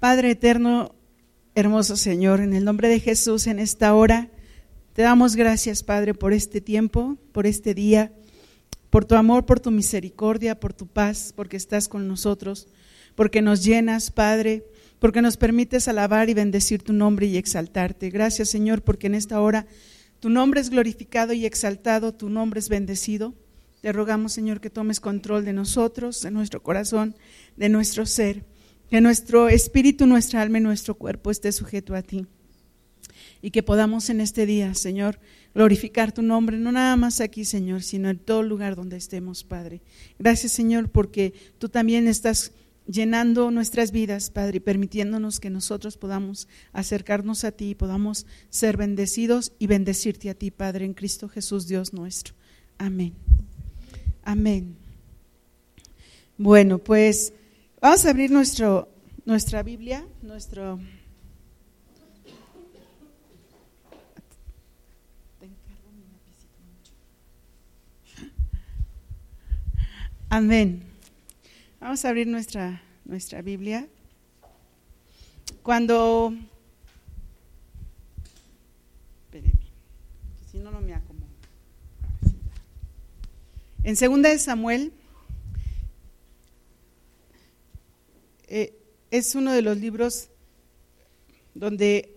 Padre 0.00 0.30
eterno, 0.30 0.94
hermoso 1.54 1.94
Señor, 1.94 2.40
en 2.40 2.54
el 2.54 2.64
nombre 2.64 2.88
de 2.88 3.00
Jesús 3.00 3.46
en 3.46 3.58
esta 3.58 3.94
hora, 3.94 4.30
te 4.94 5.02
damos 5.02 5.36
gracias, 5.36 5.82
Padre, 5.82 6.14
por 6.14 6.32
este 6.32 6.62
tiempo, 6.62 7.18
por 7.32 7.46
este 7.46 7.74
día, 7.74 8.10
por 8.88 9.04
tu 9.04 9.14
amor, 9.14 9.44
por 9.44 9.60
tu 9.60 9.70
misericordia, 9.70 10.58
por 10.58 10.72
tu 10.72 10.86
paz, 10.86 11.34
porque 11.36 11.58
estás 11.58 11.86
con 11.86 12.08
nosotros, 12.08 12.66
porque 13.14 13.42
nos 13.42 13.62
llenas, 13.62 14.10
Padre, 14.10 14.64
porque 15.00 15.20
nos 15.20 15.36
permites 15.36 15.86
alabar 15.86 16.30
y 16.30 16.34
bendecir 16.34 16.82
tu 16.82 16.94
nombre 16.94 17.26
y 17.26 17.36
exaltarte. 17.36 18.08
Gracias, 18.08 18.48
Señor, 18.48 18.80
porque 18.80 19.08
en 19.08 19.14
esta 19.14 19.38
hora 19.42 19.66
tu 20.18 20.30
nombre 20.30 20.62
es 20.62 20.70
glorificado 20.70 21.34
y 21.34 21.44
exaltado, 21.44 22.14
tu 22.14 22.30
nombre 22.30 22.58
es 22.58 22.70
bendecido. 22.70 23.34
Te 23.82 23.92
rogamos, 23.92 24.32
Señor, 24.32 24.62
que 24.62 24.70
tomes 24.70 24.98
control 24.98 25.44
de 25.44 25.52
nosotros, 25.52 26.22
de 26.22 26.30
nuestro 26.30 26.62
corazón, 26.62 27.14
de 27.58 27.68
nuestro 27.68 28.06
ser 28.06 28.44
que 28.90 29.00
nuestro 29.00 29.48
espíritu, 29.48 30.06
nuestra 30.06 30.42
alma 30.42 30.58
y 30.58 30.62
nuestro 30.62 30.96
cuerpo 30.96 31.30
esté 31.30 31.52
sujeto 31.52 31.94
a 31.94 32.02
ti. 32.02 32.26
Y 33.40 33.52
que 33.52 33.62
podamos 33.62 34.10
en 34.10 34.20
este 34.20 34.44
día, 34.44 34.74
Señor, 34.74 35.18
glorificar 35.54 36.12
tu 36.12 36.22
nombre, 36.22 36.58
no 36.58 36.72
nada 36.72 36.96
más 36.96 37.20
aquí, 37.20 37.44
Señor, 37.44 37.82
sino 37.82 38.10
en 38.10 38.18
todo 38.18 38.42
lugar 38.42 38.76
donde 38.76 38.96
estemos, 38.96 39.44
Padre. 39.44 39.80
Gracias, 40.18 40.52
Señor, 40.52 40.90
porque 40.90 41.32
tú 41.58 41.68
también 41.68 42.08
estás 42.08 42.52
llenando 42.86 43.50
nuestras 43.50 43.92
vidas, 43.92 44.30
Padre, 44.30 44.58
y 44.58 44.60
permitiéndonos 44.60 45.40
que 45.40 45.50
nosotros 45.50 45.96
podamos 45.96 46.48
acercarnos 46.72 47.44
a 47.44 47.52
ti, 47.52 47.74
podamos 47.74 48.26
ser 48.50 48.76
bendecidos 48.76 49.52
y 49.58 49.68
bendecirte 49.68 50.28
a 50.30 50.34
ti, 50.34 50.50
Padre, 50.50 50.84
en 50.84 50.94
Cristo 50.94 51.28
Jesús, 51.28 51.68
Dios 51.68 51.92
nuestro. 51.92 52.34
Amén. 52.76 53.14
Amén. 54.22 54.76
Bueno, 56.36 56.78
pues 56.78 57.32
Vamos 57.80 58.04
a 58.04 58.10
abrir 58.10 58.30
nuestro, 58.30 58.90
nuestra 59.24 59.62
Biblia, 59.62 60.06
nuestro... 60.20 60.78
Amén. 70.28 70.82
Vamos 71.80 72.04
a 72.04 72.10
abrir 72.10 72.26
nuestra, 72.26 72.82
nuestra 73.06 73.40
Biblia. 73.40 73.88
Cuando... 75.62 76.34
Espérenme, 79.24 79.58
si 80.50 80.58
no, 80.58 80.70
no 80.70 80.82
me 80.82 80.92
acomodo. 80.92 81.30
En 83.84 83.96
segunda 83.96 84.28
de 84.28 84.38
Samuel 84.38 84.92
Eh, 88.52 88.76
es 89.12 89.36
uno 89.36 89.52
de 89.52 89.62
los 89.62 89.78
libros 89.78 90.28
donde, 91.54 92.16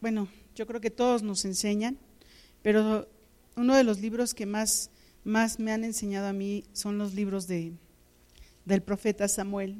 bueno, 0.00 0.28
yo 0.56 0.66
creo 0.66 0.80
que 0.80 0.90
todos 0.90 1.22
nos 1.22 1.44
enseñan, 1.44 1.96
pero 2.62 3.08
uno 3.54 3.76
de 3.76 3.84
los 3.84 4.00
libros 4.00 4.34
que 4.34 4.44
más, 4.44 4.90
más 5.22 5.60
me 5.60 5.70
han 5.70 5.84
enseñado 5.84 6.26
a 6.26 6.32
mí 6.32 6.64
son 6.72 6.98
los 6.98 7.14
libros 7.14 7.46
de, 7.46 7.74
del 8.64 8.82
profeta 8.82 9.28
Samuel. 9.28 9.76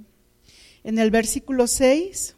En 0.84 1.00
el 1.00 1.10
versículo 1.10 1.66
6, 1.66 2.36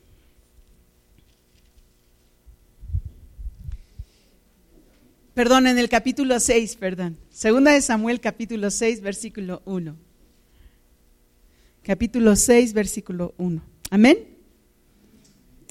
perdón, 5.34 5.66
en 5.66 5.78
el 5.78 5.91
capítulo 5.91 6.41
6, 6.41 6.77
perdón, 6.77 7.19
segunda 7.28 7.72
de 7.72 7.83
Samuel 7.83 8.20
capítulo 8.20 8.70
6, 8.70 9.03
versículo 9.03 9.61
1 9.66 10.09
capítulo 11.83 12.36
6, 12.36 12.73
versículo 12.73 13.34
1. 13.39 13.62
Amén. 13.91 14.19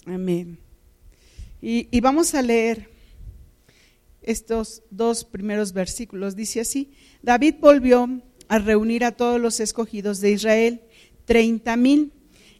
Amén. 0.05 0.57
Y, 1.61 1.99
vamos 1.99 2.33
a 2.35 2.41
leer 2.41 2.89
estos 4.21 4.81
dos 4.89 5.25
primeros 5.25 5.73
versículos. 5.73 6.35
Dice 6.35 6.61
así, 6.61 6.93
David 7.21 7.55
volvió 7.59 8.21
a 8.47 8.59
reunir 8.59 9.03
a 9.03 9.11
todos 9.11 9.39
los 9.39 9.59
escogidos 9.59 10.19
de 10.21 10.31
Israel, 10.31 10.81
treinta 11.25 11.75
mil, 11.75 12.13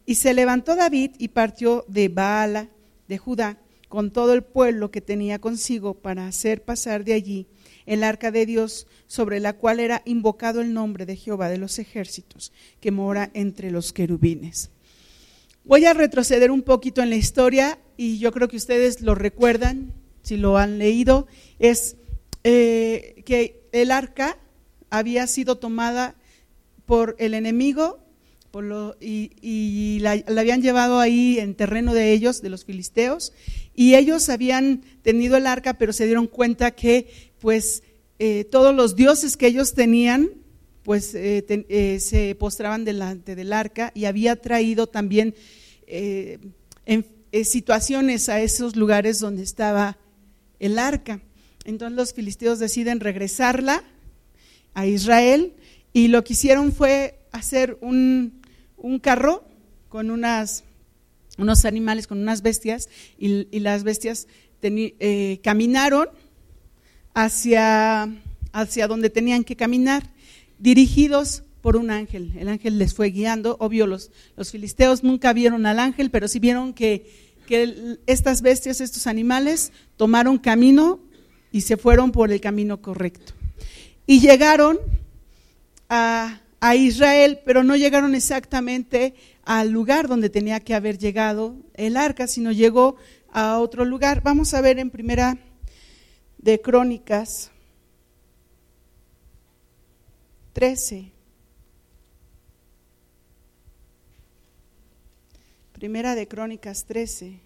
y 0.06 0.16
se 0.16 0.34
levantó 0.34 0.76
David 0.76 1.12
y 1.18 1.28
partió 1.28 1.84
de 1.88 2.08
Baala, 2.08 2.70
de 3.08 3.18
Judá, 3.18 3.58
con 3.88 4.12
todo 4.12 4.34
el 4.34 4.42
pueblo 4.42 4.90
que 4.90 5.00
tenía 5.00 5.40
consigo 5.40 5.94
para 5.94 6.26
hacer 6.26 6.62
pasar 6.62 7.04
de 7.04 7.14
allí 7.14 7.46
el 7.90 8.04
arca 8.04 8.30
de 8.30 8.46
Dios, 8.46 8.86
sobre 9.08 9.40
la 9.40 9.54
cual 9.54 9.80
era 9.80 10.02
invocado 10.04 10.60
el 10.60 10.72
nombre 10.72 11.06
de 11.06 11.16
Jehová 11.16 11.48
de 11.48 11.58
los 11.58 11.80
ejércitos, 11.80 12.52
que 12.80 12.92
mora 12.92 13.32
entre 13.34 13.72
los 13.72 13.92
querubines. 13.92 14.70
Voy 15.64 15.84
a 15.86 15.92
retroceder 15.92 16.52
un 16.52 16.62
poquito 16.62 17.02
en 17.02 17.10
la 17.10 17.16
historia 17.16 17.80
y 17.96 18.20
yo 18.20 18.30
creo 18.30 18.46
que 18.46 18.56
ustedes 18.56 19.00
lo 19.00 19.16
recuerdan, 19.16 19.92
si 20.22 20.36
lo 20.36 20.56
han 20.56 20.78
leído, 20.78 21.26
es 21.58 21.96
eh, 22.44 23.24
que 23.26 23.64
el 23.72 23.90
arca 23.90 24.38
había 24.88 25.26
sido 25.26 25.58
tomada 25.58 26.14
por 26.86 27.16
el 27.18 27.34
enemigo 27.34 27.98
y, 29.00 29.98
la, 30.00 30.14
la, 30.28 30.40
habían 30.40 30.62
llevado 30.62 31.00
ahí 31.00 31.40
en 31.40 31.56
terreno 31.56 31.92
de 31.92 32.12
ellos, 32.12 32.40
de 32.40 32.50
los 32.50 32.64
filisteos, 32.64 33.32
y 33.74 33.94
ellos 33.94 34.28
habían 34.28 34.82
tenido 35.02 35.36
el 35.36 35.46
arca, 35.46 35.74
pero 35.74 35.92
se 35.92 36.06
dieron 36.06 36.26
cuenta 36.26 36.72
que 36.72 37.30
pues 37.40 37.82
eh, 38.18 38.44
todos 38.44 38.74
los 38.74 38.96
dioses 38.96 39.36
que 39.36 39.46
ellos 39.46 39.72
tenían, 39.72 40.30
pues 40.82 41.14
eh, 41.14 41.44
eh, 41.48 41.98
se 42.00 42.34
postraban 42.34 42.84
delante 42.84 43.34
del 43.34 43.52
arca 43.52 43.92
y 43.94 44.04
había 44.04 44.36
traído 44.36 44.86
también 44.86 45.34
en, 45.86 47.06
situaciones 47.44 48.28
a 48.28 48.40
esos 48.40 48.76
lugares 48.76 49.20
donde 49.20 49.42
estaba 49.42 49.96
el 50.58 50.78
arca. 50.78 51.20
Entonces 51.64 51.96
los 51.96 52.12
filisteos 52.12 52.58
deciden 52.58 53.00
regresarla 53.00 53.84
a 54.74 54.86
Israel 54.86 55.54
y 55.92 56.08
lo 56.08 56.22
que 56.22 56.34
hicieron 56.34 56.72
fue 56.72 57.20
hacer 57.32 57.78
un, 57.80 58.42
carro 59.00 59.44
con 59.88 60.10
unas, 60.10 60.64
unos 61.40 61.64
animales, 61.64 62.06
con 62.06 62.18
unas 62.18 62.42
bestias, 62.42 62.88
y, 63.18 63.58
las 63.60 63.82
bestias 63.82 64.28
caminaron 65.42 66.08
hacia, 67.14 68.08
hacia 68.52 68.86
donde 68.86 69.10
tenían 69.10 69.44
que 69.44 69.56
caminar, 69.56 70.10
dirigidos 70.58 71.42
por 71.60 71.76
un 71.76 71.90
ángel. 71.90 72.32
El 72.38 72.48
ángel 72.48 72.78
les 72.78 72.94
fue 72.94 73.08
guiando. 73.08 73.56
Obvio, 73.60 73.86
los, 73.86 74.10
los 74.36 74.50
filisteos 74.50 75.02
nunca 75.02 75.32
vieron 75.32 75.66
al 75.66 75.78
ángel, 75.78 76.10
pero 76.10 76.28
sí 76.28 76.38
vieron 76.38 76.72
que, 76.72 77.06
que 77.46 77.98
estas 78.06 78.42
bestias, 78.42 78.80
estos 78.80 79.06
animales, 79.06 79.72
tomaron 79.96 80.38
camino 80.38 81.00
y 81.52 81.62
se 81.62 81.76
fueron 81.76 82.12
por 82.12 82.32
el 82.32 82.40
camino 82.40 82.80
correcto. 82.80 83.32
Y 84.06 84.20
llegaron 84.20 84.78
a, 85.88 86.40
a, 86.60 86.76
Israel, 86.76 87.40
pero 87.44 87.62
no 87.62 87.76
llegaron 87.76 88.14
exactamente 88.14 89.14
al 89.50 89.70
lugar 89.70 90.06
donde 90.06 90.30
tenía 90.30 90.60
que 90.60 90.76
haber 90.76 90.96
llegado 90.96 91.56
el 91.74 91.96
arca, 91.96 92.28
sino 92.28 92.52
llegó 92.52 92.94
a 93.32 93.58
otro 93.58 93.84
lugar. 93.84 94.22
Vamos 94.22 94.54
a 94.54 94.60
ver 94.60 94.78
en 94.78 94.90
primera 94.90 95.38
de 96.38 96.60
Crónicas 96.60 97.50
13. 100.52 101.10
Primera 105.72 106.14
de 106.14 106.28
Crónicas 106.28 106.84
13. 106.84 107.40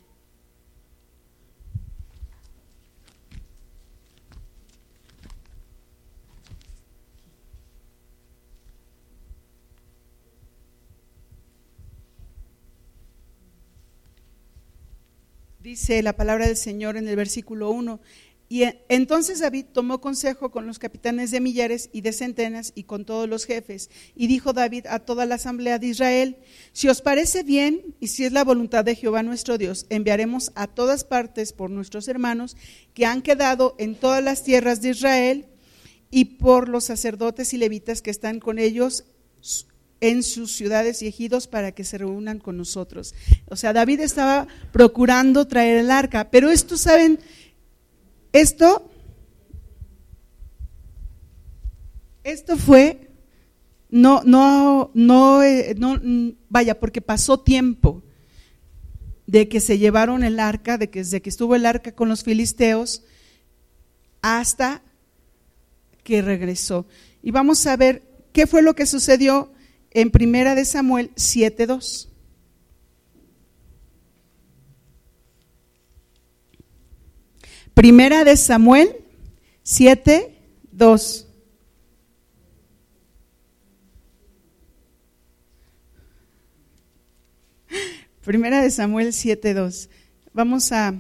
Dice 15.65 16.03
la 16.03 16.15
palabra 16.15 16.47
del 16.47 16.59
Señor 16.59 16.99
en 16.99 17.09
el 17.09 17.16
versículo 17.16 17.71
1, 17.71 17.99
y 18.51 18.65
entonces 18.91 19.39
David 19.39 19.65
tomó 19.72 19.99
consejo 20.03 20.51
con 20.51 20.66
los 20.66 20.78
capitanes 20.78 21.31
de 21.31 21.41
millares 21.41 21.89
y 21.91 22.03
de 22.03 22.13
centenas 22.13 22.72
y 22.75 22.83
con 22.83 23.07
todos 23.07 23.31
los 23.31 23.47
jefes. 23.47 23.89
Y 24.15 24.27
dijo 24.27 24.53
David 24.53 24.84
a 24.91 24.99
toda 24.99 25.25
la 25.25 25.37
asamblea 25.37 25.78
de 25.78 25.87
Israel, 25.87 26.37
si 26.75 26.89
os 26.89 27.01
parece 27.01 27.45
bien 27.45 27.97
y 27.99 28.09
si 28.09 28.27
es 28.27 28.33
la 28.33 28.45
voluntad 28.45 28.84
de 28.84 28.95
Jehová 28.95 29.22
nuestro 29.22 29.57
Dios, 29.57 29.87
enviaremos 29.89 30.53
a 30.55 30.66
todas 30.66 31.03
partes 31.03 31.55
por 31.55 31.71
nuestros 31.71 32.09
hermanos 32.09 32.59
que 32.93 33.07
han 33.07 33.22
quedado 33.22 33.75
en 33.78 33.95
todas 33.95 34.22
las 34.22 34.45
tierras 34.45 34.83
de 34.83 34.91
Israel 34.91 35.47
y 36.10 36.37
por 36.37 36.69
los 36.69 36.84
sacerdotes 36.84 37.55
y 37.55 37.57
levitas 37.57 38.03
que 38.03 38.10
están 38.10 38.39
con 38.39 38.59
ellos 38.59 39.07
en 40.01 40.23
sus 40.23 40.53
ciudades 40.55 41.03
y 41.03 41.07
ejidos 41.07 41.47
para 41.47 41.73
que 41.73 41.85
se 41.85 41.99
reúnan 41.99 42.39
con 42.39 42.57
nosotros. 42.57 43.15
O 43.49 43.57
sea, 43.57 43.73
David 43.73 44.01
estaba 44.01 44.47
procurando 44.73 45.47
traer 45.47 45.79
el 45.79 45.91
arca, 45.91 46.31
pero 46.31 46.51
esto, 46.51 46.77
¿saben? 46.77 47.19
Esto, 48.33 48.91
esto 52.23 52.57
fue, 52.57 53.11
no, 53.89 54.23
no, 54.25 54.91
no, 54.95 55.43
eh, 55.43 55.75
no, 55.79 56.01
vaya, 56.49 56.79
porque 56.79 57.01
pasó 57.01 57.41
tiempo. 57.41 58.03
de 59.27 59.49
que 59.49 59.61
se 59.61 59.79
llevaron 59.79 60.23
el 60.23 60.39
arca, 60.39 60.77
de 60.77 60.91
que 60.91 60.99
desde 60.99 61.23
que 61.23 61.31
estuvo 61.31 61.55
el 61.55 61.65
arca 61.65 61.93
con 61.93 62.11
los 62.11 62.25
filisteos 62.25 63.03
hasta 64.21 64.83
que 66.03 66.21
regresó. 66.21 66.87
Y 67.23 67.31
vamos 67.31 67.67
a 67.67 67.77
ver 67.77 68.03
qué 68.35 68.47
fue 68.47 68.61
lo 68.61 68.75
que 68.75 68.85
sucedió 68.85 69.53
en 69.95 70.11
Primera 70.11 70.55
de 70.55 70.65
Samuel 70.65 71.11
7:2. 71.17 72.11
Primera 77.73 78.25
de 78.25 78.37
Samuel 78.37 78.97
7:2. 79.63 81.27
Primera 88.25 88.63
de 88.63 88.71
Samuel 88.71 89.13
7:2. 89.13 89.89
Vamos 90.33 90.73
a, 90.73 90.95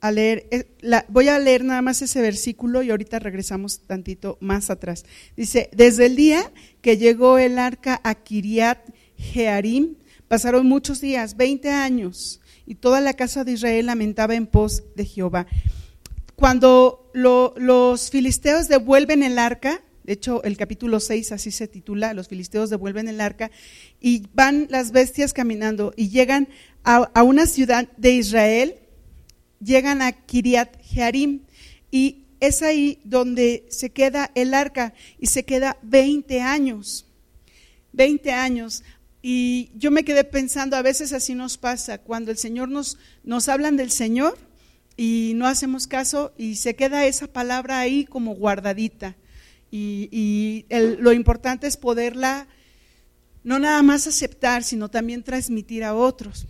a 0.00 0.10
leer, 0.10 0.68
voy 1.08 1.28
a 1.28 1.38
leer 1.38 1.64
nada 1.64 1.82
más 1.82 2.02
ese 2.02 2.20
versículo 2.20 2.82
y 2.82 2.90
ahorita 2.90 3.18
regresamos 3.18 3.80
tantito 3.80 4.38
más 4.40 4.70
atrás. 4.70 5.04
Dice, 5.36 5.68
desde 5.72 6.06
el 6.06 6.16
día 6.16 6.50
que 6.80 6.96
llegó 6.96 7.38
el 7.38 7.58
arca 7.58 8.00
a 8.02 8.14
Kiriat 8.14 8.78
Jearim, 9.16 9.96
pasaron 10.28 10.66
muchos 10.66 11.00
días, 11.00 11.36
20 11.36 11.70
años, 11.70 12.40
y 12.66 12.76
toda 12.76 13.00
la 13.00 13.14
casa 13.14 13.44
de 13.44 13.52
Israel 13.52 13.86
lamentaba 13.86 14.34
en 14.34 14.46
pos 14.46 14.84
de 14.94 15.04
Jehová. 15.04 15.46
Cuando 16.36 17.10
los 17.12 18.10
filisteos 18.10 18.68
devuelven 18.68 19.22
el 19.22 19.38
arca, 19.38 19.82
de 20.04 20.14
hecho, 20.14 20.42
el 20.42 20.56
capítulo 20.56 20.98
6 20.98 21.32
así 21.32 21.50
se 21.50 21.68
titula, 21.68 22.14
los 22.14 22.28
filisteos 22.28 22.70
devuelven 22.70 23.06
el 23.08 23.20
arca 23.20 23.50
y 24.00 24.24
van 24.34 24.66
las 24.70 24.92
bestias 24.92 25.32
caminando 25.32 25.92
y 25.96 26.08
llegan 26.08 26.48
a, 26.82 27.22
una 27.22 27.46
ciudad 27.46 27.88
de 27.96 28.12
Israel, 28.12 28.74
llegan 29.60 30.02
a 30.02 30.12
Kiriat 30.12 30.80
Jearim 30.82 31.42
y 31.90 32.24
es 32.40 32.62
ahí 32.62 33.00
donde 33.04 33.66
se 33.70 33.90
queda 33.90 34.30
el 34.34 34.54
arca 34.54 34.94
y 35.18 35.26
se 35.26 35.44
queda 35.44 35.76
20 35.82 36.40
años. 36.40 37.06
20 37.92 38.32
años. 38.32 38.82
Y 39.22 39.70
yo 39.74 39.90
me 39.90 40.04
quedé 40.04 40.24
pensando, 40.24 40.76
a 40.76 40.82
veces 40.82 41.12
así 41.12 41.34
nos 41.34 41.58
pasa, 41.58 41.98
cuando 41.98 42.30
el 42.30 42.38
Señor 42.38 42.70
nos, 42.70 42.96
nos 43.22 43.48
hablan 43.48 43.76
del 43.76 43.90
Señor 43.90 44.38
y 44.96 45.32
no 45.36 45.46
hacemos 45.46 45.86
caso 45.86 46.32
y 46.38 46.56
se 46.56 46.74
queda 46.74 47.06
esa 47.06 47.26
palabra 47.26 47.80
ahí 47.80 48.06
como 48.06 48.34
guardadita 48.34 49.16
y, 49.70 50.66
lo 50.98 51.12
importante 51.12 51.66
es 51.66 51.76
poderla 51.76 52.48
no 53.42 53.58
nada 53.58 53.82
más 53.82 54.06
aceptar, 54.06 54.64
sino 54.64 54.90
también 54.90 55.22
transmitir 55.22 55.84
a 55.84 55.94
otros. 55.94 56.46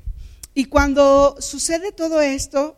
Y 0.55 0.65
cuando 0.65 1.37
sucede 1.39 1.93
todo 1.93 2.21
esto, 2.21 2.77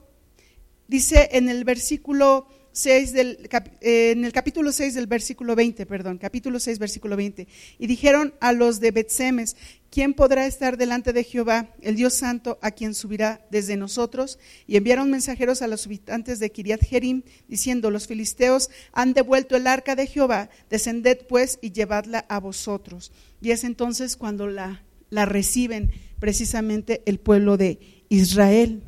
dice 0.89 1.29
en 1.33 1.49
el 1.49 1.65
versículo 1.65 2.47
6 2.73 3.13
del, 3.13 3.49
eh, 3.81 4.13
en 4.13 4.25
el 4.25 4.33
capítulo 4.33 4.73
6 4.73 4.95
del 4.95 5.07
versículo 5.07 5.55
20, 5.55 5.85
perdón, 5.87 6.19
capítulo 6.19 6.59
6, 6.59 6.79
versículo 6.79 7.17
20. 7.17 7.47
Y 7.79 7.87
dijeron 7.87 8.35
a 8.41 8.53
los 8.53 8.81
de 8.81 8.91
Betsemes, 8.91 9.57
¿quién 9.91 10.15
podrá 10.15 10.47
estar 10.47 10.79
delante 10.79 11.13
de 11.13 11.23
Jehová, 11.23 11.75
el 11.83 11.97
Dios 11.97 12.15
Santo, 12.15 12.59
a 12.63 12.71
quien 12.71 12.95
subirá 12.95 13.47
desde 13.51 13.77
nosotros? 13.77 14.39
Y 14.67 14.77
enviaron 14.77 15.11
mensajeros 15.11 15.61
a 15.61 15.67
los 15.67 15.85
habitantes 15.87 16.39
de 16.39 16.51
Kiriat 16.51 16.83
Jerim, 16.83 17.23
diciendo, 17.47 17.91
los 17.91 18.07
filisteos 18.07 18.71
han 18.93 19.13
devuelto 19.13 19.55
el 19.55 19.67
arca 19.67 19.95
de 19.95 20.07
Jehová, 20.07 20.49
descended 20.71 21.27
pues 21.29 21.59
y 21.61 21.73
llevadla 21.73 22.25
a 22.29 22.41
vosotros. 22.41 23.13
Y 23.43 23.51
es 23.51 23.65
entonces 23.65 24.17
cuando 24.17 24.47
la, 24.47 24.83
la 25.11 25.27
reciben 25.27 25.91
precisamente 26.19 27.03
el 27.05 27.19
pueblo 27.19 27.59
de 27.59 27.79
Israel. 28.09 28.83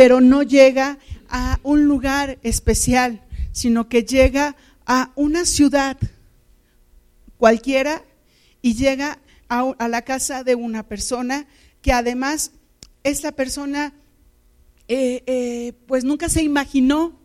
Pero 0.00 0.22
no 0.22 0.42
llega 0.42 0.98
a 1.28 1.60
un 1.62 1.84
lugar 1.84 2.38
especial, 2.42 3.20
sino 3.52 3.90
que 3.90 4.02
llega 4.02 4.56
a 4.86 5.12
una 5.14 5.44
ciudad 5.44 5.98
cualquiera 7.36 8.02
y 8.62 8.76
llega 8.76 9.18
a, 9.50 9.88
la 9.88 10.00
casa 10.00 10.42
de 10.42 10.54
una 10.54 10.88
persona 10.88 11.46
que 11.82 11.92
además 11.92 12.52
esta 13.04 13.32
persona 13.32 13.92
eh, 14.88 15.22
eh, 15.26 15.74
pues 15.86 16.02
nunca 16.02 16.30
se 16.30 16.42
imaginó 16.42 17.20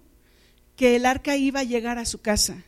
que 0.76 0.98
el 0.98 1.06
arca 1.06 1.38
iba 1.38 1.62
a 1.62 1.64
llegar 1.64 1.98
a 1.98 2.04
su 2.04 2.20
casa. 2.20 2.66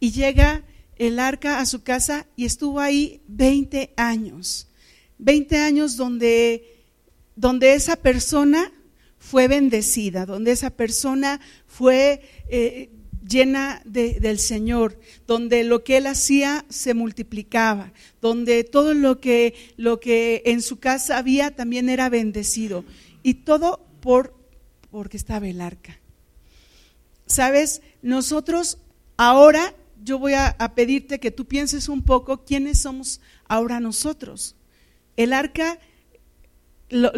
Y 0.00 0.12
llega 0.12 0.62
el 0.96 1.20
arca 1.20 1.60
a 1.60 1.66
su 1.66 1.82
casa 1.82 2.26
y 2.34 2.46
estuvo 2.46 2.80
ahí 2.80 3.20
20 3.28 3.92
años. 3.98 4.68
20 5.18 5.58
años 5.58 5.98
donde, 5.98 6.86
donde 7.36 7.74
esa 7.74 7.96
persona 7.96 8.72
fue 9.18 9.48
bendecida, 9.48 10.26
donde 10.26 10.52
esa 10.52 10.70
persona 10.70 11.40
fue 11.66 12.22
eh, 12.48 12.90
llena 13.28 13.82
del 13.84 14.38
Señor, 14.38 14.98
donde 15.26 15.64
lo 15.64 15.84
que 15.84 15.98
él 15.98 16.06
hacía 16.06 16.64
se 16.68 16.94
multiplicaba, 16.94 17.92
donde 18.20 18.64
todo 18.64 18.94
lo 18.94 19.20
que, 19.20 19.54
lo 19.76 20.00
que 20.00 20.42
en 20.46 20.62
su 20.62 20.78
casa 20.78 21.18
había 21.18 21.54
también 21.54 21.88
era 21.88 22.08
bendecido. 22.08 22.84
Y 23.22 23.34
todo 23.34 23.86
por, 24.00 24.34
porque 24.90 25.16
estaba 25.16 25.48
el 25.48 25.60
arca. 25.60 26.00
Sabes, 27.26 27.82
nosotros 28.00 28.78
ahora 29.16 29.74
yo 30.02 30.18
voy 30.18 30.34
a, 30.34 30.56
pedirte 30.74 31.20
que 31.20 31.30
tú 31.30 31.46
pienses 31.46 31.88
un 31.88 32.02
poco 32.02 32.44
quiénes 32.44 32.78
somos 32.78 33.20
ahora 33.46 33.80
nosotros. 33.80 34.56
El 35.16 35.32
arca 35.32 35.78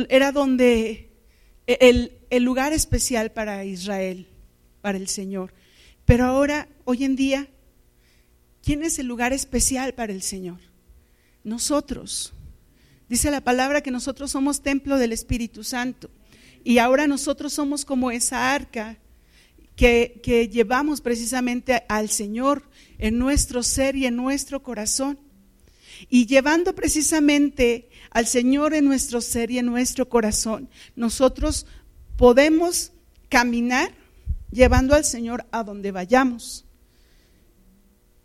era 0.08 0.32
donde 0.32 1.09
el, 1.78 2.44
lugar 2.44 2.72
especial 2.72 3.30
para 3.30 3.64
Israel, 3.64 4.26
para 4.80 4.98
el 4.98 5.08
Señor. 5.08 5.52
Pero 6.04 6.24
ahora, 6.24 6.68
hoy 6.84 7.04
en 7.04 7.16
día, 7.16 7.48
¿quién 8.62 8.82
es 8.82 8.98
el 8.98 9.06
lugar 9.06 9.32
especial 9.32 9.94
para 9.94 10.12
el 10.12 10.22
Señor? 10.22 10.58
Nosotros. 11.44 12.32
Dice 13.08 13.30
la 13.30 13.40
palabra 13.40 13.82
que 13.82 13.90
nosotros 13.90 14.32
somos 14.32 14.62
templo 14.62 14.98
del 14.98 15.12
Espíritu 15.12 15.62
Santo. 15.62 16.10
Y 16.64 16.78
ahora 16.78 17.06
nosotros 17.06 17.52
somos 17.52 17.84
como 17.84 18.10
esa 18.10 18.52
arca 18.52 18.98
que, 19.76 20.20
que, 20.22 20.48
llevamos 20.48 21.00
precisamente 21.00 21.84
al 21.88 22.10
Señor 22.10 22.68
en 22.98 23.18
nuestro 23.18 23.62
ser 23.62 23.96
y 23.96 24.06
en 24.06 24.16
nuestro 24.16 24.62
corazón. 24.62 25.18
Y 26.08 26.26
llevando 26.26 26.74
precisamente 26.74 27.88
al 28.10 28.26
Señor 28.26 28.74
en 28.74 28.84
nuestro 28.84 29.20
ser 29.20 29.50
y 29.50 29.58
en 29.58 29.66
nuestro 29.66 30.08
corazón, 30.08 30.68
nosotros 30.96 31.66
podemos 32.16 32.92
caminar 33.28 33.92
llevando 34.50 34.94
al 34.94 35.04
Señor 35.04 35.46
a 35.50 35.62
donde 35.62 35.92
vayamos. 35.92 36.64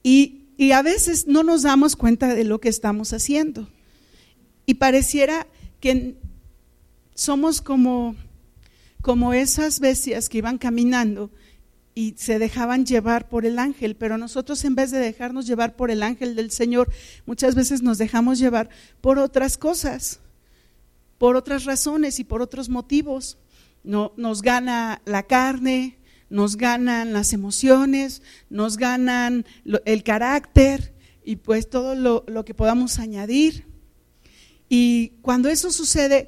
Y, 0.04 0.42
a 0.72 0.82
veces 0.82 1.28
no 1.28 1.44
nos 1.44 1.64
damos 1.64 1.96
cuenta 1.96 2.34
de 2.34 2.44
lo 2.44 2.60
que 2.60 2.70
estamos 2.70 3.12
haciendo. 3.12 3.68
Y 4.66 4.76
pareciera 4.76 5.48
que 5.82 6.16
somos 7.14 7.62
como, 7.62 8.16
como 9.02 9.34
esas 9.34 9.80
bestias 9.80 10.30
que 10.30 10.38
iban 10.38 10.58
caminando 10.58 11.32
y 11.98 12.14
se 12.18 12.40
dejaban 12.40 12.86
llevar 12.86 13.30
por 13.30 13.46
el 13.46 13.58
ángel, 13.58 13.96
pero 13.96 14.18
nosotros 14.18 14.66
en 14.66 14.76
vez 14.76 14.92
de 14.92 15.00
dejarnos 15.00 15.48
llevar 15.48 15.78
por 15.78 15.90
el 15.90 16.04
ángel 16.04 16.36
del 16.36 16.52
Señor, 16.52 16.92
muchas 17.26 17.56
veces 17.56 17.82
nos 17.82 17.98
dejamos 17.98 18.38
llevar 18.38 18.70
por 19.00 19.18
otras 19.18 19.58
cosas, 19.58 20.20
por 21.18 21.38
otras 21.38 21.64
razones 21.64 22.20
y 22.20 22.26
por 22.26 22.42
otros 22.42 22.68
motivos. 22.68 23.38
No, 23.86 24.12
nos 24.18 24.42
gana 24.42 25.02
la 25.06 25.24
carne, 25.24 25.98
nos 26.30 26.58
ganan 26.58 27.14
las 27.14 27.32
emociones, 27.32 28.22
nos 28.50 28.76
ganan 28.76 29.46
el 29.86 30.04
carácter 30.04 30.94
y 31.24 31.38
pues 31.38 31.70
todo 31.70 31.96
lo, 31.96 32.26
lo 32.28 32.44
que 32.44 32.54
podamos 32.54 33.00
añadir. 33.00 33.68
Y 34.68 35.14
cuando 35.22 35.48
eso 35.48 35.72
sucede, 35.72 36.28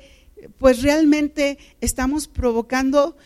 pues 0.60 0.82
realmente 0.82 1.58
estamos 1.82 2.28
provocando 2.30 3.18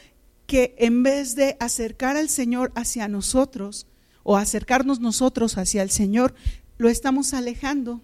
que 0.51 0.75
en 0.79 1.01
vez 1.01 1.36
de 1.36 1.55
acercar 1.62 2.17
al 2.17 2.27
Señor 2.27 2.74
hacia 2.75 3.08
nosotros 3.08 3.88
o 4.22 4.36
acercarnos 4.36 5.00
nosotros 5.00 5.58
hacia 5.58 5.81
el 5.81 5.89
Señor, 5.89 6.36
lo 6.77 6.89
estamos 6.89 7.34
alejando, 7.34 8.01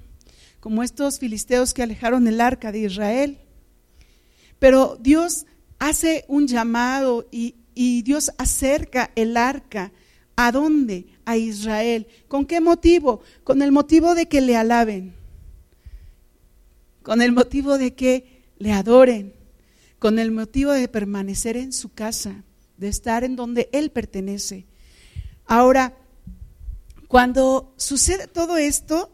como 0.61 0.81
estos 0.81 1.19
filisteos 1.19 1.73
que 1.73 1.83
alejaron 1.83 2.25
el 2.25 2.39
arca 2.39 2.71
de 2.71 2.79
Israel. 2.79 3.37
Pero 4.59 4.97
Dios 5.01 5.45
hace 5.77 6.23
un 6.29 6.47
llamado 6.47 7.27
y, 7.31 7.55
Dios 7.75 8.31
acerca 8.37 9.11
el 9.17 9.35
arca. 9.35 9.91
¿A 10.37 10.53
dónde? 10.53 11.07
A 11.25 11.35
Israel. 11.35 12.07
¿Con 12.29 12.45
qué 12.45 12.61
motivo? 12.61 13.19
Con 13.43 13.61
el 13.61 13.73
motivo 13.73 14.15
de 14.15 14.29
que 14.29 14.39
le 14.39 14.55
alaben. 14.55 15.15
Con 17.03 17.21
el 17.21 17.33
motivo 17.33 17.77
de 17.77 17.93
que 17.93 18.45
le 18.57 18.71
adoren 18.71 19.33
con 19.99 20.19
el 20.19 20.31
motivo 20.31 20.71
de 20.71 20.87
permanecer 20.87 21.57
en 21.57 21.73
su 21.73 21.93
casa, 21.93 22.43
de 22.77 22.87
estar 22.87 23.23
en 23.23 23.35
donde 23.35 23.69
Él 23.71 23.89
pertenece. 23.89 24.65
Ahora, 25.45 25.97
cuando 27.07 27.73
sucede 27.77 28.27
todo 28.27 28.57
esto, 28.57 29.11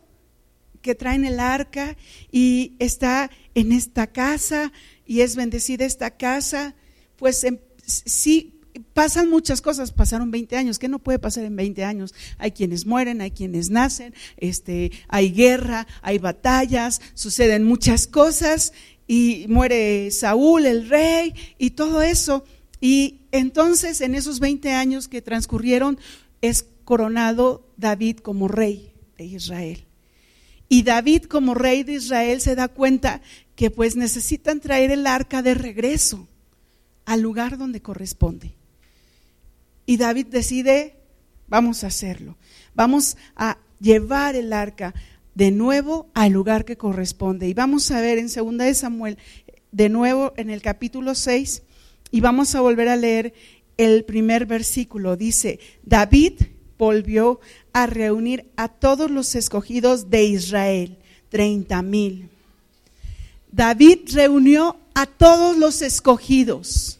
que 0.81 0.95
traen 0.95 1.25
el 1.25 1.39
arca 1.39 1.95
y 2.31 2.75
está 2.77 3.31
en 3.55 3.71
esta 3.71 4.07
casa 4.07 4.71
y 5.05 5.21
es 5.21 5.35
bendecida 5.35 5.85
esta 5.85 6.11
casa, 6.11 6.75
pues 7.15 7.43
em, 7.45 7.57
sí 7.85 8.53
pasan 8.93 9.29
muchas 9.29 9.61
cosas, 9.61 9.91
pasaron 9.91 10.31
20 10.31 10.57
años, 10.57 10.79
¿qué 10.79 10.87
no 10.87 10.99
puede 10.99 11.19
pasar 11.19 11.45
en 11.45 11.55
20 11.55 11.83
años? 11.83 12.13
Hay 12.37 12.51
quienes 12.51 12.85
mueren, 12.85 13.21
hay 13.21 13.31
quienes 13.31 13.69
nacen, 13.69 14.13
este, 14.37 14.91
hay 15.07 15.31
guerra, 15.31 15.87
hay 16.01 16.17
batallas, 16.17 17.01
suceden 17.13 17.63
muchas 17.63 18.07
cosas 18.07 18.73
y 19.13 19.45
muere 19.47 20.09
Saúl, 20.09 20.65
el 20.65 20.89
rey, 20.89 21.35
y 21.59 21.71
todo 21.71 22.01
eso. 22.01 22.43
Y 22.81 23.27
entonces 23.31 24.01
en 24.01 24.15
esos 24.15 24.39
20 24.39 24.71
años 24.71 25.07
que 25.07 25.21
transcurrieron 25.21 25.99
es 26.41 26.65
coronado 26.83 27.71
David 27.77 28.17
como 28.17 28.47
rey 28.47 28.91
de 29.19 29.25
Israel. 29.25 29.85
Y 30.67 30.81
David 30.81 31.25
como 31.25 31.53
rey 31.53 31.83
de 31.83 31.93
Israel 31.93 32.41
se 32.41 32.55
da 32.55 32.69
cuenta 32.69 33.21
que 33.55 33.69
pues 33.69 33.95
necesitan 33.95 34.59
traer 34.59 34.89
el 34.89 35.05
arca 35.05 35.43
de 35.43 35.53
regreso 35.53 36.27
al 37.05 37.21
lugar 37.21 37.59
donde 37.59 37.83
corresponde. 37.83 38.55
Y 39.85 39.97
David 39.97 40.25
decide, 40.31 40.95
vamos 41.47 41.83
a 41.83 41.87
hacerlo, 41.87 42.35
vamos 42.73 43.15
a 43.35 43.59
llevar 43.79 44.35
el 44.35 44.53
arca 44.53 44.95
de 45.35 45.51
nuevo 45.51 46.09
al 46.13 46.31
lugar 46.31 46.65
que 46.65 46.77
corresponde. 46.77 47.47
Y 47.47 47.53
vamos 47.53 47.89
a 47.91 48.01
ver 48.01 48.17
en 48.17 48.29
segunda 48.29 48.65
de 48.65 48.73
Samuel, 48.73 49.17
de 49.71 49.89
nuevo 49.89 50.33
en 50.37 50.49
el 50.49 50.61
capítulo 50.61 51.15
6, 51.15 51.63
y 52.11 52.21
vamos 52.21 52.53
a 52.55 52.61
volver 52.61 52.89
a 52.89 52.95
leer 52.95 53.33
el 53.77 54.05
primer 54.05 54.45
versículo. 54.45 55.17
Dice, 55.17 55.59
David 55.83 56.33
volvió 56.77 57.39
a 57.71 57.87
reunir 57.87 58.51
a 58.55 58.67
todos 58.67 59.09
los 59.09 59.35
escogidos 59.35 60.09
de 60.09 60.23
Israel, 60.25 60.97
treinta 61.29 61.81
mil. 61.81 62.29
David 63.51 63.99
reunió 64.13 64.77
a 64.93 65.05
todos 65.05 65.57
los 65.57 65.81
escogidos, 65.81 66.99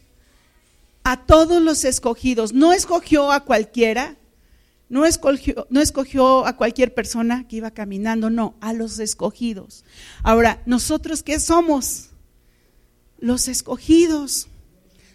a 1.02 1.24
todos 1.24 1.62
los 1.62 1.84
escogidos. 1.84 2.52
No 2.52 2.72
escogió 2.72 3.30
a 3.30 3.40
cualquiera, 3.40 4.16
no 4.94 5.04
escogió, 5.04 5.66
no 5.70 5.80
escogió 5.80 6.46
a 6.46 6.56
cualquier 6.56 6.94
persona 6.94 7.48
que 7.48 7.56
iba 7.56 7.72
caminando, 7.72 8.30
no, 8.30 8.54
a 8.60 8.72
los 8.72 9.00
escogidos. 9.00 9.84
Ahora, 10.22 10.62
¿nosotros 10.66 11.24
qué 11.24 11.40
somos? 11.40 12.10
Los 13.18 13.48
escogidos. 13.48 14.46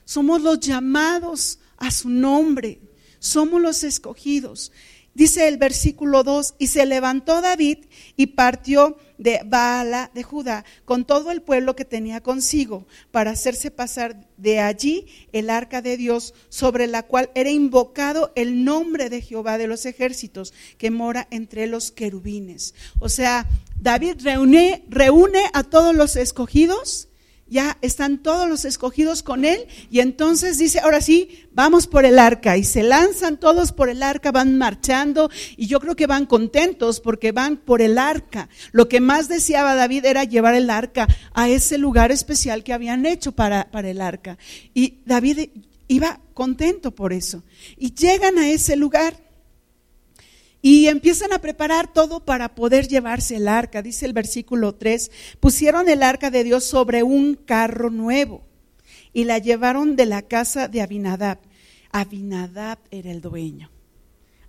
Somos 0.03 0.41
los 0.41 0.59
llamados 0.59 1.59
a 1.77 1.91
su 1.91 2.09
nombre. 2.09 2.81
Somos 3.19 3.61
los 3.61 3.85
escogidos. 3.85 4.73
Dice 5.13 5.47
el 5.47 5.57
versículo 5.57 6.23
2, 6.23 6.55
y 6.59 6.67
se 6.67 6.85
levantó 6.85 7.41
David 7.41 7.79
y 8.15 8.27
partió 8.27 8.97
de 9.17 9.41
Baala 9.45 10.11
de 10.13 10.23
Judá 10.23 10.63
con 10.85 11.05
todo 11.05 11.31
el 11.31 11.41
pueblo 11.41 11.75
que 11.75 11.83
tenía 11.83 12.21
consigo 12.21 12.87
para 13.11 13.31
hacerse 13.31 13.69
pasar 13.69 14.25
de 14.37 14.61
allí 14.61 15.07
el 15.33 15.49
arca 15.49 15.81
de 15.81 15.97
Dios 15.97 16.33
sobre 16.47 16.87
la 16.87 17.03
cual 17.03 17.29
era 17.35 17.49
invocado 17.49 18.31
el 18.35 18.63
nombre 18.63 19.09
de 19.09 19.21
Jehová 19.21 19.57
de 19.57 19.67
los 19.67 19.85
ejércitos 19.85 20.53
que 20.77 20.89
mora 20.89 21.27
entre 21.31 21.67
los 21.67 21.91
querubines. 21.91 22.73
O 22.99 23.09
sea, 23.09 23.45
David 23.79 24.21
reúne, 24.21 24.85
reúne 24.87 25.43
a 25.53 25.63
todos 25.63 25.93
los 25.93 26.15
escogidos 26.15 27.08
ya 27.49 27.77
están 27.81 28.19
todos 28.19 28.47
los 28.47 28.65
escogidos 28.65 29.23
con 29.23 29.45
él 29.45 29.67
y 29.89 29.99
entonces 29.99 30.57
dice, 30.57 30.79
ahora 30.79 31.01
sí, 31.01 31.47
vamos 31.53 31.87
por 31.87 32.05
el 32.05 32.19
arca 32.19 32.57
y 32.57 32.63
se 32.63 32.83
lanzan 32.83 33.39
todos 33.39 33.71
por 33.71 33.89
el 33.89 34.03
arca, 34.03 34.31
van 34.31 34.57
marchando 34.57 35.29
y 35.57 35.67
yo 35.67 35.79
creo 35.79 35.95
que 35.95 36.07
van 36.07 36.25
contentos 36.25 36.99
porque 36.99 37.31
van 37.31 37.57
por 37.57 37.81
el 37.81 37.97
arca. 37.97 38.49
Lo 38.71 38.87
que 38.87 39.01
más 39.01 39.27
deseaba 39.27 39.75
David 39.75 40.05
era 40.05 40.23
llevar 40.23 40.55
el 40.55 40.69
arca 40.69 41.07
a 41.33 41.49
ese 41.49 41.77
lugar 41.77 42.11
especial 42.11 42.63
que 42.63 42.73
habían 42.73 43.05
hecho 43.05 43.31
para, 43.31 43.69
para 43.71 43.89
el 43.89 44.01
arca. 44.01 44.37
Y 44.73 44.99
David 45.05 45.49
iba 45.87 46.21
contento 46.33 46.91
por 46.91 47.11
eso. 47.11 47.43
Y 47.77 47.93
llegan 47.93 48.37
a 48.37 48.49
ese 48.49 48.75
lugar 48.75 49.28
y 50.61 50.87
empiezan 50.87 51.31
a 51.33 51.39
preparar 51.39 51.91
todo 51.91 52.25
para 52.25 52.55
poder 52.55 52.87
llevarse 52.87 53.37
el 53.37 53.47
arca. 53.47 53.81
Dice 53.81 54.05
el 54.05 54.13
versículo 54.13 54.75
3, 54.75 55.11
pusieron 55.39 55.87
el 55.89 56.03
arca 56.03 56.31
de 56.31 56.43
Dios 56.43 56.65
sobre 56.65 57.03
un 57.03 57.35
carro 57.35 57.89
nuevo 57.89 58.43
y 59.13 59.23
la 59.23 59.37
llevaron 59.37 59.95
de 59.95 60.05
la 60.05 60.21
casa 60.21 60.67
de 60.67 60.81
Abinadab. 60.81 61.39
Abinadab 61.91 62.79
era 62.91 63.11
el 63.11 63.21
dueño. 63.21 63.69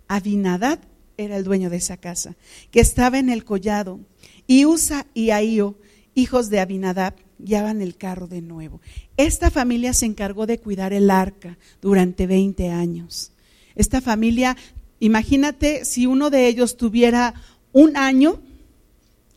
Abinadab 0.07 0.79
era 1.17 1.37
el 1.37 1.43
dueño 1.43 1.69
de 1.69 1.77
esa 1.77 1.97
casa, 1.97 2.35
que 2.71 2.79
estaba 2.79 3.17
en 3.19 3.29
el 3.29 3.45
collado. 3.45 3.99
Y 4.47 4.65
Usa 4.65 5.07
y 5.13 5.29
Ahío, 5.29 5.77
hijos 6.13 6.49
de 6.49 6.59
Abinadab, 6.59 7.15
guiaban 7.39 7.81
el 7.81 7.95
carro 7.95 8.27
de 8.27 8.41
nuevo. 8.41 8.81
Esta 9.17 9.49
familia 9.49 9.93
se 9.93 10.05
encargó 10.05 10.45
de 10.45 10.59
cuidar 10.59 10.93
el 10.93 11.09
arca 11.09 11.57
durante 11.81 12.27
20 12.27 12.69
años. 12.69 13.31
Esta 13.75 14.01
familia 14.01 14.57
Imagínate 15.01 15.83
si 15.83 16.05
uno 16.05 16.29
de 16.29 16.47
ellos 16.47 16.77
tuviera 16.77 17.33
un 17.73 17.97
año, 17.97 18.39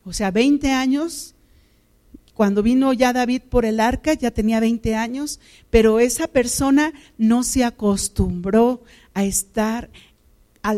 o 0.04 0.12
sea, 0.12 0.30
20 0.30 0.70
años, 0.70 1.34
cuando 2.34 2.62
vino 2.62 2.92
ya 2.92 3.14
David 3.14 3.42
por 3.48 3.64
el 3.64 3.80
arca, 3.80 4.12
ya 4.12 4.30
tenía 4.30 4.60
20 4.60 4.94
años, 4.94 5.40
pero 5.70 6.00
esa 6.00 6.28
persona 6.28 6.92
no 7.16 7.44
se 7.44 7.64
acostumbró 7.64 8.82
a 9.14 9.24
estar 9.24 9.88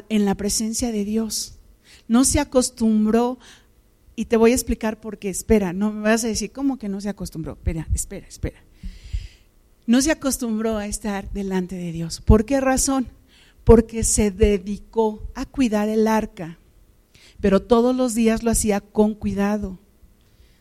en 0.09 0.25
la 0.25 0.37
presencia 0.37 0.93
de 0.93 1.05
Dios. 1.05 1.59
No 2.07 2.25
se 2.25 2.38
acostumbró, 2.38 3.40
y 4.14 4.26
te 4.26 4.37
voy 4.37 4.52
a 4.52 4.55
explicar 4.55 5.00
por 5.00 5.19
qué. 5.19 5.31
Espera, 5.31 5.73
no 5.73 5.93
me 5.93 6.02
vas 6.02 6.23
a 6.23 6.28
decir, 6.28 6.52
¿cómo 6.52 6.78
que 6.78 6.88
no 6.88 7.00
se 7.00 7.09
acostumbró? 7.09 7.55
Espera, 7.55 7.88
espera, 7.93 8.28
espera. 8.28 8.62
No 9.85 10.00
se 10.00 10.12
acostumbró 10.12 10.76
a 10.76 10.87
estar 10.87 11.28
delante 11.33 11.75
de 11.75 11.90
Dios. 11.90 12.21
¿Por 12.21 12.45
qué 12.45 12.61
razón? 12.61 13.09
Porque 13.66 14.04
se 14.04 14.30
dedicó 14.30 15.28
a 15.35 15.44
cuidar 15.44 15.88
el 15.88 16.06
arca, 16.06 16.56
pero 17.40 17.61
todos 17.61 17.96
los 17.96 18.14
días 18.14 18.44
lo 18.44 18.52
hacía 18.52 18.80
con 18.80 19.16
cuidado. 19.16 19.80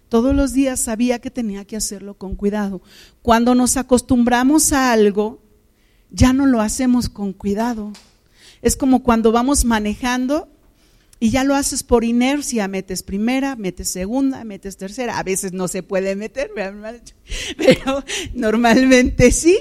Todos 0.09 0.35
los 0.35 0.53
días 0.53 0.79
sabía 0.79 1.19
que 1.19 1.29
tenía 1.29 1.65
que 1.65 1.75
hacerlo 1.75 2.15
con 2.15 2.33
cuidado. 2.35 2.81
Cuando 3.21 3.53
nos 3.53 3.77
acostumbramos 3.77 4.74
a 4.74 4.91
algo, 4.91 5.39
ya 6.09 6.33
no 6.33 6.47
lo 6.47 6.62
hacemos 6.62 7.07
con 7.07 7.31
cuidado. 7.31 7.93
Es 8.63 8.75
como 8.75 9.03
cuando 9.03 9.31
vamos 9.31 9.65
manejando 9.65 10.50
y 11.19 11.29
ya 11.29 11.43
lo 11.43 11.53
haces 11.53 11.83
por 11.83 12.03
inercia, 12.03 12.67
metes 12.67 13.03
primera, 13.03 13.55
metes 13.55 13.89
segunda, 13.89 14.43
metes 14.45 14.77
tercera. 14.77 15.19
A 15.19 15.24
veces 15.24 15.53
no 15.53 15.67
se 15.67 15.83
puede 15.83 16.15
meter, 16.15 16.50
pero 17.57 18.03
normalmente 18.33 19.31
sí. 19.31 19.59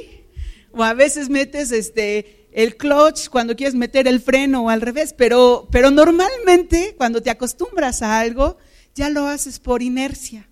O 0.72 0.82
a 0.82 0.94
veces 0.94 1.28
metes 1.28 1.72
este 1.72 2.43
el 2.54 2.76
clutch 2.76 3.28
cuando 3.28 3.56
quieres 3.56 3.74
meter 3.74 4.06
el 4.06 4.20
freno 4.20 4.62
o 4.62 4.70
al 4.70 4.80
revés, 4.80 5.12
pero, 5.12 5.66
pero 5.72 5.90
normalmente 5.90 6.94
cuando 6.96 7.20
te 7.20 7.28
acostumbras 7.28 8.00
a 8.00 8.20
algo, 8.20 8.56
ya 8.94 9.10
lo 9.10 9.26
haces 9.26 9.58
por 9.58 9.82
inercia. 9.82 10.48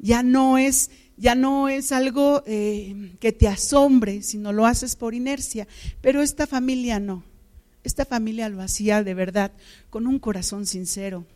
Ya 0.00 0.24
no 0.24 0.58
es, 0.58 0.90
ya 1.16 1.36
no 1.36 1.68
es 1.68 1.92
algo 1.92 2.42
eh, 2.46 3.14
que 3.20 3.30
te 3.30 3.46
asombre, 3.46 4.22
sino 4.22 4.52
lo 4.52 4.66
haces 4.66 4.96
por 4.96 5.14
inercia. 5.14 5.68
Pero 6.00 6.20
esta 6.20 6.48
familia 6.48 6.98
no. 6.98 7.22
Esta 7.84 8.04
familia 8.04 8.48
lo 8.48 8.60
hacía 8.60 9.04
de 9.04 9.14
verdad, 9.14 9.52
con 9.90 10.08
un 10.08 10.18
corazón 10.18 10.66
sincero. 10.66 11.26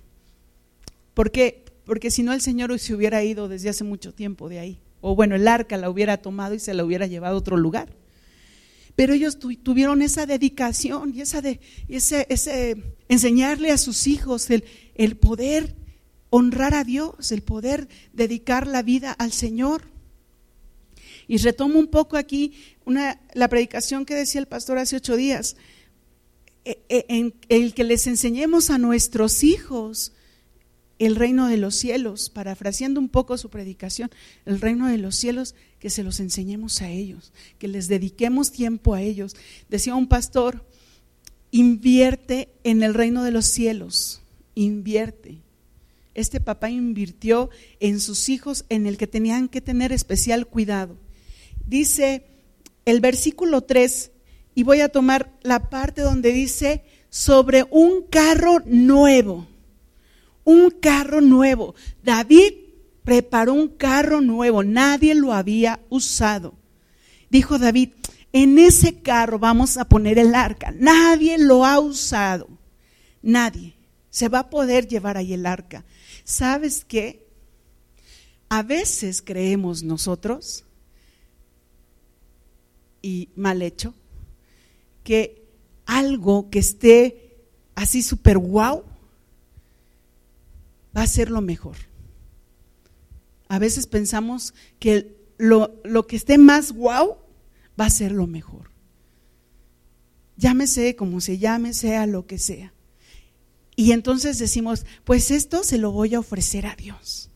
¿Por 1.14 1.30
qué? 1.30 1.64
Porque 1.84 2.10
si 2.10 2.24
no 2.24 2.32
el 2.32 2.40
Señor 2.40 2.76
se 2.80 2.94
hubiera 2.94 3.22
ido 3.22 3.46
desde 3.46 3.68
hace 3.68 3.84
mucho 3.84 4.12
tiempo 4.12 4.48
de 4.48 4.58
ahí. 4.58 4.80
O 5.00 5.14
bueno, 5.14 5.36
el 5.36 5.46
arca 5.46 5.76
la 5.76 5.88
hubiera 5.88 6.16
tomado 6.16 6.54
y 6.54 6.58
se 6.58 6.74
la 6.74 6.84
hubiera 6.84 7.06
llevado 7.06 7.36
a 7.36 7.38
otro 7.38 7.56
lugar. 7.56 8.01
Pero 9.02 9.14
ellos 9.14 9.36
tuvieron 9.64 10.00
esa 10.00 10.26
dedicación 10.26 11.12
y 11.12 11.22
esa 11.22 11.42
ese, 11.88 12.76
enseñarle 13.08 13.72
a 13.72 13.76
sus 13.76 14.06
hijos 14.06 14.48
el, 14.48 15.16
poder 15.16 15.74
honrar 16.30 16.72
a 16.72 16.84
Dios, 16.84 17.32
el 17.32 17.42
poder 17.42 17.88
dedicar 18.12 18.68
la 18.68 18.84
vida 18.84 19.10
al 19.10 19.32
Señor. 19.32 19.90
Y 21.26 21.38
retomo 21.38 21.80
un 21.80 21.88
poco 21.88 22.16
aquí 22.16 22.52
la 22.84 23.48
predicación 23.48 24.06
que 24.06 24.14
decía 24.14 24.40
el 24.40 24.46
pastor 24.46 24.78
hace 24.78 24.94
ocho 24.94 25.16
días, 25.16 25.56
e, 26.64 26.78
e, 26.88 27.04
en 27.08 27.34
el 27.48 27.74
que 27.74 27.82
les 27.82 28.06
enseñemos 28.06 28.70
a 28.70 28.78
nuestros 28.78 29.42
hijos 29.42 30.12
el 31.00 31.16
reino 31.16 31.48
de 31.48 31.56
los 31.56 31.74
cielos, 31.74 32.30
parafraseando 32.30 33.00
un 33.00 33.08
poco 33.08 33.36
su 33.36 33.50
predicación, 33.50 34.12
el 34.46 34.60
reino 34.60 34.86
de 34.86 34.98
los 34.98 35.16
cielos, 35.16 35.56
que 35.82 35.90
se 35.90 36.04
los 36.04 36.20
enseñemos 36.20 36.80
a 36.80 36.88
ellos, 36.88 37.32
que 37.58 37.66
les 37.66 37.88
dediquemos 37.88 38.52
tiempo 38.52 38.94
a 38.94 39.02
ellos. 39.02 39.34
Decía 39.68 39.96
un 39.96 40.06
pastor, 40.06 40.64
invierte 41.50 42.50
en 42.62 42.84
el 42.84 42.94
reino 42.94 43.24
de 43.24 43.32
los 43.32 43.46
cielos, 43.46 44.22
invierte. 44.54 45.38
Este 46.14 46.40
papá 46.40 46.70
invirtió 46.70 47.50
en 47.80 47.98
sus 47.98 48.28
hijos 48.28 48.64
en 48.68 48.86
el 48.86 48.96
que 48.96 49.08
tenían 49.08 49.48
que 49.48 49.60
tener 49.60 49.90
especial 49.90 50.46
cuidado. 50.46 50.96
Dice 51.66 52.26
el 52.84 53.00
versículo 53.00 53.62
3, 53.62 54.12
y 54.54 54.62
voy 54.62 54.82
a 54.82 54.88
tomar 54.88 55.36
la 55.42 55.68
parte 55.68 56.02
donde 56.02 56.32
dice, 56.32 56.84
sobre 57.10 57.64
un 57.72 58.02
carro 58.08 58.60
nuevo 58.66 59.48
un 60.44 60.70
carro 60.70 61.20
nuevo. 61.20 61.74
David 62.02 62.54
preparó 63.04 63.54
un 63.54 63.68
carro 63.68 64.20
nuevo, 64.20 64.62
nadie 64.62 65.14
lo 65.14 65.32
había 65.32 65.80
usado. 65.88 66.54
Dijo 67.30 67.58
David, 67.58 67.90
en 68.32 68.58
ese 68.58 69.00
carro 69.00 69.38
vamos 69.38 69.76
a 69.76 69.88
poner 69.88 70.18
el 70.18 70.34
arca. 70.34 70.72
Nadie 70.76 71.38
lo 71.38 71.64
ha 71.64 71.78
usado. 71.80 72.48
Nadie. 73.22 73.74
Se 74.10 74.28
va 74.28 74.40
a 74.40 74.50
poder 74.50 74.86
llevar 74.86 75.16
ahí 75.16 75.32
el 75.32 75.46
arca. 75.46 75.84
¿Sabes 76.24 76.84
qué? 76.84 77.26
A 78.48 78.62
veces 78.62 79.22
creemos 79.22 79.82
nosotros, 79.82 80.64
y 83.00 83.30
mal 83.34 83.62
hecho, 83.62 83.94
que 85.02 85.42
algo 85.86 86.50
que 86.50 86.58
esté 86.58 87.46
así 87.74 88.02
súper 88.02 88.36
guau 88.38 88.84
va 90.96 91.02
a 91.02 91.06
ser 91.06 91.30
lo 91.30 91.40
mejor. 91.40 91.76
A 93.52 93.58
veces 93.58 93.86
pensamos 93.86 94.54
que 94.78 95.14
lo, 95.36 96.06
que 96.06 96.16
esté 96.16 96.38
más 96.38 96.72
guau 96.72 97.18
va 97.78 97.84
a 97.84 97.90
ser 97.90 98.10
lo 98.10 98.26
mejor. 98.26 98.70
Llámese 100.38 100.96
como 100.96 101.20
se 101.20 101.36
llame, 101.36 101.74
sea 101.74 102.06
lo 102.06 102.26
que 102.26 102.38
sea. 102.38 102.72
Y 103.76 103.92
entonces 103.92 104.38
decimos, 104.38 104.86
pues 105.04 105.30
esto 105.30 105.64
se 105.64 105.76
lo 105.76 105.92
voy 105.92 106.14
a 106.14 106.20
ofrecer 106.20 106.64
a 106.64 106.76
Dios. 106.76 107.28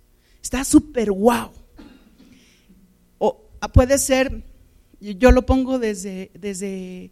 Está 0.42 0.64
súper 0.64 1.12
guau. 1.12 1.52
O 3.18 3.50
ah, 3.60 3.70
puede 3.70 3.98
ser, 3.98 4.42
yo 5.00 5.32
lo 5.32 5.44
pongo 5.44 5.78
desde, 5.78 6.30
desde 6.32 7.10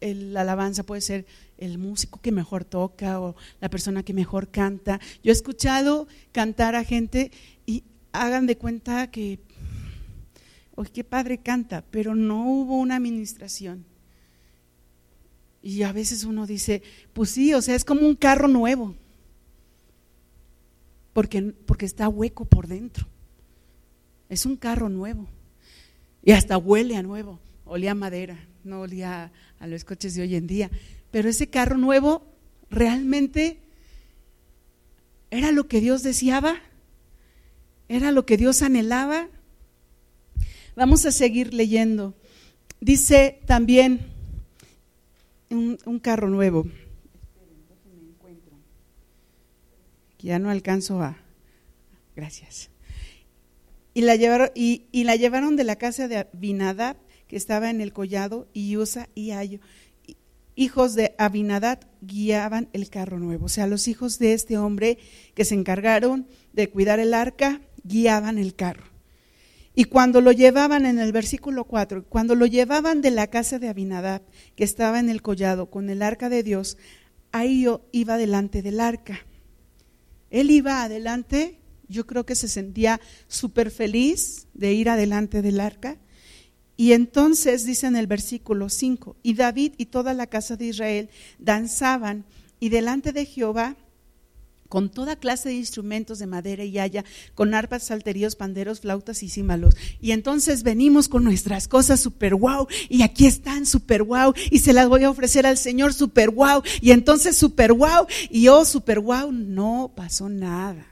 la 0.00 0.42
alabanza, 0.42 0.84
puede 0.84 1.00
ser 1.00 1.26
el 1.58 1.78
músico 1.78 2.20
que 2.20 2.30
mejor 2.30 2.64
toca 2.64 3.20
o 3.20 3.34
la 3.60 3.68
persona 3.68 4.04
que 4.04 4.12
mejor 4.12 4.48
canta. 4.48 5.00
Yo 5.24 5.30
he 5.30 5.32
escuchado 5.32 6.06
cantar 6.30 6.76
a 6.76 6.84
gente 6.84 7.32
hagan 8.22 8.46
de 8.46 8.56
cuenta 8.56 9.10
que 9.10 9.38
oye, 10.76 10.90
qué 10.90 11.04
padre 11.04 11.38
canta, 11.38 11.84
pero 11.90 12.14
no 12.14 12.48
hubo 12.48 12.78
una 12.78 12.96
administración. 12.96 13.84
Y 15.62 15.82
a 15.82 15.92
veces 15.92 16.24
uno 16.24 16.46
dice, 16.46 16.82
pues 17.12 17.30
sí, 17.30 17.52
o 17.52 17.60
sea, 17.60 17.74
es 17.74 17.84
como 17.84 18.02
un 18.02 18.14
carro 18.14 18.46
nuevo, 18.46 18.94
porque, 21.12 21.42
porque 21.42 21.86
está 21.86 22.08
hueco 22.08 22.44
por 22.44 22.68
dentro. 22.68 23.08
Es 24.28 24.46
un 24.46 24.56
carro 24.56 24.88
nuevo. 24.88 25.26
Y 26.22 26.32
hasta 26.32 26.58
huele 26.58 26.96
a 26.96 27.02
nuevo, 27.02 27.40
olía 27.64 27.92
a 27.92 27.94
madera, 27.94 28.38
no 28.64 28.82
olía 28.82 29.32
a 29.58 29.66
los 29.66 29.84
coches 29.84 30.14
de 30.14 30.22
hoy 30.22 30.36
en 30.36 30.46
día. 30.46 30.70
Pero 31.10 31.28
ese 31.28 31.48
carro 31.48 31.78
nuevo 31.78 32.26
realmente 32.68 33.60
era 35.30 35.52
lo 35.52 35.66
que 35.68 35.80
Dios 35.80 36.02
deseaba, 36.02 36.60
era 37.88 38.12
lo 38.12 38.26
que 38.26 38.36
Dios 38.36 38.62
anhelaba. 38.62 39.28
Vamos 40.74 41.06
a 41.06 41.12
seguir 41.12 41.54
leyendo. 41.54 42.14
Dice 42.80 43.40
también 43.46 44.00
un, 45.50 45.98
carro 46.00 46.28
nuevo. 46.28 46.66
ya 50.18 50.38
no 50.40 50.50
alcanzo 50.50 51.00
a. 51.02 51.16
Gracias. 52.16 52.70
Y 53.94 54.00
la, 54.02 54.16
llevaron, 54.16 54.50
y, 54.54 54.82
la 55.04 55.14
llevaron 55.14 55.54
de 55.54 55.62
la 55.62 55.76
casa 55.76 56.08
de 56.08 56.16
Abinadab, 56.16 56.96
que 57.28 57.36
estaba 57.36 57.70
en 57.70 57.80
el 57.80 57.92
collado, 57.92 58.48
y 58.52 58.76
Usa 58.76 59.08
y 59.14 59.30
Ayo. 59.30 59.60
Hijos 60.56 60.94
de 60.94 61.14
Abinadab 61.18 61.86
guiaban 62.00 62.68
el 62.72 62.90
carro 62.90 63.20
nuevo. 63.20 63.46
O 63.46 63.48
sea, 63.48 63.66
los 63.68 63.86
hijos 63.88 64.18
de 64.18 64.32
este 64.32 64.58
hombre 64.58 64.98
que 65.34 65.44
se 65.44 65.54
encargaron 65.54 66.26
de 66.52 66.70
cuidar 66.70 66.98
el 66.98 67.14
arca 67.14 67.60
guiaban 67.86 68.38
el 68.38 68.54
carro. 68.54 68.96
Y 69.78 69.84
cuando 69.84 70.22
lo 70.22 70.32
llevaban 70.32 70.86
en 70.86 70.98
el 70.98 71.12
versículo 71.12 71.64
4, 71.64 72.06
cuando 72.08 72.34
lo 72.34 72.46
llevaban 72.46 73.02
de 73.02 73.10
la 73.10 73.26
casa 73.26 73.58
de 73.58 73.68
Abinadab, 73.68 74.22
que 74.54 74.64
estaba 74.64 74.98
en 74.98 75.10
el 75.10 75.20
collado 75.20 75.66
con 75.66 75.90
el 75.90 76.00
arca 76.00 76.30
de 76.30 76.42
Dios, 76.42 76.78
ahí 77.30 77.66
iba 77.92 78.16
delante 78.16 78.62
del 78.62 78.80
arca. 78.80 79.20
Él 80.30 80.50
iba 80.50 80.82
adelante, 80.82 81.60
yo 81.88 82.06
creo 82.06 82.24
que 82.24 82.34
se 82.34 82.48
sentía 82.48 83.02
súper 83.28 83.70
feliz 83.70 84.46
de 84.54 84.72
ir 84.72 84.88
adelante 84.88 85.42
del 85.42 85.60
arca. 85.60 85.98
Y 86.78 86.92
entonces 86.92 87.66
dice 87.66 87.86
en 87.86 87.96
el 87.96 88.06
versículo 88.06 88.70
5, 88.70 89.16
y 89.22 89.34
David 89.34 89.74
y 89.76 89.86
toda 89.86 90.14
la 90.14 90.26
casa 90.26 90.56
de 90.56 90.66
Israel 90.66 91.10
danzaban 91.38 92.24
y 92.60 92.70
delante 92.70 93.12
de 93.12 93.26
Jehová 93.26 93.76
con 94.68 94.90
toda 94.90 95.16
clase 95.16 95.48
de 95.48 95.54
instrumentos 95.56 96.18
de 96.18 96.26
madera 96.26 96.64
y 96.64 96.78
haya, 96.78 97.04
con 97.34 97.54
arpas, 97.54 97.84
salterios, 97.84 98.36
panderos, 98.36 98.80
flautas 98.80 99.22
y 99.22 99.28
címbalos. 99.28 99.76
Y 100.00 100.12
entonces 100.12 100.62
venimos 100.62 101.08
con 101.08 101.24
nuestras 101.24 101.68
cosas 101.68 102.00
super 102.00 102.34
wow, 102.34 102.66
y 102.88 103.02
aquí 103.02 103.26
están 103.26 103.66
super 103.66 104.02
wow, 104.02 104.34
y 104.50 104.58
se 104.58 104.72
las 104.72 104.88
voy 104.88 105.04
a 105.04 105.10
ofrecer 105.10 105.46
al 105.46 105.58
Señor 105.58 105.94
super 105.94 106.30
wow, 106.30 106.62
y 106.80 106.90
entonces 106.90 107.36
super 107.36 107.72
wow, 107.72 108.06
y 108.30 108.48
oh 108.48 108.64
super 108.64 109.00
wow, 109.00 109.32
no 109.32 109.92
pasó 109.94 110.28
nada. 110.28 110.86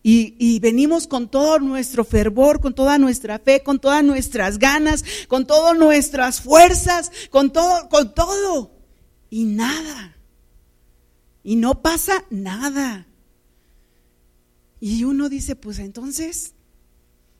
Y, 0.00 0.36
y, 0.38 0.60
venimos 0.60 1.06
con 1.06 1.28
todo 1.28 1.58
nuestro 1.58 2.04
fervor, 2.04 2.60
con 2.60 2.72
toda 2.72 2.98
nuestra 2.98 3.40
fe, 3.40 3.62
con 3.62 3.80
todas 3.80 4.02
nuestras 4.02 4.58
ganas, 4.58 5.04
con 5.26 5.44
todas 5.44 5.76
nuestras 5.76 6.40
fuerzas, 6.40 7.10
con 7.30 7.52
todo, 7.52 7.88
con 7.88 8.14
todo. 8.14 8.70
Y 9.28 9.44
nada 9.44 10.17
y 11.48 11.56
no 11.56 11.80
pasa 11.80 12.26
nada. 12.28 13.06
Y 14.80 15.04
uno 15.04 15.30
dice, 15.30 15.56
pues 15.56 15.78
entonces, 15.78 16.52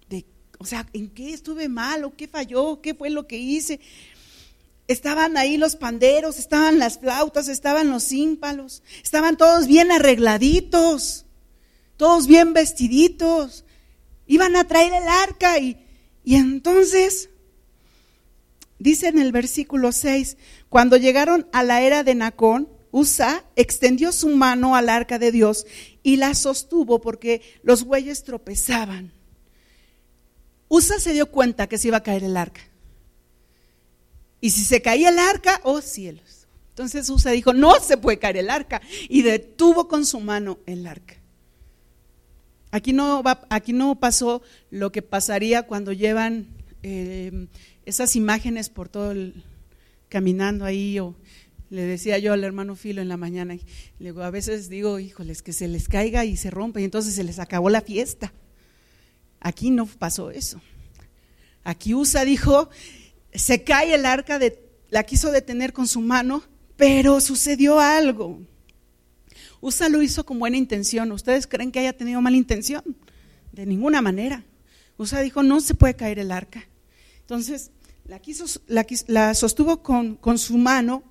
de, 0.09 0.25
o 0.57 0.65
sea, 0.65 0.89
¿en 0.95 1.11
qué 1.11 1.35
estuve 1.35 1.69
mal 1.69 2.05
o 2.05 2.17
qué 2.17 2.27
falló? 2.27 2.81
¿Qué 2.81 2.95
fue 2.95 3.11
lo 3.11 3.27
que 3.27 3.37
hice? 3.37 3.81
Estaban 4.87 5.37
ahí 5.37 5.59
los 5.59 5.77
panderos, 5.77 6.39
estaban 6.39 6.79
las 6.79 6.99
flautas, 6.99 7.49
estaban 7.49 7.91
los 7.91 8.03
címpalos, 8.03 8.83
estaban 9.03 9.37
todos 9.37 9.67
bien 9.67 9.93
arregladitos, 9.93 11.27
todos 11.99 12.27
bien 12.29 12.55
vestiditos, 12.55 13.67
iban 14.27 14.57
a 14.57 14.65
traer 14.65 14.95
el 14.95 15.07
arca 15.07 15.59
y, 15.59 15.85
y 16.25 16.37
entonces, 16.37 17.29
dice 18.79 19.09
en 19.09 19.19
el 19.19 19.33
versículo 19.33 19.93
6, 19.93 20.39
cuando 20.71 20.97
llegaron 20.97 21.47
a 21.53 21.63
la 21.63 21.83
era 21.83 22.05
de 22.05 22.15
Nacón, 22.15 22.78
Usa 22.91 23.45
extendió 23.57 24.13
su 24.13 24.29
mano 24.29 24.75
al 24.75 24.89
arca 24.89 25.19
de 25.19 25.33
Dios 25.33 25.67
y 26.03 26.17
la 26.17 26.35
sostuvo 26.35 27.01
porque 27.01 27.43
los 27.63 27.85
bueyes 27.85 28.25
tropezaban. 28.25 29.13
Usa 30.69 30.99
se 30.99 31.13
dio 31.13 31.31
cuenta 31.31 31.67
que 31.67 31.79
se 31.79 31.89
iba 31.89 31.99
a 31.99 32.03
caer 32.03 32.25
el 32.25 32.37
arca. 32.37 32.61
Y 34.41 34.51
si 34.51 34.65
se 34.65 34.81
caía 34.81 35.09
el 35.09 35.19
arca, 35.19 35.61
oh 35.65 35.81
cielos. 35.81 36.47
Entonces 36.71 37.09
Usa 37.11 37.33
dijo, 37.33 37.53
no 37.53 37.81
se 37.81 37.97
puede 37.97 38.19
caer 38.19 38.37
el 38.37 38.51
arca. 38.51 38.81
Y 39.09 39.23
detuvo 39.23 39.89
con 39.89 40.07
su 40.07 40.21
mano 40.21 40.59
el 40.67 40.87
arca. 40.87 41.17
Aquí 42.71 42.93
no, 42.93 43.23
aquí 43.49 43.73
no 43.73 43.99
pasó 43.99 44.43
lo 44.71 44.93
que 44.93 45.03
pasaría 45.03 45.63
cuando 45.65 45.93
llevan 45.93 46.47
eh, 46.83 47.49
esas 47.87 48.15
imágenes 48.15 48.69
por 48.69 48.89
todo 48.89 49.11
el, 49.11 49.43
caminando 50.09 50.65
ahí 50.65 50.99
o 50.99 51.15
le 51.71 51.83
decía 51.83 52.19
yo 52.19 52.33
al 52.33 52.45
hermano 52.45 52.77
Filo 52.77 53.03
en 53.03 53.09
la 53.09 53.17
mañana, 53.17 53.57
le 53.99 54.09
a 54.11 54.31
veces 54.31 54.69
digo, 54.69 54.99
híjoles, 54.99 55.43
que 55.43 55.53
se 55.53 55.69
les 55.69 55.89
caiga 55.89 56.25
y 56.25 56.37
se 56.37 56.51
rompe 56.51 56.81
y 56.81 56.85
entonces 56.85 57.15
se 57.15 57.25
les 57.25 57.39
acabó 57.39 57.69
la 57.69 57.83
fiesta. 57.83 58.33
Aquí 59.41 59.71
no 59.71 59.87
pasó 59.87 60.31
eso. 60.31 60.61
Aquí 61.65 61.95
Usa 61.95 62.25
dijo, 62.25 62.71
se 63.33 63.63
cae 63.63 63.95
el 63.95 64.07
arca, 64.07 64.39
de, 64.39 64.65
la 64.89 65.03
quiso 65.05 65.31
detener 65.31 65.73
con 65.73 65.87
su 65.87 66.01
mano, 66.01 66.43
pero 66.77 67.21
sucedió 67.21 67.79
algo. 67.81 68.41
Usa 69.61 69.89
lo 69.89 70.03
hizo 70.03 70.25
con 70.25 70.39
buena 70.39 70.57
intención. 70.57 71.13
¿Ustedes 71.13 71.47
creen 71.47 71.71
que 71.71 71.81
haya 71.81 71.93
tenido 71.93 72.21
mala 72.21 72.37
intención? 72.37 72.83
De 73.53 73.67
ninguna 73.67 74.01
manera. 74.01 74.45
Usa 74.97 75.21
dijo, 75.21 75.43
no 75.43 75.61
se 75.61 75.75
puede 75.75 75.95
caer 75.95 76.19
el 76.19 76.33
arca. 76.33 76.67
Entonces, 77.21 77.71
la, 78.05 78.21
quiso, 78.21 78.47
la, 78.67 79.35
sostuvo 79.35 79.83
con, 79.83 80.17
con 80.17 80.39
su 80.39 80.57
mano 80.57 81.03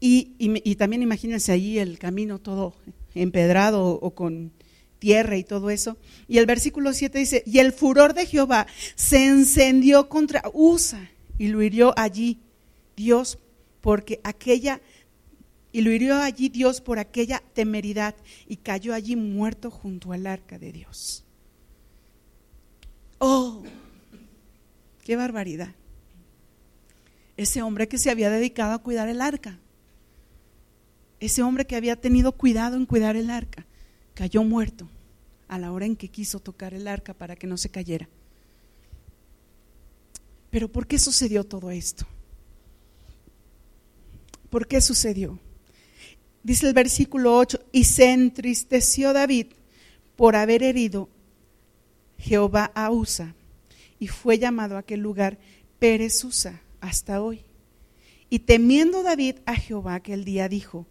y, 0.00 0.76
también 0.76 1.02
imagínense 1.02 1.52
allí 1.52 1.78
el 1.78 1.98
camino 1.98 2.38
todo 2.38 2.74
empedrado 3.14 3.88
o 3.88 4.14
con 4.14 4.52
tierra 4.98 5.36
y 5.36 5.44
todo 5.44 5.70
eso. 5.70 5.96
Y 6.28 6.38
el 6.38 6.46
versículo 6.46 6.92
7 6.92 7.18
dice, 7.18 7.42
y 7.46 7.58
el 7.58 7.72
furor 7.72 8.14
de 8.14 8.26
Jehová 8.26 8.66
se 8.94 9.26
encendió 9.26 10.08
contra 10.08 10.42
Usa 10.52 11.10
y 11.36 11.48
lo 11.48 11.62
hirió 11.62 11.94
allí 11.96 12.40
Dios 12.96 13.38
porque 13.80 14.20
aquella, 14.24 14.80
y 15.72 15.80
lo 15.80 15.90
hirió 15.90 16.16
allí 16.16 16.48
Dios 16.48 16.80
por 16.80 16.98
aquella 16.98 17.42
temeridad 17.54 18.14
y 18.46 18.56
cayó 18.56 18.94
allí 18.94 19.16
muerto 19.16 19.70
junto 19.70 20.12
al 20.12 20.26
arca 20.26 20.58
de 20.58 20.72
Dios. 20.72 21.24
Oh, 23.18 23.64
qué 25.04 25.16
barbaridad. 25.16 25.74
Ese 27.36 27.62
hombre 27.62 27.88
que 27.88 27.98
se 27.98 28.10
había 28.10 28.30
dedicado 28.30 28.74
a 28.74 28.78
cuidar 28.78 29.08
el 29.08 29.20
arca 29.20 29.58
ese 31.20 31.42
hombre 31.42 31.66
que 31.66 31.76
había 31.76 31.96
tenido 31.96 32.32
cuidado 32.32 32.76
en 32.76 32.86
cuidar 32.86 33.16
el 33.16 33.30
arca, 33.30 33.66
cayó 34.14 34.42
muerto 34.44 34.88
a 35.48 35.58
la 35.58 35.72
hora 35.72 35.86
en 35.86 35.96
que 35.96 36.08
quiso 36.08 36.40
tocar 36.40 36.74
el 36.74 36.86
arca 36.86 37.14
para 37.14 37.36
que 37.36 37.46
no 37.46 37.56
se 37.56 37.70
cayera. 37.70 38.08
Pero 40.50 40.68
¿por 40.68 40.86
qué 40.86 40.98
sucedió 40.98 41.44
todo 41.44 41.70
esto? 41.70 42.06
¿Por 44.50 44.66
qué 44.66 44.80
sucedió? 44.80 45.38
Dice 46.42 46.66
el 46.66 46.74
versículo 46.74 47.36
8, 47.36 47.60
y 47.72 47.84
se 47.84 48.12
entristeció 48.12 49.12
David 49.12 49.48
por 50.16 50.36
haber 50.36 50.62
herido 50.62 51.08
Jehová 52.18 52.70
a 52.74 52.90
Usa, 52.90 53.34
y 53.98 54.08
fue 54.08 54.38
llamado 54.38 54.76
a 54.76 54.80
aquel 54.80 55.00
lugar 55.00 55.38
Pérez 55.78 56.24
Usa 56.24 56.62
hasta 56.80 57.20
hoy. 57.20 57.42
Y 58.30 58.40
temiendo 58.40 59.02
David 59.02 59.36
a 59.46 59.54
Jehová 59.54 59.96
aquel 59.96 60.24
día 60.24 60.48
dijo, 60.48 60.86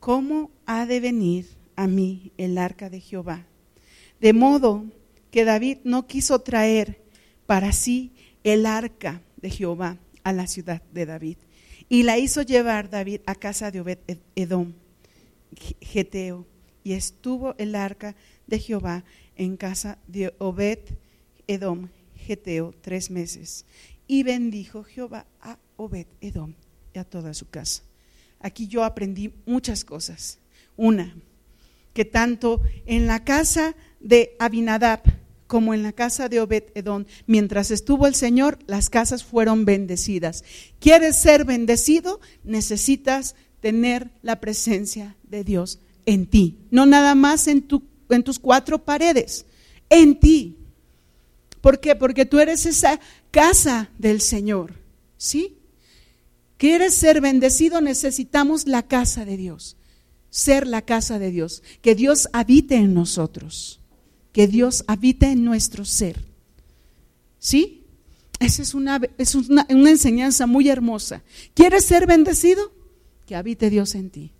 ¿cómo 0.00 0.50
ha 0.66 0.86
de 0.86 1.00
venir 1.00 1.46
a 1.76 1.86
mí 1.86 2.32
el 2.36 2.58
arca 2.58 2.90
de 2.90 3.00
Jehová? 3.00 3.46
De 4.20 4.32
modo 4.32 4.84
que 5.30 5.44
David 5.44 5.78
no 5.84 6.06
quiso 6.06 6.40
traer 6.40 7.02
para 7.46 7.72
sí 7.72 8.12
el 8.44 8.66
arca 8.66 9.22
de 9.36 9.50
Jehová 9.50 9.98
a 10.22 10.32
la 10.32 10.46
ciudad 10.46 10.82
de 10.92 11.06
David. 11.06 11.36
Y 11.88 12.02
la 12.02 12.18
hizo 12.18 12.42
llevar 12.42 12.90
David 12.90 13.20
a 13.26 13.34
casa 13.34 13.70
de 13.70 13.80
Obed 13.80 13.98
Edom, 14.34 14.72
Geteo. 15.80 16.46
Y 16.82 16.92
estuvo 16.92 17.54
el 17.58 17.74
arca 17.74 18.16
de 18.46 18.58
Jehová 18.58 19.04
en 19.36 19.56
casa 19.56 19.98
de 20.06 20.34
Obed 20.38 20.78
Edom, 21.46 21.88
Geteo, 22.16 22.74
tres 22.80 23.10
meses. 23.10 23.66
Y 24.06 24.22
bendijo 24.22 24.84
Jehová 24.84 25.26
a 25.40 25.58
Obed 25.76 26.06
Edom 26.20 26.54
y 26.94 26.98
a 26.98 27.04
toda 27.04 27.34
su 27.34 27.48
casa. 27.48 27.85
Aquí 28.46 28.68
yo 28.68 28.84
aprendí 28.84 29.32
muchas 29.44 29.84
cosas. 29.84 30.38
Una, 30.76 31.16
que 31.92 32.04
tanto 32.04 32.62
en 32.86 33.08
la 33.08 33.24
casa 33.24 33.74
de 33.98 34.36
Abinadab 34.38 35.00
como 35.48 35.74
en 35.74 35.82
la 35.82 35.90
casa 35.90 36.28
de 36.28 36.38
Obed 36.38 36.62
Edom, 36.76 37.06
mientras 37.26 37.72
estuvo 37.72 38.06
el 38.06 38.14
Señor, 38.14 38.60
las 38.68 38.88
casas 38.88 39.24
fueron 39.24 39.64
bendecidas. 39.64 40.44
¿Quieres 40.78 41.16
ser 41.16 41.44
bendecido? 41.44 42.20
Necesitas 42.44 43.34
tener 43.60 44.12
la 44.22 44.38
presencia 44.38 45.16
de 45.24 45.42
Dios 45.42 45.80
en 46.04 46.26
ti, 46.26 46.56
no 46.70 46.86
nada 46.86 47.16
más 47.16 47.48
en, 47.48 47.66
en 48.10 48.22
tus 48.22 48.38
cuatro 48.38 48.78
paredes, 48.84 49.44
en 49.90 50.20
ti. 50.20 50.56
¿Por 51.60 51.80
qué? 51.80 51.96
Porque 51.96 52.26
tú 52.26 52.38
eres 52.38 52.64
esa 52.64 53.00
casa 53.32 53.90
del 53.98 54.20
Señor, 54.20 54.74
¿sí? 55.16 55.56
¿Quieres 56.56 56.94
ser 56.94 57.20
bendecido? 57.20 57.80
Necesitamos 57.80 58.66
la 58.66 58.82
casa 58.82 59.24
de 59.24 59.36
Dios, 59.36 59.76
ser 60.30 60.66
la 60.66 60.82
casa 60.82 61.18
de 61.18 61.30
Dios, 61.30 61.62
que 61.82 61.94
Dios 61.94 62.28
habite 62.32 62.76
en 62.76 62.94
nosotros 62.94 63.80
que 64.36 64.46
Dios 64.46 64.84
habite 64.86 65.30
en 65.30 65.44
nuestro 65.44 65.86
ser. 65.86 66.22
¿Sí? 67.38 67.86
Esa 68.38 68.60
es 68.60 68.74
una, 68.74 69.00
es 69.16 69.34
una, 69.34 69.66
enseñanza 69.70 70.46
muy 70.46 70.68
hermosa. 70.68 71.22
¿Quieres 71.54 71.86
ser 71.86 72.06
bendecido? 72.06 72.70
Que 73.24 73.34
habite 73.34 73.70
Dios 73.70 73.94
en 73.94 74.10
ti. 74.10 74.32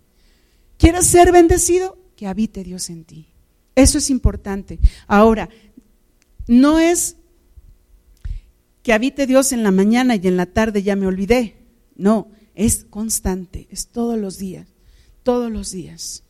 ¿Quieres 0.77 1.07
ser 1.07 1.31
bendecido? 1.31 1.97
Que 2.15 2.27
habite 2.27 2.63
Dios 2.63 2.91
en 2.91 3.05
ti. 3.05 3.29
Eso 3.73 3.97
es 3.97 4.11
importante. 4.11 4.77
Ahora, 5.07 5.49
no 6.45 6.77
es 6.77 7.15
que 8.83 8.93
habite 8.93 9.25
Dios 9.25 9.51
en 9.51 9.63
la 9.63 9.71
mañana 9.71 10.15
y 10.15 10.27
en 10.27 10.37
la 10.37 10.45
tarde 10.45 10.83
ya 10.83 10.95
me 10.95 11.07
olvidé. 11.07 11.55
No, 11.97 12.29
es 12.55 12.85
constante, 12.89 13.67
es 13.69 13.87
todos 13.87 14.17
los 14.17 14.37
días, 14.37 14.67
todos 15.23 15.51
los 15.51 15.71
días. 15.71 16.23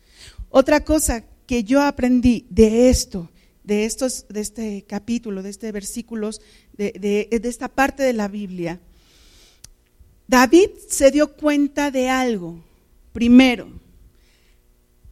Otra 0.50 0.84
cosa 0.84 1.26
que 1.46 1.64
yo 1.64 1.82
aprendí 1.82 2.46
de 2.50 2.90
esto 2.90 3.30
de, 3.68 3.84
estos, 3.84 4.26
de 4.30 4.40
este 4.40 4.86
capítulo, 4.88 5.44
de 5.44 5.50
este 5.50 5.72
versículos, 5.74 6.42
de, 6.78 6.94
de 7.30 7.50
esta 7.50 7.68
parte 7.68 8.02
de 8.02 8.14
la 8.14 8.30
Biblia, 8.30 8.80
David 10.28 10.70
se 10.88 11.12
dio 11.12 11.36
cuenta 11.36 11.92
de 11.92 12.10
algo. 12.10 12.64
Primero, 13.12 13.68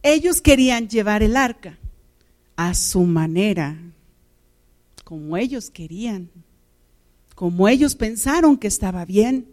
ellos 0.02 0.42
querían 0.42 0.88
llevar 0.88 1.22
el 1.22 1.36
arca 1.36 1.78
a 2.56 2.74
su 2.74 3.02
manera, 3.02 3.78
como 5.04 5.36
ellos 5.36 5.70
querían, 5.70 6.30
como 7.36 7.68
ellos 7.68 7.96
pensaron 7.96 8.58
que 8.58 8.68
estaba 8.68 9.04
bien. 9.04 9.50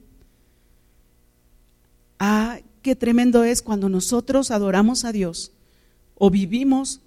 Ah, 2.25 2.61
qué 2.83 2.95
tremendo 2.95 3.43
es 3.43 3.63
cuando 3.63 3.89
nosotros 3.89 4.53
adoramos 4.53 5.05
a 5.05 5.11
Dios 5.11 5.51
o 6.15 6.31
vivimos 6.31 7.01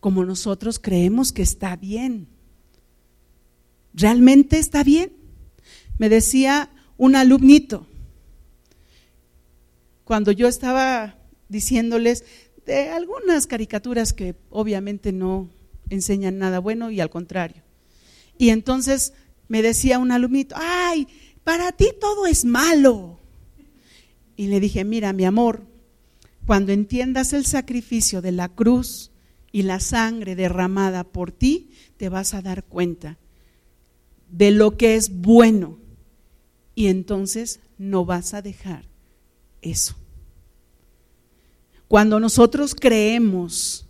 como 0.00 0.24
nosotros 0.24 0.80
creemos 0.80 1.30
que 1.30 1.42
está 1.42 1.76
bien. 1.76 2.26
¿Realmente 3.94 4.58
está 4.58 4.82
bien? 4.82 5.12
Me 5.98 6.08
decía 6.08 6.68
un 6.96 7.14
alumnito, 7.14 7.86
cuando 10.02 10.32
yo 10.32 10.48
estaba 10.48 11.16
diciéndoles 11.48 12.24
de 12.66 12.88
algunas 12.88 13.46
caricaturas 13.46 14.12
que 14.12 14.34
obviamente 14.50 15.12
no 15.12 15.48
enseñan 15.90 16.38
nada 16.38 16.58
bueno 16.58 16.90
y 16.90 16.98
al 16.98 17.10
contrario. 17.10 17.62
Y 18.36 18.48
entonces 18.48 19.12
me 19.46 19.62
decía 19.62 20.00
un 20.00 20.10
alumnito, 20.10 20.56
ay, 20.58 21.06
para 21.44 21.70
ti 21.70 21.90
todo 22.00 22.26
es 22.26 22.44
malo. 22.44 23.15
Y 24.36 24.48
le 24.48 24.60
dije, 24.60 24.84
mira, 24.84 25.12
mi 25.12 25.24
amor, 25.24 25.66
cuando 26.46 26.72
entiendas 26.72 27.32
el 27.32 27.46
sacrificio 27.46 28.22
de 28.22 28.32
la 28.32 28.48
cruz, 28.48 29.10
y 29.56 29.62
la 29.62 29.80
sangre 29.80 30.36
derramada 30.36 31.02
por 31.02 31.32
ti, 31.32 31.70
te 31.96 32.10
vas 32.10 32.34
a 32.34 32.42
dar 32.42 32.64
cuenta 32.64 33.16
de 34.28 34.50
lo 34.50 34.76
que 34.76 34.96
es 34.96 35.10
bueno. 35.10 35.78
Y 36.74 36.88
entonces 36.88 37.60
no 37.78 38.04
vas 38.04 38.34
a 38.34 38.42
dejar 38.42 38.84
eso. 39.62 39.96
Cuando 41.88 42.20
nosotros 42.20 42.74
creemos 42.74 43.88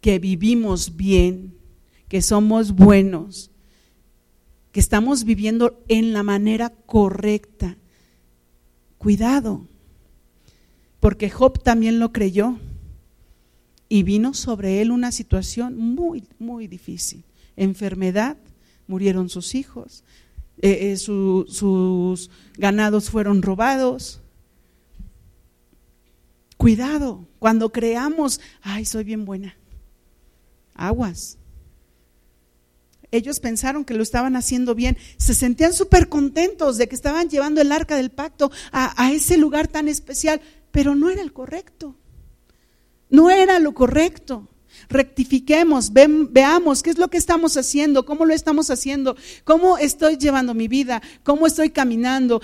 que 0.00 0.18
vivimos 0.18 0.96
bien, 0.96 1.56
que 2.08 2.20
somos 2.20 2.72
buenos, 2.72 3.52
que 4.72 4.80
estamos 4.80 5.22
viviendo 5.22 5.84
en 5.86 6.12
la 6.12 6.24
manera 6.24 6.70
correcta, 6.70 7.78
cuidado, 9.04 9.66
porque 10.98 11.28
Job 11.28 11.62
también 11.62 11.98
lo 11.98 12.10
creyó 12.10 12.58
y 13.86 14.02
vino 14.02 14.32
sobre 14.32 14.80
él 14.80 14.90
una 14.90 15.12
situación 15.12 15.76
muy, 15.76 16.24
muy 16.38 16.68
difícil. 16.68 17.22
Enfermedad, 17.54 18.38
murieron 18.86 19.28
sus 19.28 19.54
hijos, 19.54 20.04
eh, 20.62 20.92
eh, 20.92 20.96
sus 20.96 22.30
ganados 22.56 23.10
fueron 23.10 23.42
robados. 23.42 24.22
Cuidado, 26.56 27.26
cuando 27.38 27.72
creamos, 27.72 28.40
ay, 28.62 28.86
soy 28.86 29.04
bien 29.04 29.26
buena. 29.26 29.54
Aguas. 30.72 31.36
Ellos 33.14 33.38
pensaron 33.38 33.84
que 33.84 33.94
lo 33.94 34.02
estaban 34.02 34.34
haciendo 34.34 34.74
bien, 34.74 34.96
se 35.18 35.34
sentían 35.34 35.72
súper 35.72 36.08
contentos 36.08 36.78
de 36.78 36.88
que 36.88 36.96
estaban 36.96 37.28
llevando 37.28 37.60
el 37.60 37.70
arca 37.70 37.96
del 37.96 38.10
pacto 38.10 38.50
a 38.72 39.12
ese 39.12 39.36
lugar 39.36 39.68
tan 39.68 39.86
especial, 39.86 40.40
pero 40.72 40.96
no 40.96 41.08
era 41.10 41.22
el 41.22 41.32
correcto. 41.32 41.94
No 43.10 43.30
era 43.30 43.60
lo 43.60 43.72
correcto. 43.72 44.48
Rectifiquemos, 44.88 45.92
veamos 45.92 46.82
qué 46.82 46.90
es 46.90 46.98
lo 46.98 47.06
que 47.06 47.16
estamos 47.16 47.56
haciendo, 47.56 48.04
cómo 48.04 48.24
lo 48.24 48.34
estamos 48.34 48.68
haciendo, 48.70 49.16
cómo 49.44 49.78
estoy 49.78 50.16
llevando 50.16 50.52
mi 50.52 50.66
vida, 50.66 51.00
cómo 51.22 51.46
estoy 51.46 51.70
caminando, 51.70 52.42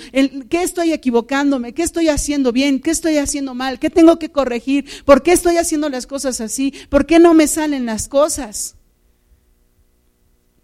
qué 0.48 0.62
estoy 0.62 0.92
equivocándome, 0.92 1.74
qué 1.74 1.82
estoy 1.82 2.08
haciendo 2.08 2.52
bien, 2.52 2.78
qué 2.78 2.92
estoy 2.92 3.16
haciendo 3.16 3.56
mal, 3.56 3.80
qué 3.80 3.90
tengo 3.90 4.20
que 4.20 4.30
corregir, 4.30 4.86
por 5.04 5.24
qué 5.24 5.32
estoy 5.32 5.56
haciendo 5.56 5.88
las 5.88 6.06
cosas 6.06 6.40
así, 6.40 6.72
por 6.88 7.06
qué 7.06 7.18
no 7.18 7.34
me 7.34 7.48
salen 7.48 7.86
las 7.86 8.06
cosas. 8.06 8.76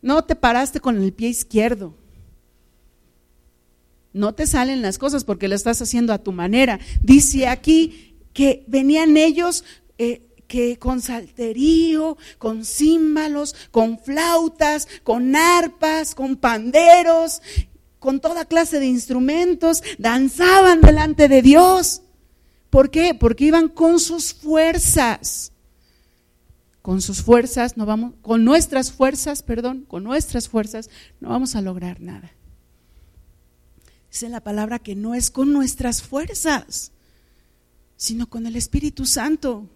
No 0.07 0.23
te 0.23 0.37
paraste 0.37 0.79
con 0.79 1.03
el 1.03 1.13
pie 1.13 1.31
izquierdo. 1.31 1.93
No 4.13 4.37
te 4.37 4.47
salen 4.47 4.81
las 4.81 4.99
cosas 4.99 5.25
porque 5.25 5.49
lo 5.49 5.57
estás 5.57 5.83
haciendo 5.83 6.13
a 6.13 6.23
tu 6.23 6.31
manera. 6.31 6.79
Dice 7.03 7.49
aquí 7.49 8.15
que 8.33 8.65
venían 8.69 9.17
ellos 9.17 9.65
eh, 9.99 10.23
que 10.47 10.79
con 10.79 11.03
salterío, 11.03 12.17
con 12.39 12.65
címbalos, 12.65 13.57
con 13.73 13.99
flautas, 13.99 14.87
con 15.03 15.35
arpas, 15.35 16.15
con 16.15 16.37
panderos, 16.37 17.43
con 17.99 18.21
toda 18.21 18.45
clase 18.45 18.79
de 18.79 18.87
instrumentos, 18.87 19.83
danzaban 19.99 20.83
delante 20.83 21.27
de 21.27 21.43
Dios. 21.43 22.03
¿Por 22.71 22.93
qué? 22.93 23.13
Porque 23.13 23.47
iban 23.47 23.69
con 23.69 23.99
sus 23.99 24.33
fuerzas. 24.33 25.51
Con 26.87 27.03
sus 27.03 27.21
fuerzas 27.21 27.77
no 27.77 27.85
vamos, 27.85 28.15
con 28.23 28.45
nuestras 28.45 28.93
fuerzas, 28.93 29.43
perdón, 29.43 29.87
con 29.89 30.05
nuestras 30.05 30.49
fuerzas 30.49 30.89
no 31.19 31.31
vamos 31.31 31.57
a 31.57 31.61
lograr 31.61 32.01
nada. 32.01 32.31
Dice 34.09 34.29
la 34.29 34.41
palabra 34.41 34.79
que 34.79 34.95
no 34.95 35.17
es 35.17 35.33
con 35.33 35.53
nuestras 35.53 36.01
fuerzas 36.01 36.93
sino 37.97 38.31
con 38.31 38.47
el 38.47 38.55
Espíritu 38.55 39.05
Santo. 39.05 39.69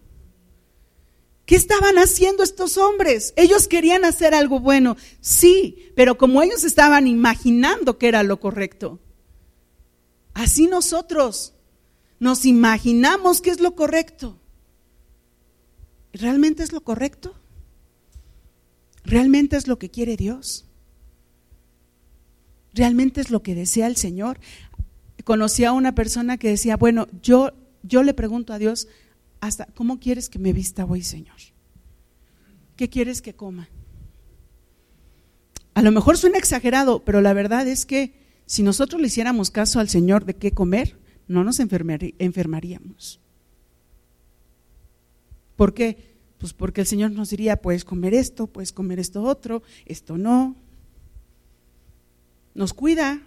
¿Qué 1.45 1.57
estaban 1.57 1.97
haciendo 1.97 2.43
estos 2.43 2.77
hombres? 2.77 3.33
Ellos 3.35 3.67
querían 3.67 4.05
hacer 4.05 4.33
algo 4.33 4.61
bueno, 4.61 4.95
sí, 5.19 5.91
pero 5.97 6.17
como 6.17 6.41
ellos 6.41 6.63
estaban 6.63 7.07
imaginando 7.07 7.97
que 7.97 8.07
era 8.07 8.23
lo 8.23 8.39
correcto. 8.39 9.01
Así 10.33 10.67
nosotros 10.67 11.55
nos 12.19 12.45
imaginamos 12.45 13.41
que 13.41 13.49
es 13.49 13.59
lo 13.59 13.75
correcto. 13.75 14.40
¿Realmente 16.13 16.63
es 16.63 16.73
lo 16.73 16.81
correcto? 16.81 17.35
¿Realmente 19.03 19.57
es 19.57 19.67
lo 19.67 19.79
que 19.79 19.89
quiere 19.89 20.17
Dios? 20.17 20.65
¿Realmente 22.73 23.21
es 23.21 23.31
lo 23.31 23.43
que 23.43 23.55
desea 23.55 23.87
el 23.87 23.97
Señor? 23.97 24.39
Conocí 25.23 25.65
a 25.65 25.71
una 25.71 25.93
persona 25.93 26.37
que 26.37 26.49
decía, 26.49 26.77
bueno, 26.77 27.07
yo, 27.21 27.51
yo 27.83 28.03
le 28.03 28.13
pregunto 28.13 28.53
a 28.53 28.59
Dios, 28.59 28.87
hasta, 29.39 29.65
¿cómo 29.67 29.99
quieres 29.99 30.29
que 30.29 30.39
me 30.39 30.53
vista 30.53 30.85
hoy, 30.85 31.03
Señor? 31.03 31.35
¿Qué 32.75 32.89
quieres 32.89 33.21
que 33.21 33.33
coma? 33.33 33.69
A 35.73 35.81
lo 35.81 35.91
mejor 35.91 36.17
suena 36.17 36.37
exagerado, 36.37 37.03
pero 37.03 37.21
la 37.21 37.33
verdad 37.33 37.67
es 37.67 37.85
que 37.85 38.13
si 38.45 38.63
nosotros 38.63 38.99
le 38.99 39.07
hiciéramos 39.07 39.51
caso 39.51 39.79
al 39.79 39.89
Señor 39.89 40.25
de 40.25 40.35
qué 40.35 40.51
comer, 40.51 40.99
no 41.27 41.43
nos 41.43 41.59
enfermaríamos. 41.59 43.19
¿Por 45.61 45.75
qué? 45.75 45.95
Pues 46.39 46.53
porque 46.53 46.81
el 46.81 46.87
Señor 46.87 47.11
nos 47.11 47.29
diría, 47.29 47.61
puedes 47.61 47.85
comer 47.85 48.15
esto, 48.15 48.47
puedes 48.47 48.71
comer 48.71 48.97
esto 48.97 49.21
otro, 49.21 49.61
esto 49.85 50.17
no. 50.17 50.55
Nos 52.55 52.73
cuida, 52.73 53.21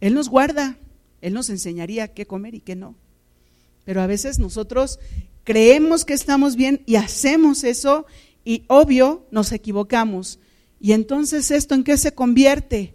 Él 0.00 0.12
nos 0.12 0.28
guarda, 0.28 0.76
Él 1.22 1.32
nos 1.32 1.48
enseñaría 1.48 2.12
qué 2.12 2.26
comer 2.26 2.54
y 2.54 2.60
qué 2.60 2.76
no. 2.76 2.96
Pero 3.86 4.02
a 4.02 4.06
veces 4.06 4.38
nosotros 4.38 5.00
creemos 5.42 6.04
que 6.04 6.12
estamos 6.12 6.54
bien 6.54 6.82
y 6.84 6.96
hacemos 6.96 7.64
eso 7.64 8.04
y 8.44 8.66
obvio 8.68 9.26
nos 9.30 9.52
equivocamos. 9.52 10.38
Y 10.80 10.92
entonces 10.92 11.50
esto 11.50 11.74
en 11.74 11.84
qué 11.84 11.96
se 11.96 12.12
convierte? 12.12 12.94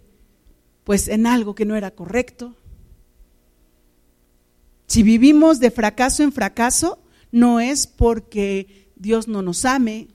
Pues 0.84 1.08
en 1.08 1.26
algo 1.26 1.56
que 1.56 1.64
no 1.64 1.74
era 1.74 1.90
correcto. 1.90 2.54
Si 4.86 5.02
vivimos 5.02 5.58
de 5.58 5.72
fracaso 5.72 6.22
en 6.22 6.30
fracaso, 6.30 7.01
no 7.32 7.58
es 7.58 7.86
porque 7.86 8.90
Dios 8.94 9.26
no 9.26 9.42
nos 9.42 9.64
ame, 9.64 10.08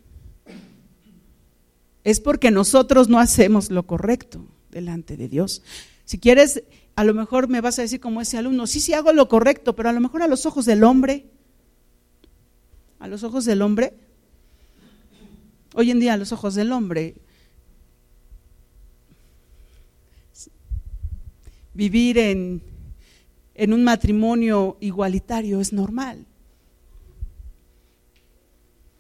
es 2.03 2.21
porque 2.21 2.51
nosotros 2.51 3.09
no 3.09 3.19
hacemos 3.19 3.69
lo 3.69 3.85
correcto 3.85 4.47
delante 4.71 5.17
de 5.17 5.27
Dios. 5.27 5.63
Si 6.05 6.19
quieres, 6.19 6.63
a 6.95 7.03
lo 7.03 7.13
mejor 7.13 7.49
me 7.49 7.59
vas 7.59 7.79
a 7.79 7.81
decir 7.81 7.99
como 7.99 8.21
ese 8.21 8.37
alumno, 8.37 8.67
sí, 8.67 8.79
sí 8.79 8.93
hago 8.93 9.11
lo 9.11 9.27
correcto, 9.27 9.75
pero 9.75 9.89
a 9.89 9.91
lo 9.93 9.99
mejor 9.99 10.21
a 10.21 10.27
los 10.27 10.45
ojos 10.45 10.65
del 10.65 10.83
hombre, 10.85 11.25
a 12.99 13.07
los 13.07 13.23
ojos 13.23 13.43
del 13.43 13.61
hombre, 13.61 13.93
hoy 15.73 15.91
en 15.91 15.99
día 15.99 16.13
a 16.13 16.17
los 16.17 16.31
ojos 16.31 16.55
del 16.55 16.71
hombre, 16.71 17.15
vivir 21.73 22.19
en, 22.19 22.61
en 23.55 23.73
un 23.73 23.83
matrimonio 23.83 24.77
igualitario 24.79 25.59
es 25.59 25.73
normal. 25.73 26.26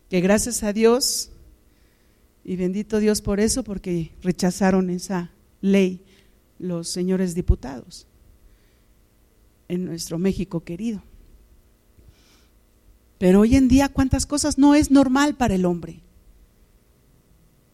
Que 0.09 0.21
gracias 0.21 0.63
a 0.63 0.73
Dios, 0.73 1.31
y 2.43 2.55
bendito 2.55 2.99
Dios 2.99 3.21
por 3.21 3.39
eso, 3.39 3.63
porque 3.63 4.11
rechazaron 4.21 4.89
esa 4.89 5.31
ley 5.61 6.01
los 6.59 6.87
señores 6.87 7.35
diputados 7.35 8.07
en 9.67 9.85
nuestro 9.85 10.17
México 10.17 10.61
querido. 10.61 11.03
Pero 13.17 13.41
hoy 13.41 13.55
en 13.55 13.67
día, 13.67 13.89
¿cuántas 13.89 14.25
cosas 14.25 14.57
no 14.57 14.75
es 14.75 14.91
normal 14.91 15.35
para 15.35 15.55
el 15.55 15.65
hombre? 15.65 15.99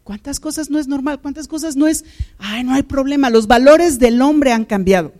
¿Cuántas 0.03 0.39
cosas 0.39 0.69
no 0.69 0.79
es 0.79 0.87
normal? 0.87 1.21
¿Cuántas 1.21 1.47
cosas 1.47 1.75
no 1.75 1.87
es, 1.87 2.03
ay, 2.37 2.63
no 2.63 2.73
hay 2.73 2.83
problema? 2.83 3.29
Los 3.29 3.47
valores 3.47 3.99
del 3.99 4.21
hombre 4.21 4.51
han 4.51 4.65
cambiado. 4.65 5.13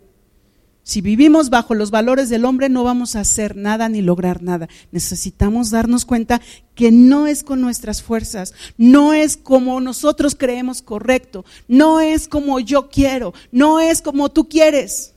Si 0.83 0.99
vivimos 0.99 1.49
bajo 1.49 1.75
los 1.75 1.91
valores 1.91 2.27
del 2.27 2.43
hombre 2.43 2.67
no 2.67 2.83
vamos 2.83 3.15
a 3.15 3.21
hacer 3.21 3.55
nada 3.55 3.87
ni 3.87 4.01
lograr 4.01 4.43
nada. 4.43 4.67
Necesitamos 4.91 5.69
darnos 5.69 6.03
cuenta 6.03 6.41
que 6.75 6.91
no 6.91 7.25
es 7.25 7.43
con 7.43 7.61
nuestras 7.61 8.03
fuerzas, 8.03 8.53
no 8.77 9.13
es 9.13 9.37
como 9.37 9.79
nosotros 9.79 10.35
creemos 10.35 10.81
correcto, 10.81 11.45
no 11.69 12.01
es 12.01 12.27
como 12.27 12.59
yo 12.59 12.89
quiero, 12.89 13.33
no 13.51 13.79
es 13.79 14.01
como 14.01 14.29
tú 14.29 14.49
quieres, 14.49 15.13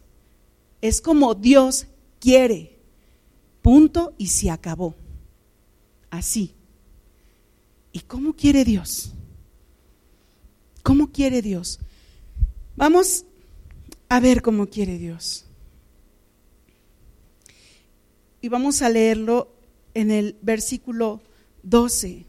es 0.81 1.01
como 1.01 1.35
Dios 1.35 1.87
quiere. 2.21 2.79
Punto 3.61 4.15
y 4.19 4.29
se 4.29 4.53
acabó. 4.53 4.95
Así. 6.11 6.55
¿Y 7.91 8.01
cómo 8.01 8.35
quiere 8.35 8.65
Dios? 8.65 9.13
¿Cómo 10.85 11.11
quiere 11.11 11.43
Dios? 11.43 11.81
Vamos 12.77 13.25
a 14.09 14.21
ver 14.21 14.43
cómo 14.43 14.69
quiere 14.69 14.99
Dios. 14.99 15.47
Y 18.41 18.49
vamos 18.49 18.83
a 18.83 18.89
leerlo 18.89 19.53
en 19.95 20.11
el 20.11 20.37
versículo 20.43 21.23
12. 21.63 22.27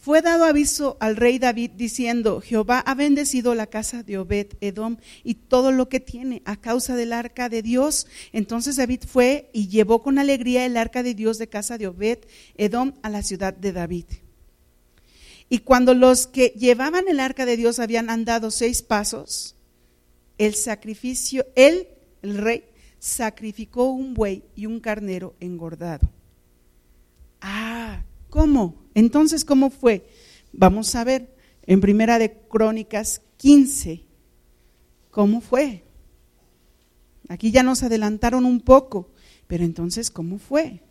Fue 0.00 0.22
dado 0.22 0.44
aviso 0.44 0.96
al 0.98 1.16
rey 1.16 1.38
David 1.38 1.72
diciendo, 1.76 2.40
Jehová 2.40 2.78
ha 2.78 2.94
bendecido 2.94 3.54
la 3.54 3.66
casa 3.66 4.02
de 4.02 4.16
Obed 4.16 4.54
Edom 4.62 4.96
y 5.24 5.34
todo 5.34 5.72
lo 5.72 5.90
que 5.90 6.00
tiene 6.00 6.40
a 6.46 6.56
causa 6.56 6.96
del 6.96 7.12
arca 7.12 7.50
de 7.50 7.60
Dios. 7.60 8.06
Entonces 8.32 8.76
David 8.76 9.02
fue 9.06 9.50
y 9.52 9.68
llevó 9.68 10.02
con 10.02 10.18
alegría 10.18 10.64
el 10.64 10.78
arca 10.78 11.02
de 11.02 11.14
Dios 11.14 11.36
de 11.36 11.50
casa 11.50 11.76
de 11.76 11.86
Obed 11.86 12.20
Edom 12.56 12.94
a 13.02 13.10
la 13.10 13.22
ciudad 13.22 13.52
de 13.52 13.72
David. 13.72 14.06
Y 15.50 15.58
cuando 15.58 15.92
los 15.92 16.26
que 16.26 16.54
llevaban 16.56 17.06
el 17.06 17.20
arca 17.20 17.44
de 17.44 17.58
Dios 17.58 17.78
habían 17.78 18.08
andado 18.08 18.50
seis 18.50 18.80
pasos, 18.80 19.54
el 20.38 20.54
sacrificio, 20.54 21.44
él, 21.56 21.88
el 22.22 22.38
rey, 22.38 22.64
sacrificó 22.98 23.90
un 23.90 24.14
buey 24.14 24.44
y 24.54 24.66
un 24.66 24.80
carnero 24.80 25.34
engordado. 25.40 26.08
Ah, 27.40 28.02
¿cómo? 28.28 28.76
Entonces, 28.94 29.44
¿cómo 29.44 29.70
fue? 29.70 30.06
Vamos 30.52 30.94
a 30.94 31.04
ver 31.04 31.34
en 31.62 31.80
Primera 31.80 32.18
de 32.18 32.32
Crónicas 32.32 33.22
15, 33.38 34.02
¿cómo 35.10 35.40
fue? 35.40 35.84
Aquí 37.28 37.50
ya 37.50 37.62
nos 37.62 37.82
adelantaron 37.82 38.44
un 38.44 38.60
poco, 38.60 39.08
pero 39.46 39.64
entonces, 39.64 40.10
¿cómo 40.10 40.38
fue? 40.38 40.82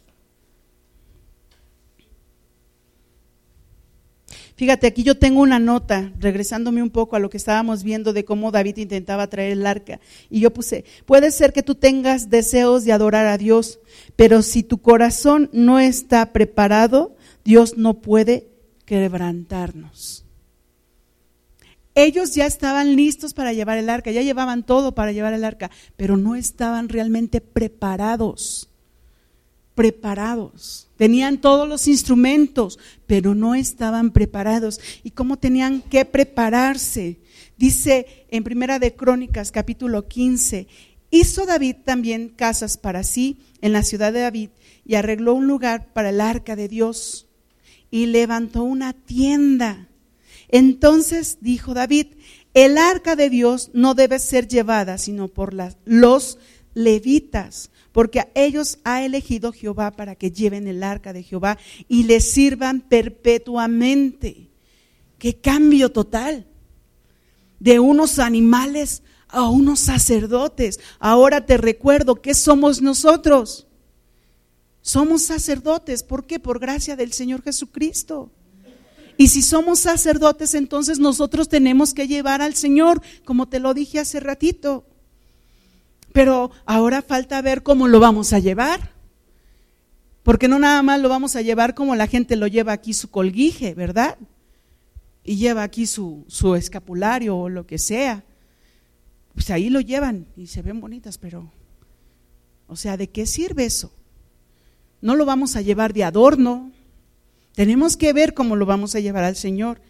Fíjate, 4.60 4.88
aquí 4.88 5.04
yo 5.04 5.18
tengo 5.18 5.40
una 5.40 5.58
nota, 5.58 6.12
regresándome 6.20 6.84
un 6.84 6.90
poco 6.90 7.16
a 7.16 7.20
lo 7.20 7.30
que 7.30 7.38
estábamos 7.38 7.82
viendo 7.82 8.12
de 8.12 8.26
cómo 8.26 8.52
David 8.52 8.76
intentaba 8.76 9.28
traer 9.28 9.54
el 9.54 9.66
arca. 9.66 10.02
Y 10.30 10.42
yo 10.42 10.52
puse, 10.52 10.84
puede 11.06 11.32
ser 11.32 11.54
que 11.54 11.64
tú 11.64 11.76
tengas 11.76 12.30
deseos 12.30 12.84
de 12.84 12.92
adorar 12.92 13.26
a 13.28 13.38
Dios, 13.38 13.80
pero 14.18 14.42
si 14.42 14.64
tu 14.64 14.80
corazón 14.80 15.50
no 15.54 15.80
está 15.80 16.34
preparado, 16.34 17.16
Dios 17.46 17.78
no 17.78 18.02
puede 18.02 18.50
quebrantarnos. 18.84 20.26
Ellos 21.96 22.36
ya 22.36 22.46
estaban 22.46 22.98
listos 22.98 23.34
para 23.34 23.54
llevar 23.54 23.78
el 23.78 23.90
arca, 23.90 24.12
ya 24.12 24.24
llevaban 24.24 24.66
todo 24.66 24.94
para 24.94 25.14
llevar 25.14 25.32
el 25.32 25.46
arca, 25.46 25.72
pero 25.96 26.18
no 26.18 26.36
estaban 26.36 26.90
realmente 26.90 27.40
preparados 27.40 28.70
preparados. 29.80 30.89
Tenían 31.00 31.40
todos 31.40 31.66
los 31.66 31.88
instrumentos, 31.88 32.78
pero 33.08 33.34
no 33.34 33.56
estaban 33.56 34.12
preparados. 34.12 34.82
¿Y 35.02 35.12
cómo 35.12 35.38
tenían 35.38 35.82
que 35.82 36.04
prepararse? 36.04 37.22
Dice 37.58 38.26
en 38.30 38.44
Primera 38.44 38.80
de 38.80 38.94
Crónicas, 38.94 39.54
capítulo 39.54 40.10
15, 40.10 40.68
hizo 41.10 41.46
David 41.46 41.78
también 41.86 42.28
casas 42.28 42.78
para 42.78 43.04
sí 43.04 43.38
en 43.62 43.72
la 43.72 43.84
ciudad 43.84 44.12
de 44.12 44.20
David 44.20 44.50
y 44.86 44.96
arregló 44.96 45.36
un 45.36 45.48
lugar 45.48 45.94
para 45.94 46.10
el 46.10 46.20
arca 46.20 46.58
de 46.58 46.68
Dios 46.68 47.28
y 47.90 48.08
levantó 48.08 48.64
una 48.64 48.92
tienda. 48.92 49.88
Entonces 50.50 51.38
dijo 51.40 51.74
David, 51.74 52.08
el 52.54 52.78
arca 52.78 53.16
de 53.16 53.30
Dios 53.30 53.72
no 53.72 53.94
debe 53.94 54.20
ser 54.20 54.50
llevada 54.50 54.98
sino 54.98 55.30
por 55.30 55.56
los 55.86 56.40
levitas, 56.74 57.72
porque 57.92 58.20
a 58.20 58.30
ellos 58.36 58.80
ha 58.84 59.04
elegido 59.04 59.52
Jehová 59.52 59.92
para 59.92 60.16
que 60.16 60.32
lleven 60.32 60.68
el 60.68 60.84
arca 60.84 61.14
de 61.14 61.24
Jehová 61.24 61.58
y 61.88 62.04
le 62.04 62.22
sirvan 62.22 62.82
perpetuamente. 62.82 64.50
Qué 65.18 65.40
cambio 65.40 65.92
total. 65.92 66.46
De 67.60 67.80
unos 67.80 68.20
animales 68.20 69.04
a 69.28 69.50
unos 69.50 69.80
sacerdotes. 69.80 70.80
Ahora 71.00 71.46
te 71.46 71.58
recuerdo 71.58 72.22
que 72.22 72.34
somos 72.34 72.82
nosotros. 72.82 73.68
Somos 74.82 75.24
sacerdotes. 75.24 76.04
¿Por 76.04 76.26
qué? 76.26 76.40
Por 76.40 76.60
gracia 76.60 76.96
del 76.96 77.12
Señor 77.14 77.44
Jesucristo. 77.44 78.32
Y 79.18 79.28
si 79.28 79.42
somos 79.42 79.80
sacerdotes, 79.80 80.54
entonces 80.54 80.98
nosotros 81.00 81.50
tenemos 81.50 81.94
que 81.94 82.08
llevar 82.08 82.42
al 82.42 82.56
Señor, 82.56 83.02
como 83.26 83.50
te 83.50 83.60
lo 83.60 83.74
dije 83.74 84.00
hace 84.00 84.22
ratito. 84.22 84.86
Pero 86.14 86.52
ahora 86.66 87.02
falta 87.02 87.42
ver 87.42 87.64
cómo 87.64 87.88
lo 87.88 88.00
vamos 88.00 88.34
a 88.34 88.40
llevar. 88.40 88.94
Porque 90.24 90.48
no 90.48 90.60
nada 90.60 90.82
más 90.84 91.00
lo 91.00 91.10
vamos 91.10 91.36
a 91.36 91.42
llevar 91.42 91.74
como 91.74 91.96
la 91.96 92.08
gente 92.08 92.36
lo 92.36 92.48
lleva 92.48 92.74
aquí 92.74 92.94
su 92.94 93.10
colguije, 93.10 93.74
¿verdad? 93.74 94.18
Y 95.24 95.38
lleva 95.38 95.64
aquí 95.64 95.86
su, 95.86 96.26
escapulario 96.58 97.38
o 97.38 97.50
lo 97.50 97.66
que 97.66 97.78
sea. 97.78 98.24
Pues 99.34 99.50
ahí 99.50 99.70
lo 99.70 99.80
llevan 99.80 100.28
y 100.36 100.48
se 100.48 100.62
ven 100.62 100.82
bonitas, 100.82 101.18
pero, 101.18 101.52
o 102.68 102.76
sea, 102.76 102.98
¿de 102.98 103.10
qué 103.10 103.26
sirve 103.26 103.66
eso? 103.66 103.94
No 105.02 105.16
lo 105.16 105.26
vamos 105.26 105.56
a 105.56 105.62
llevar 105.62 105.94
de 105.94 106.04
adorno. 106.04 106.72
Tenemos 107.54 107.96
que 107.96 108.12
ver 108.12 108.34
cómo 108.34 108.56
lo 108.56 108.66
vamos 108.66 108.96
a 108.96 109.00
llevar 109.00 109.24
al 109.24 109.36
Señor. 109.36 109.82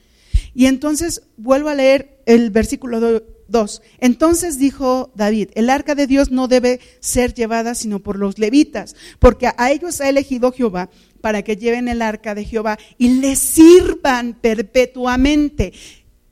Y 0.53 0.67
entonces 0.67 1.23
vuelvo 1.37 1.69
a 1.69 1.75
leer 1.75 2.21
el 2.25 2.51
versículo 2.51 3.21
2. 3.49 3.81
Entonces 3.99 4.59
dijo 4.59 5.11
David, 5.15 5.49
el 5.55 5.69
arca 5.69 5.95
de 5.95 6.07
Dios 6.07 6.31
no 6.31 6.47
debe 6.47 6.79
ser 6.99 7.33
llevada 7.33 7.75
sino 7.75 7.99
por 7.99 8.17
los 8.17 8.39
levitas, 8.39 8.95
porque 9.19 9.49
a 9.55 9.71
ellos 9.71 10.01
ha 10.01 10.09
elegido 10.09 10.51
Jehová 10.51 10.89
para 11.21 11.43
que 11.43 11.55
lleven 11.57 11.87
el 11.87 12.01
arca 12.01 12.33
de 12.35 12.45
Jehová 12.45 12.79
y 12.97 13.19
le 13.19 13.35
sirvan 13.35 14.33
perpetuamente. 14.33 15.73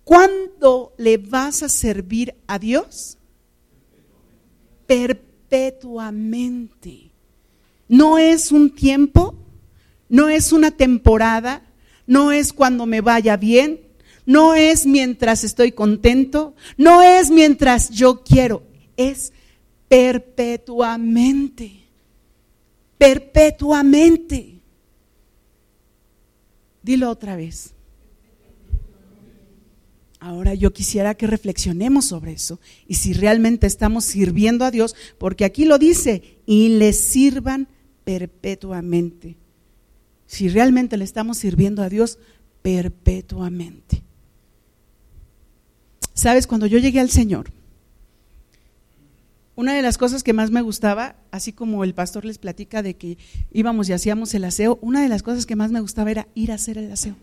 ¿Cuándo 0.04 0.94
le 0.98 1.18
vas 1.18 1.62
a 1.64 1.70
servir 1.70 2.36
a 2.48 2.60
Dios? 2.60 3.18
Perpetuamente. 4.86 7.12
No 7.90 8.18
es 8.18 8.52
un 8.52 8.74
tiempo, 8.74 9.36
no 10.10 10.28
es 10.30 10.54
una 10.54 10.72
temporada, 10.72 11.64
no 12.06 12.32
es 12.32 12.54
cuando 12.54 12.86
me 12.86 13.02
vaya 13.02 13.36
bien, 13.38 13.87
no 14.28 14.54
es 14.56 14.86
mientras 14.86 15.44
estoy 15.46 15.72
contento, 15.72 16.54
no 16.76 17.02
es 17.02 17.32
mientras 17.32 17.90
yo 17.90 18.24
quiero, 18.26 18.62
es 18.98 19.32
perpetuamente, 19.88 21.72
perpetuamente. 22.98 24.60
Dilo 26.84 27.10
otra 27.10 27.38
vez. 27.38 27.74
Ahora 30.20 30.54
yo 30.56 30.74
quisiera 30.74 31.16
que 31.16 31.28
reflexionemos 31.28 32.04
sobre 32.04 32.34
eso 32.34 32.60
y 32.86 32.96
si 32.96 33.14
realmente 33.14 33.66
estamos 33.66 34.04
sirviendo 34.04 34.66
a 34.66 34.72
Dios, 34.72 34.94
porque 35.18 35.46
aquí 35.46 35.64
lo 35.64 35.78
dice, 35.78 36.42
y 36.46 36.68
le 36.78 36.92
sirvan 36.92 37.70
perpetuamente. 38.04 39.38
Si 40.26 40.50
realmente 40.50 40.98
le 40.98 41.06
estamos 41.06 41.38
sirviendo 41.38 41.82
a 41.82 41.88
Dios 41.88 42.20
perpetuamente. 42.62 44.07
Sabes, 46.18 46.48
cuando 46.48 46.66
yo 46.66 46.80
llegué 46.80 47.00
al 47.00 47.12
Señor, 47.12 47.52
una 49.54 49.76
de 49.76 49.84
las 49.84 50.00
cosas 50.00 50.24
que 50.24 50.34
más 50.34 50.50
me 50.50 50.62
gustaba, 50.62 51.16
así 51.30 51.54
como 51.54 51.84
el 51.84 51.94
pastor 51.94 52.26
les 52.26 52.40
platica 52.40 52.82
de 52.82 52.96
que 52.96 53.20
íbamos 53.52 53.88
y 53.88 53.94
hacíamos 53.94 54.34
el 54.34 54.44
aseo, 54.44 54.80
una 54.82 55.04
de 55.04 55.10
las 55.10 55.22
cosas 55.22 55.46
que 55.46 55.56
más 55.56 55.72
me 55.72 55.80
gustaba 55.80 56.10
era 56.10 56.28
ir 56.34 56.52
a 56.52 56.56
hacer 56.56 56.80
el 56.80 56.92
aseo. 56.92 57.16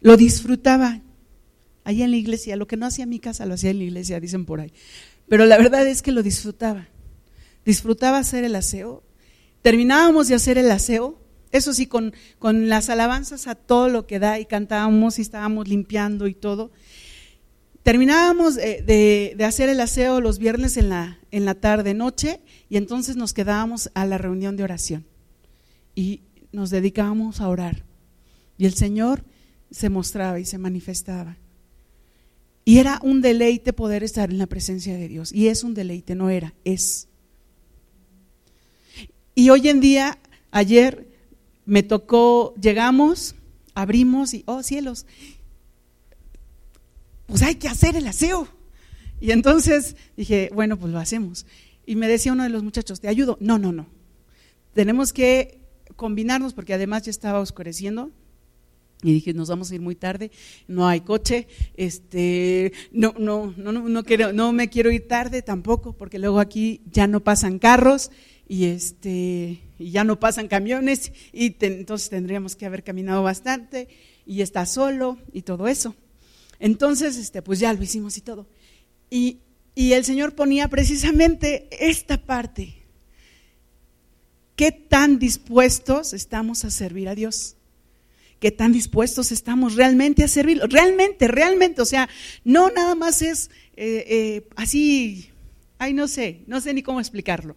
Lo 0.00 0.16
disfrutaba 0.16 1.02
ahí 1.84 2.00
en 2.00 2.12
la 2.12 2.16
iglesia, 2.16 2.56
lo 2.56 2.66
que 2.66 2.78
no 2.78 2.86
hacía 2.86 3.02
en 3.02 3.10
mi 3.10 3.18
casa 3.18 3.44
lo 3.44 3.52
hacía 3.52 3.72
en 3.72 3.78
la 3.78 3.84
iglesia, 3.84 4.20
dicen 4.20 4.46
por 4.46 4.60
ahí. 4.60 4.72
Pero 5.28 5.44
la 5.44 5.58
verdad 5.58 5.86
es 5.86 6.00
que 6.00 6.12
lo 6.12 6.22
disfrutaba. 6.22 6.88
Disfrutaba 7.66 8.16
hacer 8.16 8.42
el 8.44 8.54
aseo. 8.54 9.02
Terminábamos 9.60 10.28
de 10.28 10.34
hacer 10.34 10.56
el 10.56 10.70
aseo, 10.70 11.20
eso 11.52 11.74
sí, 11.74 11.86
con, 11.86 12.14
con 12.38 12.70
las 12.70 12.88
alabanzas 12.88 13.46
a 13.48 13.54
todo 13.54 13.90
lo 13.90 14.06
que 14.06 14.18
da 14.18 14.40
y 14.40 14.46
cantábamos 14.46 15.18
y 15.18 15.22
estábamos 15.22 15.68
limpiando 15.68 16.26
y 16.26 16.32
todo. 16.32 16.70
Terminábamos 17.86 18.56
de, 18.56 19.36
hacer 19.46 19.68
el 19.68 19.78
aseo 19.78 20.20
los 20.20 20.40
viernes 20.40 20.76
en 20.76 20.88
la, 20.88 21.20
en 21.30 21.44
la 21.44 21.54
tarde, 21.54 21.94
noche, 21.94 22.40
y 22.68 22.78
entonces 22.78 23.14
nos 23.14 23.32
quedábamos 23.32 23.92
a 23.94 24.04
la 24.06 24.18
reunión 24.18 24.56
de 24.56 24.64
oración 24.64 25.06
y 25.94 26.22
nos 26.50 26.70
dedicábamos 26.70 27.40
a 27.40 27.48
orar. 27.48 27.84
Y 28.58 28.66
el 28.66 28.74
Señor 28.74 29.22
se 29.70 29.88
mostraba 29.88 30.40
y 30.40 30.44
se 30.44 30.58
manifestaba. 30.58 31.36
Y 32.64 32.78
era 32.78 32.98
un 33.04 33.20
deleite 33.20 33.72
poder 33.72 34.02
estar 34.02 34.30
en 34.30 34.38
la 34.38 34.48
presencia 34.48 34.96
de 34.96 35.06
Dios. 35.06 35.32
Y 35.32 35.46
es 35.46 35.62
un 35.62 35.72
deleite, 35.72 36.16
no 36.16 36.28
era, 36.28 36.54
es. 36.64 37.06
Y 39.36 39.50
hoy 39.50 39.68
en 39.68 39.78
día, 39.78 40.18
ayer 40.50 41.06
me 41.66 41.84
tocó, 41.84 42.52
llegamos, 42.60 43.36
abrimos 43.74 44.34
y, 44.34 44.42
oh 44.46 44.64
cielos, 44.64 45.06
pues 47.26 47.42
hay 47.42 47.56
que 47.56 47.68
hacer 47.68 47.96
el 47.96 48.06
aseo. 48.06 48.48
Y 49.20 49.30
entonces 49.30 49.96
dije, 50.16 50.50
bueno, 50.54 50.78
pues 50.78 50.92
lo 50.92 50.98
hacemos. 50.98 51.46
Y 51.86 51.96
me 51.96 52.08
decía 52.08 52.32
uno 52.32 52.42
de 52.42 52.48
los 52.48 52.62
muchachos, 52.62 53.00
¿te 53.00 53.08
ayudo? 53.08 53.38
No, 53.40 53.58
no, 53.58 53.72
no. 53.72 53.86
Tenemos 54.74 55.12
que 55.12 55.60
combinarnos 55.94 56.52
porque 56.52 56.74
además 56.74 57.04
ya 57.04 57.10
estaba 57.10 57.40
oscureciendo. 57.40 58.10
Y 59.02 59.12
dije, 59.12 59.34
nos 59.34 59.50
vamos 59.50 59.70
a 59.70 59.74
ir 59.74 59.82
muy 59.82 59.94
tarde, 59.94 60.30
no 60.68 60.88
hay 60.88 61.02
coche, 61.02 61.48
este, 61.76 62.72
no, 62.92 63.14
no, 63.18 63.52
no, 63.54 63.70
no, 63.72 64.04
quiero, 64.04 64.32
no 64.32 64.52
me 64.54 64.70
quiero 64.70 64.90
ir 64.90 65.06
tarde 65.06 65.42
tampoco, 65.42 65.92
porque 65.92 66.18
luego 66.18 66.40
aquí 66.40 66.80
ya 66.90 67.06
no 67.06 67.20
pasan 67.20 67.58
carros 67.58 68.10
y 68.48 68.64
este, 68.64 69.60
y 69.78 69.90
ya 69.90 70.02
no 70.02 70.18
pasan 70.18 70.48
camiones, 70.48 71.12
y 71.30 71.54
entonces 71.60 72.08
tendríamos 72.08 72.56
que 72.56 72.64
haber 72.64 72.82
caminado 72.82 73.22
bastante, 73.22 73.88
y 74.24 74.40
está 74.40 74.64
solo 74.64 75.18
y 75.30 75.42
todo 75.42 75.68
eso. 75.68 75.94
Entonces, 76.58 77.16
este, 77.16 77.42
pues 77.42 77.58
ya 77.58 77.72
lo 77.72 77.82
hicimos 77.82 78.16
y 78.16 78.20
todo. 78.20 78.46
Y, 79.10 79.38
y 79.74 79.92
el 79.92 80.04
Señor 80.04 80.34
ponía 80.34 80.68
precisamente 80.68 81.68
esta 81.70 82.18
parte. 82.24 82.86
¿Qué 84.56 84.72
tan 84.72 85.18
dispuestos 85.18 86.14
estamos 86.14 86.64
a 86.64 86.70
servir 86.70 87.08
a 87.08 87.14
Dios? 87.14 87.56
¿Qué 88.40 88.50
tan 88.50 88.72
dispuestos 88.72 89.32
estamos 89.32 89.74
realmente 89.76 90.24
a 90.24 90.28
servirlo? 90.28 90.66
Realmente, 90.66 91.28
realmente, 91.28 91.82
o 91.82 91.86
sea, 91.86 92.08
no 92.44 92.70
nada 92.70 92.94
más 92.94 93.22
es 93.22 93.50
eh, 93.76 94.04
eh, 94.08 94.48
así, 94.56 95.30
ay, 95.78 95.94
no 95.94 96.08
sé, 96.08 96.42
no 96.46 96.60
sé 96.60 96.74
ni 96.74 96.82
cómo 96.82 97.00
explicarlo, 97.00 97.56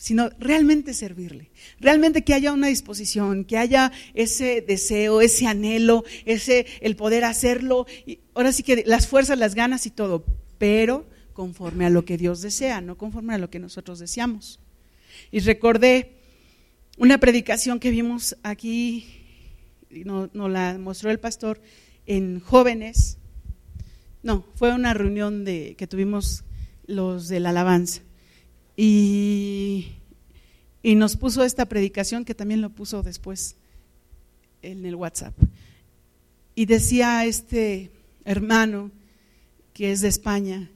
sino 0.00 0.30
realmente 0.38 0.94
servirle, 0.94 1.50
realmente 1.78 2.24
que 2.24 2.32
haya 2.32 2.54
una 2.54 2.68
disposición, 2.68 3.44
que 3.44 3.58
haya 3.58 3.92
ese 4.14 4.62
deseo, 4.62 5.20
ese 5.20 5.46
anhelo, 5.46 6.04
ese 6.24 6.64
el 6.80 6.96
poder 6.96 7.22
hacerlo, 7.22 7.86
y 8.06 8.20
ahora 8.32 8.50
sí 8.50 8.62
que 8.62 8.82
las 8.86 9.06
fuerzas, 9.06 9.38
las 9.38 9.54
ganas 9.54 9.84
y 9.84 9.90
todo, 9.90 10.24
pero 10.56 11.06
conforme 11.34 11.84
a 11.84 11.90
lo 11.90 12.06
que 12.06 12.16
Dios 12.16 12.40
desea, 12.40 12.80
no 12.80 12.96
conforme 12.96 13.34
a 13.34 13.38
lo 13.38 13.50
que 13.50 13.58
nosotros 13.58 13.98
deseamos. 13.98 14.58
Y 15.30 15.40
recordé 15.40 16.14
una 16.96 17.18
predicación 17.18 17.78
que 17.78 17.90
vimos 17.90 18.38
aquí, 18.42 19.04
nos 19.90 20.34
no 20.34 20.48
la 20.48 20.78
mostró 20.78 21.10
el 21.10 21.20
pastor 21.20 21.60
en 22.06 22.40
jóvenes, 22.40 23.18
no, 24.22 24.46
fue 24.54 24.72
una 24.74 24.94
reunión 24.94 25.44
de, 25.44 25.74
que 25.76 25.86
tuvimos 25.86 26.44
los 26.86 27.28
de 27.28 27.40
la 27.40 27.50
alabanza 27.50 28.00
y, 28.82 29.88
nos 30.82 31.16
puso 31.16 31.44
esta 31.44 31.66
predicación 31.66 32.24
que 32.24 32.34
también 32.34 32.62
lo 32.62 32.70
puso 32.70 33.02
después 33.02 33.56
en 34.62 34.86
el 34.86 34.94
WhatsApp. 34.94 35.34
Y 36.54 36.64
decía 36.64 37.26
este 37.26 37.90
hermano 38.24 38.90
que 39.74 39.92
es 39.92 40.00
de 40.00 40.08
España, 40.08 40.70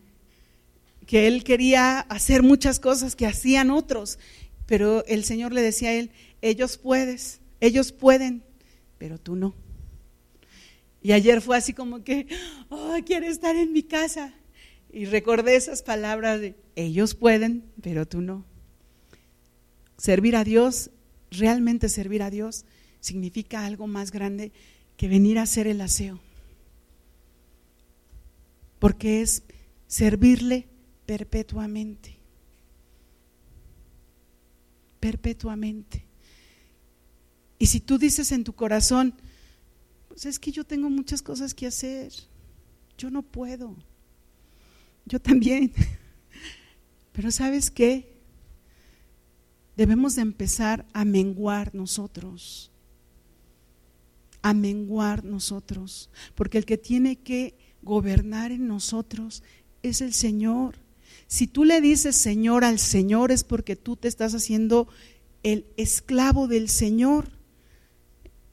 que 1.07 1.27
él 1.27 1.45
quería 1.45 2.01
hacer 2.01 2.43
muchas 2.43 2.79
cosas 2.79 3.17
que 3.17 3.27
hacían 3.27 3.71
otros, 3.71 4.19
pero 4.67 5.05
el 5.07 5.25
Señor 5.25 5.55
le 5.55 5.63
decía 5.63 5.89
a 5.89 5.95
él, 5.95 6.11
ellos 6.43 6.77
puedes, 6.77 7.41
ellos 7.61 7.91
pueden, 7.91 8.43
pero 8.99 9.19
tú 9.19 9.35
no. 9.35 9.55
Y 11.03 11.13
ayer 11.13 11.41
fue 11.41 11.57
así 11.57 11.73
como 11.73 12.05
que, 12.05 12.27
oh, 12.69 12.97
quiero 13.07 13.27
estar 13.27 13.57
en 13.57 13.73
mi 13.73 13.83
casa. 13.83 14.35
Y 14.95 15.07
recordé 15.07 15.57
esas 15.57 15.83
palabras 15.83 16.41
de, 16.41 16.55
ellos 16.77 17.17
pueden, 17.17 17.65
pero 17.83 18.07
tú 18.07 18.21
no. 18.21 18.45
Servir 19.99 20.37
a 20.37 20.45
Dios, 20.45 20.91
realmente 21.33 21.89
servir 21.89 22.23
a 22.23 22.31
Dios, 22.31 22.65
significa 23.01 23.67
algo 23.67 23.89
más 23.89 24.13
grande 24.13 24.53
que 24.97 25.09
venir 25.09 25.41
a 25.41 25.43
hacer 25.43 25.67
el 25.67 25.81
aseo. 25.81 26.21
Porque 28.79 29.21
es 29.21 29.43
servirle 29.89 30.69
perpetuamente. 31.07 32.17
Perpetuamente. 35.01 36.07
Y 37.59 37.67
si 37.67 37.81
tú 37.81 37.99
dices 37.99 38.31
en 38.31 38.45
tu 38.45 38.53
corazón, 38.53 39.13
pues 40.07 40.25
es 40.25 40.39
que 40.39 40.53
yo 40.53 40.63
tengo 40.63 40.89
muchas 40.89 41.21
cosas 41.21 41.53
que 41.53 41.67
hacer, 41.67 42.13
yo 42.97 43.11
no 43.11 43.23
puedo. 43.23 43.75
Yo 45.07 45.21
también. 45.21 45.73
Pero 47.13 47.31
¿sabes 47.31 47.71
qué? 47.71 48.15
Debemos 49.77 50.17
de 50.17 50.23
empezar 50.23 50.87
a 50.93 51.05
menguar 51.05 51.75
nosotros. 51.75 52.71
A 54.43 54.55
menguar 54.55 55.25
nosotros. 55.25 56.11
Porque 56.35 56.59
el 56.59 56.65
que 56.65 56.79
tiene 56.79 57.17
que 57.17 57.55
gobernar 57.83 58.53
en 58.53 58.67
nosotros 58.67 59.43
es 59.83 60.01
el 60.01 60.15
Señor. 60.15 60.77
Si 61.27 61.47
tú 61.47 61.65
le 61.65 61.81
dices 61.81 62.17
Señor 62.17 62.65
al 62.65 62.79
Señor 62.79 63.31
es 63.33 63.45
porque 63.45 63.77
tú 63.77 63.97
te 63.97 64.09
estás 64.09 64.35
haciendo 64.35 64.89
el 65.43 65.67
esclavo 65.77 66.49
del 66.49 66.69
Señor. 66.69 67.29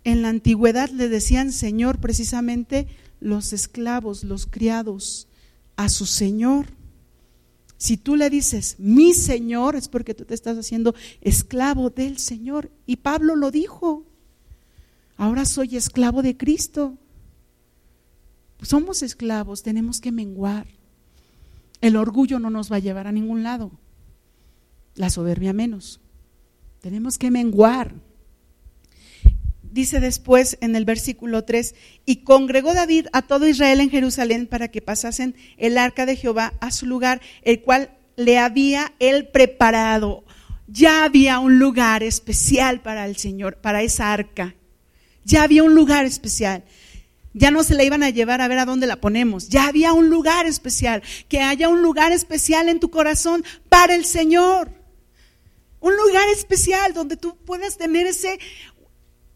En 0.04 0.22
la 0.22 0.30
antigüedad 0.30 0.90
le 0.90 1.10
decían 1.10 1.52
Señor 1.52 2.00
precisamente 2.00 2.88
los 3.20 3.54
esclavos, 3.54 4.24
los 4.24 4.46
criados, 4.46 5.28
a 5.76 5.90
su 5.90 6.06
Señor. 6.06 6.68
Si 7.78 7.98
tú 7.98 8.16
le 8.16 8.30
dices 8.30 8.76
mi 8.78 9.14
Señor 9.14 9.76
es 9.76 9.88
porque 9.88 10.14
tú 10.14 10.26
te 10.26 10.34
estás 10.34 10.58
haciendo 10.58 10.94
esclavo 11.22 11.90
del 11.90 12.18
Señor. 12.18 12.72
Y 12.86 12.98
Pablo 12.98 13.36
lo 13.36 13.52
dijo. 13.52 14.06
Ahora 15.18 15.46
soy 15.46 15.76
esclavo 15.76 16.22
de 16.22 16.38
Cristo. 16.38 16.98
Somos 18.62 19.02
esclavos, 19.02 19.64
tenemos 19.64 20.00
que 20.00 20.12
menguar. 20.12 20.68
El 21.82 21.96
orgullo 21.96 22.40
no 22.40 22.50
nos 22.50 22.72
va 22.72 22.76
a 22.76 22.80
llevar 22.80 23.08
a 23.08 23.12
ningún 23.12 23.44
lado. 23.44 23.72
La 24.96 25.10
soberbia 25.10 25.54
menos. 25.54 26.00
Tenemos 26.80 27.18
que 27.18 27.32
menguar. 27.32 27.96
Dice 29.72 30.02
después 30.02 30.58
en 30.60 30.76
el 30.76 30.84
versículo 30.84 31.46
3, 31.46 31.76
y 32.06 32.18
congregó 32.18 32.74
David 32.74 33.08
a 33.14 33.22
todo 33.22 33.48
Israel 33.48 33.80
en 33.80 33.90
Jerusalén 33.90 34.46
para 34.46 34.68
que 34.68 34.82
pasasen 34.82 35.34
el 35.58 35.78
arca 35.78 36.06
de 36.06 36.18
Jehová 36.18 36.54
a 36.60 36.72
su 36.72 36.86
lugar, 36.86 37.22
el 37.42 37.62
cual 37.62 37.92
le 38.18 38.38
había 38.38 38.94
él 39.00 39.30
preparado. 39.30 40.26
Ya 40.68 41.06
había 41.06 41.40
un 41.40 41.58
lugar 41.58 42.04
especial 42.04 42.82
para 42.82 43.06
el 43.06 43.16
Señor, 43.16 43.58
para 43.58 43.82
esa 43.82 44.12
arca. 44.12 44.56
Ya 45.24 45.44
había 45.44 45.64
un 45.64 45.74
lugar 45.74 46.06
especial. 46.06 46.64
Ya 47.34 47.50
no 47.50 47.64
se 47.64 47.76
la 47.76 47.84
iban 47.84 48.04
a 48.04 48.10
llevar 48.10 48.42
a 48.42 48.48
ver 48.48 48.60
a 48.60 48.66
dónde 48.66 48.88
la 48.88 49.00
ponemos. 49.00 49.48
Ya 49.48 49.68
había 49.68 49.94
un 49.94 50.10
lugar 50.10 50.46
especial. 50.46 51.02
Que 51.30 51.40
haya 51.40 51.70
un 51.70 51.82
lugar 51.82 52.12
especial 52.12 52.68
en 52.68 52.80
tu 52.80 52.90
corazón 52.90 53.44
para 53.70 53.96
el 53.96 54.06
Señor. 54.06 54.72
Un 55.80 55.96
lugar 55.98 56.28
especial 56.30 56.94
donde 56.94 57.18
tú 57.18 57.36
puedas 57.38 57.78
tener 57.78 58.06
ese, 58.06 58.40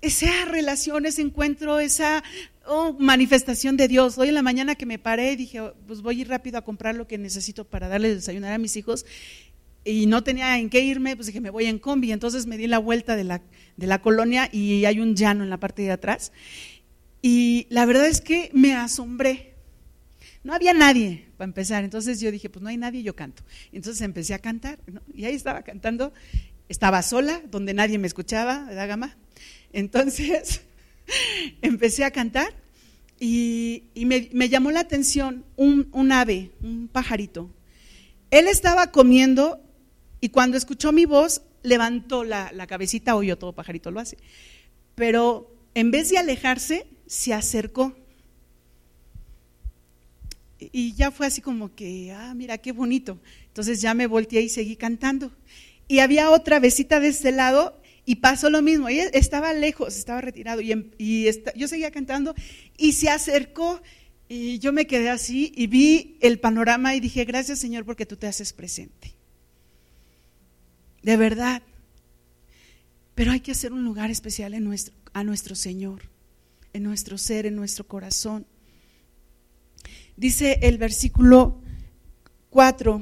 esa 0.01 0.45
relación, 0.45 1.05
ese 1.05 1.21
encuentro, 1.21 1.79
esa 1.79 2.23
oh, 2.65 2.95
manifestación 2.99 3.77
de 3.77 3.87
Dios. 3.87 4.17
Hoy 4.17 4.29
en 4.29 4.35
la 4.35 4.41
mañana 4.41 4.75
que 4.75 4.85
me 4.85 4.99
paré 4.99 5.35
dije, 5.35 5.61
pues 5.87 6.01
voy 6.01 6.17
a 6.17 6.21
ir 6.21 6.29
rápido 6.29 6.57
a 6.57 6.63
comprar 6.63 6.95
lo 6.95 7.07
que 7.07 7.17
necesito 7.17 7.65
para 7.65 7.87
darle 7.87 8.13
desayunar 8.13 8.53
a 8.53 8.57
mis 8.57 8.75
hijos. 8.75 9.05
Y 9.83 10.07
no 10.07 10.23
tenía 10.23 10.57
en 10.57 10.69
qué 10.69 10.81
irme, 10.81 11.15
pues 11.15 11.27
dije, 11.27 11.41
me 11.41 11.51
voy 11.51 11.65
en 11.65 11.77
combi. 11.77 12.11
Entonces 12.11 12.47
me 12.47 12.57
di 12.57 12.67
la 12.67 12.79
vuelta 12.79 13.15
de 13.15 13.23
la, 13.23 13.41
de 13.77 13.87
la 13.87 14.01
colonia 14.01 14.49
y 14.51 14.85
hay 14.85 14.99
un 14.99 15.15
llano 15.15 15.43
en 15.43 15.49
la 15.49 15.59
parte 15.59 15.83
de 15.83 15.91
atrás. 15.91 16.31
Y 17.21 17.67
la 17.69 17.85
verdad 17.85 18.07
es 18.07 18.21
que 18.21 18.49
me 18.53 18.73
asombré. 18.73 19.53
No 20.43 20.53
había 20.53 20.73
nadie 20.73 21.25
para 21.37 21.47
empezar. 21.47 21.83
Entonces 21.83 22.19
yo 22.19 22.31
dije, 22.31 22.49
pues 22.49 22.61
no 22.61 22.69
hay 22.69 22.77
nadie, 22.77 23.03
yo 23.03 23.15
canto. 23.15 23.43
Entonces 23.71 24.01
empecé 24.01 24.33
a 24.33 24.39
cantar. 24.39 24.79
Y 25.13 25.25
ahí 25.25 25.35
estaba 25.35 25.61
cantando. 25.63 26.13
Estaba 26.67 27.03
sola, 27.03 27.41
donde 27.51 27.75
nadie 27.75 27.99
me 27.99 28.07
escuchaba, 28.07 28.65
¿verdad, 28.65 28.87
Gama? 28.87 29.17
Entonces 29.76 30.61
empecé 31.61 32.05
a 32.05 32.11
cantar 32.11 32.53
y, 33.19 33.84
me, 33.93 34.49
llamó 34.49 34.71
la 34.71 34.80
atención 34.80 35.43
un, 35.57 36.11
ave, 36.13 36.51
un 36.61 36.88
pajarito. 36.88 37.49
Él 38.32 38.47
estaba 38.47 38.91
comiendo 38.91 39.61
y 40.21 40.30
cuando 40.30 40.55
escuchó 40.55 40.93
mi 40.93 41.03
voz 41.03 41.41
levantó 41.61 42.23
la, 42.23 42.53
la 42.53 42.67
cabecita, 42.67 43.17
oyó 43.17 43.38
todo 43.38 43.51
pajarito 43.51 43.91
lo 43.91 43.99
hace. 43.99 44.17
Pero 44.95 45.53
en 45.73 45.91
vez 45.91 46.09
de 46.09 46.19
alejarse, 46.19 46.88
se 47.05 47.34
acercó. 47.34 47.97
Y 50.57 50.93
ya 50.93 51.11
fue 51.11 51.28
así 51.28 51.41
como 51.41 51.76
que, 51.76 52.13
ah, 52.13 52.34
mira, 52.34 52.59
qué 52.59 52.71
bonito. 52.71 53.19
Entonces 53.47 53.82
ya 53.82 53.93
me 53.93 54.07
volteé 54.07 54.41
y 54.41 54.47
seguí 54.47 54.78
cantando. 54.78 55.34
Y 55.89 55.99
había 55.99 56.32
otra 56.32 56.59
besita 56.61 57.01
de 57.01 57.09
este 57.09 57.34
lado 57.34 57.78
y 58.05 58.15
pasó 58.15 58.49
lo 58.49 58.61
mismo. 58.61 58.87
Estaba 58.89 59.53
lejos, 59.53 59.97
estaba 59.97 60.21
retirado 60.21 60.61
y, 60.61 60.71
em, 60.71 60.91
yo 61.55 61.67
seguía 61.67 61.91
cantando 61.91 62.35
y 62.77 62.93
se 62.93 63.09
acercó 63.09 63.81
y 64.27 64.59
yo 64.59 64.73
me 64.73 64.87
quedé 64.87 65.09
así 65.09 65.51
y 65.55 65.67
vi 65.67 66.17
el 66.21 66.39
panorama 66.39 66.95
y 66.95 66.99
dije, 66.99 67.25
gracias 67.25 67.59
Señor 67.59 67.85
porque 67.85 68.05
tú 68.05 68.15
te 68.15 68.27
haces 68.27 68.53
presente. 68.53 69.13
De 71.01 71.17
verdad. 71.17 71.61
Pero 73.13 73.31
hay 73.31 73.39
que 73.39 73.51
hacer 73.51 73.71
un 73.71 73.85
lugar 73.85 74.11
especial 74.11 74.53
en 74.53 74.63
nuestro, 74.63 74.93
a 75.13 75.23
nuestro 75.23 75.55
Señor 75.55 76.15
en 76.75 76.83
nuestro 76.83 77.17
ser, 77.17 77.45
en 77.45 77.55
nuestro 77.55 77.87
corazón. 77.87 78.45
Dice 80.17 80.59
el 80.61 80.77
versículo 80.77 81.61
4, 82.49 83.01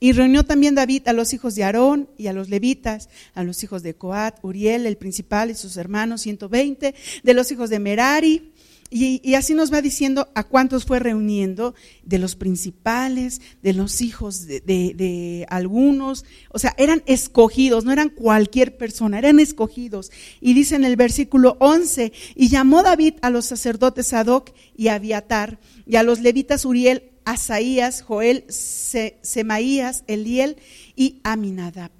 y 0.00 0.12
reunió 0.12 0.44
también 0.44 0.74
David 0.74 1.06
a 1.06 1.12
los 1.12 1.32
hijos 1.34 1.54
de 1.54 1.64
Aarón 1.64 2.08
y 2.16 2.26
a 2.26 2.32
los 2.32 2.48
levitas, 2.48 3.10
a 3.34 3.44
los 3.44 3.62
hijos 3.62 3.82
de 3.82 3.94
Coat, 3.94 4.38
Uriel, 4.42 4.86
el 4.86 4.96
principal 4.96 5.50
y 5.50 5.54
sus 5.54 5.76
hermanos, 5.76 6.22
120, 6.22 6.94
de 7.22 7.34
los 7.34 7.52
hijos 7.52 7.68
de 7.70 7.78
Merari, 7.78 8.50
y, 8.92 9.34
así 9.34 9.54
nos 9.54 9.72
va 9.72 9.82
diciendo 9.82 10.30
a 10.34 10.42
cuántos 10.42 10.84
fue 10.84 10.98
reuniendo, 10.98 11.76
de 12.02 12.18
los 12.18 12.34
principales, 12.34 13.40
de 13.62 13.72
los 13.72 14.00
hijos 14.00 14.48
de, 14.48 15.46
algunos, 15.48 16.24
o 16.50 16.58
sea, 16.58 16.74
eran 16.76 17.04
escogidos, 17.06 17.84
no 17.84 17.92
eran 17.92 18.08
cualquier 18.08 18.76
persona, 18.76 19.18
eran 19.18 19.38
escogidos. 19.38 20.10
Y 20.40 20.54
dice 20.54 20.74
en 20.74 20.84
el 20.84 20.96
versículo 20.96 21.56
11, 21.60 22.12
y 22.34 22.48
llamó 22.48 22.82
David 22.82 23.14
a 23.22 23.30
los 23.30 23.46
sacerdotes 23.46 24.08
Sadoc 24.08 24.50
y 24.76 24.88
Abiatar, 24.88 25.60
y 25.86 25.94
a 25.94 26.02
los 26.02 26.18
levitas 26.18 26.64
Uriel, 26.64 27.09
Asaías, 27.30 28.02
Joel, 28.02 28.44
Semaías, 28.48 30.04
Eliel 30.06 30.56
y 30.96 31.20
Aminadab. 31.24 31.90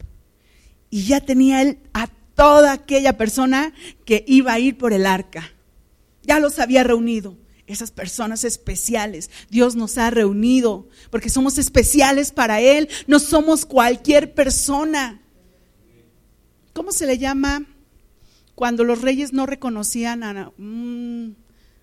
Y 0.90 1.04
ya 1.04 1.20
tenía 1.20 1.62
él 1.62 1.78
a 1.92 2.08
toda 2.34 2.72
aquella 2.72 3.16
persona 3.16 3.72
que 4.04 4.24
iba 4.26 4.52
a 4.52 4.58
ir 4.58 4.76
por 4.76 4.92
el 4.92 5.06
arca 5.06 5.52
ya 6.22 6.38
los 6.38 6.58
había 6.58 6.84
reunido. 6.84 7.36
Esas 7.66 7.92
personas 7.92 8.42
especiales. 8.42 9.30
Dios 9.48 9.76
nos 9.76 9.96
ha 9.96 10.10
reunido 10.10 10.88
porque 11.10 11.28
somos 11.28 11.56
especiales 11.56 12.32
para 12.32 12.60
Él. 12.60 12.88
No 13.06 13.20
somos 13.20 13.64
cualquier 13.64 14.34
persona. 14.34 15.20
¿Cómo 16.72 16.90
se 16.90 17.06
le 17.06 17.18
llama 17.18 17.64
cuando 18.56 18.82
los 18.82 19.02
reyes 19.02 19.32
no 19.32 19.46
reconocían 19.46 20.24
a 20.24 20.52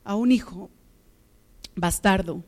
a 0.04 0.16
un 0.16 0.32
hijo 0.32 0.70
bastardo? 1.76 2.44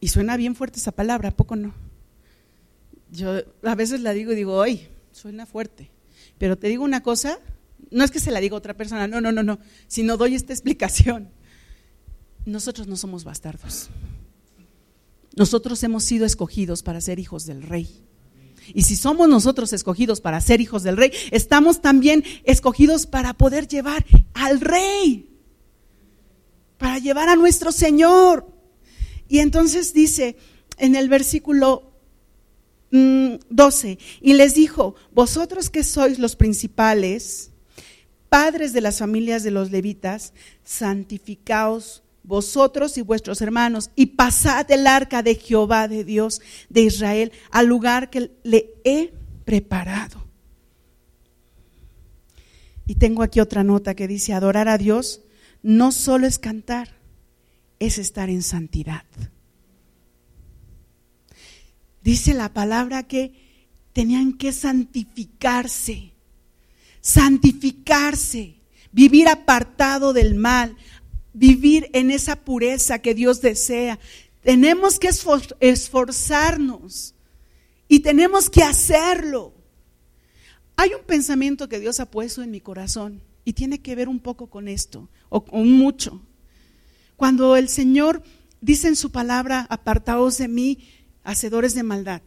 Y 0.00 0.08
suena 0.08 0.36
bien 0.36 0.54
fuerte 0.54 0.78
esa 0.78 0.92
palabra, 0.92 1.30
¿a 1.30 1.36
poco 1.36 1.56
no? 1.56 1.74
Yo 3.10 3.40
a 3.62 3.74
veces 3.74 4.00
la 4.00 4.12
digo 4.12 4.32
y 4.32 4.36
digo, 4.36 4.62
¡ay! 4.62 4.88
Suena 5.12 5.46
fuerte. 5.46 5.90
Pero 6.38 6.56
te 6.56 6.68
digo 6.68 6.84
una 6.84 7.02
cosa, 7.02 7.38
no 7.90 8.04
es 8.04 8.10
que 8.10 8.20
se 8.20 8.30
la 8.30 8.40
diga 8.40 8.54
a 8.54 8.58
otra 8.58 8.74
persona, 8.74 9.08
no, 9.08 9.20
no, 9.20 9.32
no, 9.32 9.42
no, 9.42 9.58
sino 9.86 10.16
doy 10.16 10.34
esta 10.34 10.52
explicación. 10.52 11.30
Nosotros 12.44 12.86
no 12.86 12.96
somos 12.96 13.24
bastardos. 13.24 13.88
Nosotros 15.36 15.82
hemos 15.82 16.04
sido 16.04 16.26
escogidos 16.26 16.82
para 16.82 17.00
ser 17.00 17.18
hijos 17.18 17.46
del 17.46 17.62
rey. 17.62 18.04
Y 18.74 18.82
si 18.82 18.96
somos 18.96 19.28
nosotros 19.28 19.72
escogidos 19.72 20.20
para 20.20 20.40
ser 20.40 20.60
hijos 20.60 20.82
del 20.82 20.96
rey, 20.96 21.12
estamos 21.30 21.80
también 21.80 22.24
escogidos 22.44 23.06
para 23.06 23.34
poder 23.34 23.66
llevar 23.66 24.04
al 24.34 24.60
rey, 24.60 25.30
para 26.76 26.98
llevar 26.98 27.28
a 27.28 27.36
nuestro 27.36 27.72
Señor. 27.72 28.57
Y 29.28 29.40
entonces 29.40 29.92
dice 29.92 30.36
en 30.78 30.96
el 30.96 31.08
versículo 31.08 31.92
12, 32.90 33.88
mm, 33.90 33.98
y 34.22 34.32
les 34.34 34.54
dijo, 34.54 34.94
vosotros 35.12 35.68
que 35.70 35.84
sois 35.84 36.18
los 36.18 36.36
principales, 36.36 37.50
padres 38.28 38.72
de 38.72 38.80
las 38.80 38.98
familias 38.98 39.42
de 39.42 39.50
los 39.50 39.70
levitas, 39.70 40.32
santificaos 40.64 42.02
vosotros 42.22 42.98
y 42.98 43.02
vuestros 43.02 43.40
hermanos, 43.40 43.90
y 43.96 44.06
pasad 44.06 44.70
el 44.70 44.86
arca 44.86 45.22
de 45.22 45.34
Jehová 45.34 45.88
de 45.88 46.04
Dios 46.04 46.42
de 46.68 46.82
Israel 46.82 47.32
al 47.50 47.66
lugar 47.66 48.10
que 48.10 48.30
le 48.42 48.74
he 48.84 49.14
preparado. 49.46 50.26
Y 52.86 52.96
tengo 52.96 53.22
aquí 53.22 53.40
otra 53.40 53.64
nota 53.64 53.94
que 53.94 54.06
dice, 54.06 54.34
adorar 54.34 54.68
a 54.68 54.76
Dios 54.76 55.22
no 55.62 55.90
solo 55.90 56.26
es 56.26 56.38
cantar, 56.38 56.97
es 57.78 57.98
estar 57.98 58.30
en 58.30 58.42
santidad. 58.42 59.04
Dice 62.02 62.34
la 62.34 62.52
palabra 62.52 63.02
que 63.04 63.32
tenían 63.92 64.32
que 64.32 64.52
santificarse 64.52 66.14
santificarse, 67.00 68.56
vivir 68.92 69.28
apartado 69.28 70.12
del 70.12 70.34
mal, 70.34 70.76
vivir 71.32 71.88
en 71.92 72.10
esa 72.10 72.36
pureza 72.36 72.98
que 72.98 73.14
Dios 73.14 73.40
desea. 73.40 73.98
Tenemos 74.42 74.98
que 74.98 75.08
esforzarnos 75.60 77.14
y 77.88 78.00
tenemos 78.00 78.50
que 78.50 78.62
hacerlo. 78.62 79.54
Hay 80.76 80.92
un 80.94 81.04
pensamiento 81.06 81.68
que 81.68 81.80
Dios 81.80 81.98
ha 81.98 82.10
puesto 82.10 82.42
en 82.42 82.50
mi 82.50 82.60
corazón 82.60 83.22
y 83.44 83.54
tiene 83.54 83.80
que 83.80 83.94
ver 83.94 84.08
un 84.08 84.20
poco 84.20 84.48
con 84.48 84.68
esto, 84.68 85.08
o 85.30 85.44
con 85.44 85.70
mucho. 85.72 86.22
Cuando 87.18 87.56
el 87.56 87.68
Señor 87.68 88.22
dice 88.60 88.86
en 88.86 88.94
su 88.94 89.10
palabra, 89.10 89.66
apartaos 89.70 90.38
de 90.38 90.46
mí, 90.46 90.78
hacedores 91.24 91.74
de 91.74 91.82
maldad. 91.82 92.22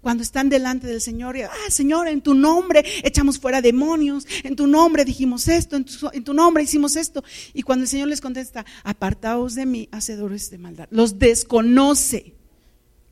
Cuando 0.00 0.22
están 0.22 0.48
delante 0.48 0.86
del 0.86 1.02
Señor, 1.02 1.36
y, 1.36 1.42
ah, 1.42 1.50
Señor, 1.68 2.08
en 2.08 2.22
tu 2.22 2.32
nombre 2.32 2.82
echamos 3.04 3.38
fuera 3.38 3.60
demonios, 3.60 4.26
en 4.42 4.56
tu 4.56 4.66
nombre 4.66 5.04
dijimos 5.04 5.48
esto, 5.48 5.76
en 5.76 5.84
tu, 5.84 5.92
en 6.14 6.24
tu 6.24 6.32
nombre 6.32 6.62
hicimos 6.62 6.96
esto. 6.96 7.22
Y 7.52 7.60
cuando 7.60 7.82
el 7.82 7.88
Señor 7.88 8.08
les 8.08 8.22
contesta, 8.22 8.64
apartaos 8.84 9.54
de 9.54 9.66
mí, 9.66 9.86
hacedores 9.92 10.48
de 10.48 10.56
maldad, 10.56 10.88
los 10.90 11.18
desconoce, 11.18 12.32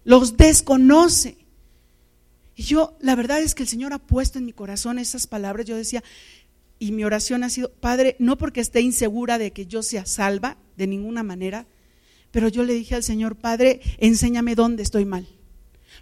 los 0.04 0.38
desconoce. 0.38 1.36
Y 2.56 2.62
yo, 2.62 2.96
la 3.00 3.14
verdad 3.14 3.40
es 3.42 3.54
que 3.54 3.64
el 3.64 3.68
Señor 3.68 3.92
ha 3.92 3.98
puesto 3.98 4.38
en 4.38 4.46
mi 4.46 4.54
corazón 4.54 4.98
esas 4.98 5.26
palabras. 5.26 5.66
Yo 5.66 5.76
decía, 5.76 6.02
y 6.80 6.92
mi 6.92 7.04
oración 7.04 7.44
ha 7.44 7.50
sido, 7.50 7.70
Padre, 7.74 8.16
no 8.18 8.38
porque 8.38 8.60
esté 8.60 8.80
insegura 8.80 9.38
de 9.38 9.52
que 9.52 9.66
yo 9.66 9.82
sea 9.82 10.06
salva, 10.06 10.56
de 10.76 10.86
ninguna 10.86 11.22
manera, 11.22 11.68
pero 12.30 12.48
yo 12.48 12.64
le 12.64 12.72
dije 12.72 12.94
al 12.94 13.04
Señor, 13.04 13.36
Padre, 13.36 13.82
enséñame 13.98 14.54
dónde 14.54 14.82
estoy 14.82 15.04
mal, 15.04 15.28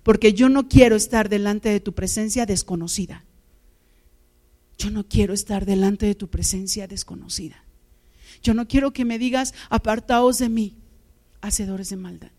porque 0.04 0.32
yo 0.32 0.48
no 0.48 0.68
quiero 0.68 0.94
estar 0.94 1.28
delante 1.28 1.68
de 1.68 1.80
tu 1.80 1.94
presencia 1.94 2.46
desconocida. 2.46 3.24
Yo 4.78 4.92
no 4.92 5.08
quiero 5.08 5.34
estar 5.34 5.66
delante 5.66 6.06
de 6.06 6.14
tu 6.14 6.28
presencia 6.28 6.86
desconocida. 6.86 7.64
Yo 8.40 8.54
no 8.54 8.68
quiero 8.68 8.92
que 8.92 9.04
me 9.04 9.18
digas, 9.18 9.54
apartaos 9.70 10.38
de 10.38 10.48
mí, 10.48 10.76
hacedores 11.40 11.90
de 11.90 11.96
maldad. 11.96 12.30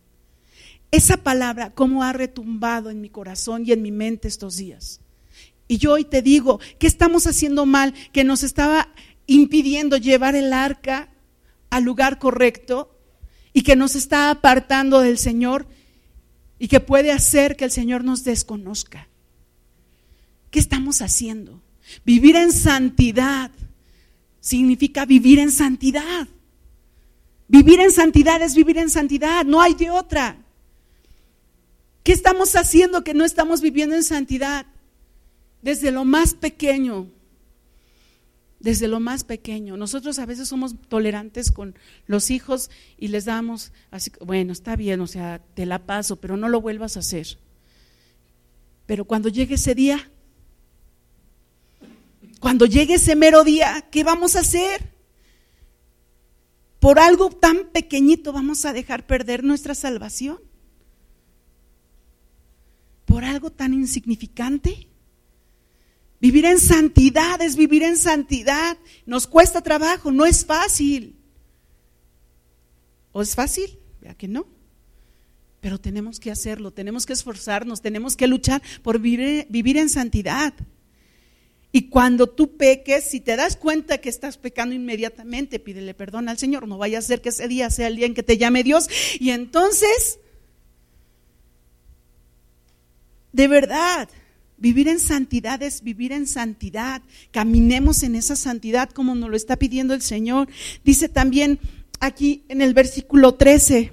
Esa 0.92 1.18
palabra, 1.18 1.72
cómo 1.72 2.04
ha 2.04 2.14
retumbado 2.14 2.90
en 2.90 3.02
mi 3.02 3.10
corazón 3.10 3.64
y 3.66 3.74
en 3.74 3.82
mi 3.82 3.92
mente 3.92 4.30
estos 4.30 4.56
días. 4.56 5.02
Y 5.72 5.78
yo 5.78 5.94
hoy 5.94 6.04
te 6.04 6.24
digo, 6.24 6.60
¿qué 6.80 6.88
estamos 6.88 7.28
haciendo 7.28 7.68
mal? 7.68 7.94
Que 8.12 8.24
nos 8.24 8.42
estaba 8.42 8.90
impidiendo 9.28 9.98
llevar 9.98 10.36
el 10.36 10.52
arca 10.52 11.10
al 11.70 11.84
lugar 11.84 12.18
correcto 12.18 12.98
y 13.54 13.62
que 13.62 13.76
nos 13.76 13.96
está 13.96 14.32
apartando 14.32 15.00
del 15.00 15.20
Señor 15.20 15.68
y 16.58 16.70
que 16.70 16.80
puede 16.80 17.12
hacer 17.12 17.56
que 17.56 17.66
el 17.66 17.72
Señor 17.72 18.04
nos 18.04 18.24
desconozca. 18.24 19.10
¿Qué 20.50 20.58
estamos 20.58 21.04
haciendo? 21.04 21.62
Vivir 22.04 22.36
en 22.36 22.52
santidad 22.52 23.52
significa 24.40 25.06
vivir 25.06 25.38
en 25.38 25.52
santidad. 25.52 26.28
Vivir 27.48 27.80
en 27.80 27.92
santidad 27.92 28.42
es 28.42 28.56
vivir 28.56 28.80
en 28.80 28.90
santidad, 28.90 29.46
no 29.46 29.62
hay 29.62 29.76
de 29.76 29.92
otra. 29.92 30.36
¿Qué 32.02 32.12
estamos 32.12 32.56
haciendo 32.56 33.04
que 33.04 33.14
no 33.14 33.24
estamos 33.24 33.62
viviendo 33.62 33.96
en 33.96 34.04
santidad? 34.04 34.66
Desde 35.62 35.92
lo 35.92 36.06
más 36.06 36.34
pequeño, 36.34 37.08
desde 38.60 38.88
lo 38.88 39.00
más 39.00 39.24
pequeño. 39.24 39.78
Nosotros 39.78 40.20
a 40.20 40.26
veces 40.26 40.48
somos 40.48 40.76
tolerantes 40.88 41.52
con 41.52 41.76
los 42.08 42.30
hijos 42.30 42.70
y 42.98 43.08
les 43.08 43.26
damos 43.26 43.72
así, 43.92 44.12
bueno, 44.22 44.54
está 44.54 44.76
bien, 44.76 45.02
o 45.02 45.08
sea, 45.08 45.42
te 45.54 45.66
la 45.66 45.86
paso, 45.86 46.18
pero 46.18 46.38
no 46.38 46.50
lo 46.50 46.62
vuelvas 46.62 46.98
a 46.98 47.02
hacer. 47.02 47.38
Pero 48.86 49.06
cuando 49.06 49.30
llegue 49.30 49.56
ese 49.56 49.76
día, 49.76 50.12
cuando 52.40 52.66
llegue 52.66 52.96
ese 52.96 53.16
mero 53.16 53.44
día, 53.44 53.88
¿qué 53.92 54.04
vamos 54.04 54.36
a 54.36 54.40
hacer? 54.40 54.90
Por 56.80 57.00
algo 57.00 57.30
tan 57.30 57.70
pequeñito 57.72 58.32
vamos 58.32 58.66
a 58.66 58.74
dejar 58.74 59.06
perder 59.06 59.44
nuestra 59.44 59.76
salvación. 59.76 60.40
Por 63.06 63.26
algo 63.26 63.52
tan 63.52 63.74
insignificante. 63.74 64.89
Vivir 66.22 66.46
en 66.46 66.60
santidad 66.60 67.42
es 67.42 67.56
vivir 67.56 67.84
en 67.84 67.98
santidad. 67.98 68.78
Nos 69.06 69.28
cuesta 69.28 69.62
trabajo, 69.62 70.12
no 70.12 70.26
es 70.26 70.46
fácil. 70.46 71.16
¿O 73.12 73.22
es 73.22 73.36
fácil? 73.36 73.80
Vea 74.02 74.16
que 74.16 74.28
no. 74.28 74.48
Pero 75.62 75.80
tenemos 75.80 76.20
que 76.20 76.32
hacerlo, 76.32 76.72
tenemos 76.72 77.06
que 77.06 77.14
esforzarnos, 77.14 77.82
tenemos 77.82 78.16
que 78.16 78.28
luchar 78.28 78.62
por 78.82 79.00
vivir, 79.00 79.46
vivir 79.50 79.78
en 79.78 79.90
santidad. 79.90 80.54
Y 81.72 81.90
cuando 81.90 82.28
tú 82.28 82.58
peques, 82.58 83.04
si 83.04 83.20
te 83.20 83.36
das 83.36 83.56
cuenta 83.56 84.00
que 84.00 84.10
estás 84.10 84.38
pecando 84.38 84.74
inmediatamente, 84.74 85.60
pídele 85.60 85.94
perdón 85.94 86.28
al 86.28 86.38
Señor. 86.38 86.68
No 86.68 86.78
vaya 86.78 87.00
a 87.00 87.04
ser 87.04 87.22
que 87.22 87.30
ese 87.30 87.48
día 87.48 87.70
sea 87.70 87.88
el 87.88 87.96
día 87.96 88.08
en 88.08 88.16
que 88.16 88.24
te 88.24 88.38
llame 88.38 88.64
Dios. 88.64 88.90
Y 89.20 89.30
entonces, 89.30 90.20
de 93.34 93.48
verdad, 93.48 94.10
Vivir 94.60 94.90
en 94.90 95.00
santidad 95.00 95.62
es 95.64 95.84
vivir 95.84 96.12
en 96.12 96.28
santidad. 96.28 97.02
Caminemos 97.32 98.04
en 98.04 98.16
esa 98.16 98.36
santidad 98.36 98.90
como 98.90 99.16
nos 99.16 99.30
lo 99.30 99.36
está 99.36 99.56
pidiendo 99.56 99.94
el 99.94 100.02
Señor. 100.02 100.50
Dice 100.84 101.08
también 101.08 101.60
aquí 102.00 102.44
en 102.50 102.62
el 102.62 102.74
versículo 102.74 103.36
13, 103.36 103.92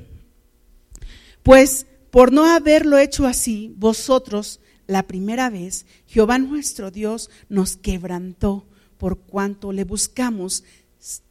pues 1.43 1.87
por 2.11 2.33
no 2.33 2.45
haberlo 2.45 2.99
hecho 2.99 3.27
así, 3.27 3.73
vosotros 3.77 4.61
la 4.87 5.05
primera 5.05 5.51
vez, 5.51 5.87
Jehová 6.07 6.39
nuestro 6.39 6.91
Dios 6.91 7.31
nos 7.49 7.77
quebrantó 7.77 8.67
por 8.99 9.19
cuanto 9.19 9.73
le 9.73 9.85
buscamos, 9.85 10.65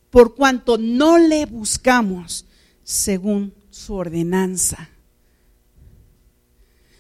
por 0.10 0.36
cuanto 0.36 0.78
no 0.78 1.18
le 1.18 1.46
buscamos 1.46 2.46
según 2.84 3.54
su 3.70 3.96
ordenanza 3.96 4.90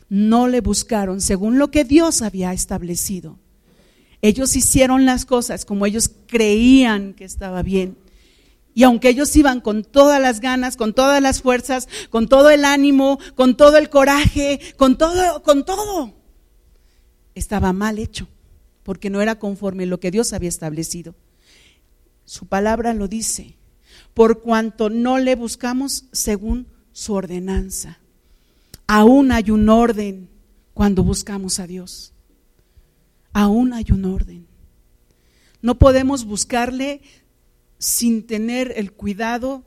no 0.09 0.47
le 0.47 0.61
buscaron 0.61 1.21
según 1.21 1.57
lo 1.57 1.71
que 1.71 1.83
Dios 1.83 2.21
había 2.21 2.53
establecido. 2.53 3.39
Ellos 4.21 4.55
hicieron 4.55 5.05
las 5.05 5.25
cosas 5.25 5.65
como 5.65 5.85
ellos 5.85 6.09
creían 6.27 7.13
que 7.13 7.25
estaba 7.25 7.61
bien. 7.61 7.97
Y 8.73 8.83
aunque 8.83 9.09
ellos 9.09 9.33
iban 9.35 9.61
con 9.61 9.83
todas 9.83 10.21
las 10.21 10.41
ganas, 10.41 10.75
con 10.75 10.93
todas 10.93 11.21
las 11.21 11.41
fuerzas, 11.41 11.87
con 12.09 12.27
todo 12.27 12.49
el 12.49 12.65
ánimo, 12.65 13.19
con 13.35 13.55
todo 13.55 13.77
el 13.77 13.89
coraje, 13.89 14.59
con 14.77 14.97
todo, 14.97 15.43
con 15.43 15.63
todo, 15.63 16.13
estaba 17.35 17.71
mal 17.71 17.99
hecho, 17.99 18.27
porque 18.83 19.09
no 19.09 19.21
era 19.21 19.39
conforme 19.39 19.85
lo 19.85 19.99
que 19.99 20.11
Dios 20.11 20.33
había 20.33 20.49
establecido. 20.49 21.15
Su 22.25 22.47
palabra 22.47 22.93
lo 22.93 23.07
dice, 23.07 23.55
por 24.13 24.41
cuanto 24.41 24.89
no 24.89 25.19
le 25.19 25.35
buscamos 25.35 26.05
según 26.11 26.67
su 26.91 27.13
ordenanza. 27.13 27.99
Aún 28.87 29.31
hay 29.31 29.51
un 29.51 29.69
orden 29.69 30.29
cuando 30.73 31.03
buscamos 31.03 31.59
a 31.59 31.67
Dios. 31.67 32.13
Aún 33.33 33.73
hay 33.73 33.85
un 33.91 34.05
orden. 34.05 34.47
No 35.61 35.79
podemos 35.79 36.25
buscarle 36.25 37.01
sin 37.79 38.27
tener 38.27 38.73
el 38.75 38.91
cuidado 38.91 39.63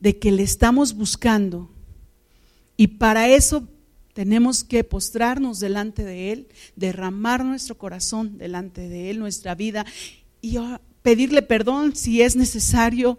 de 0.00 0.18
que 0.18 0.32
le 0.32 0.42
estamos 0.42 0.94
buscando. 0.94 1.70
Y 2.76 2.88
para 2.88 3.28
eso 3.28 3.68
tenemos 4.12 4.64
que 4.64 4.82
postrarnos 4.82 5.60
delante 5.60 6.04
de 6.04 6.32
Él, 6.32 6.48
derramar 6.74 7.44
nuestro 7.44 7.78
corazón 7.78 8.38
delante 8.38 8.88
de 8.88 9.10
Él, 9.10 9.18
nuestra 9.18 9.54
vida, 9.54 9.86
y 10.40 10.58
pedirle 11.02 11.42
perdón 11.42 11.94
si 11.94 12.22
es 12.22 12.36
necesario, 12.36 13.18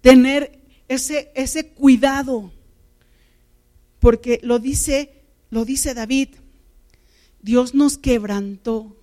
tener 0.00 0.60
ese, 0.88 1.30
ese 1.34 1.68
cuidado 1.68 2.52
porque 4.02 4.40
lo 4.42 4.58
dice, 4.58 5.22
lo 5.50 5.64
dice 5.64 5.94
David, 5.94 6.30
Dios 7.40 7.72
nos 7.72 7.98
quebrantó 7.98 8.96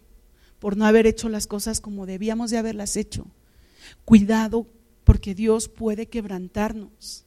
por 0.60 0.76
no 0.76 0.86
haber 0.86 1.08
hecho 1.08 1.30
las 1.30 1.47
cosas 1.47 1.80
como 1.80 2.06
debíamos 2.06 2.52
de 2.52 2.58
haberlas 2.58 2.97
hecho. 2.97 3.26
Cuidado 4.04 4.68
porque 5.06 5.34
Dios 5.34 5.70
puede 5.70 6.08
quebrantarnos. 6.08 7.24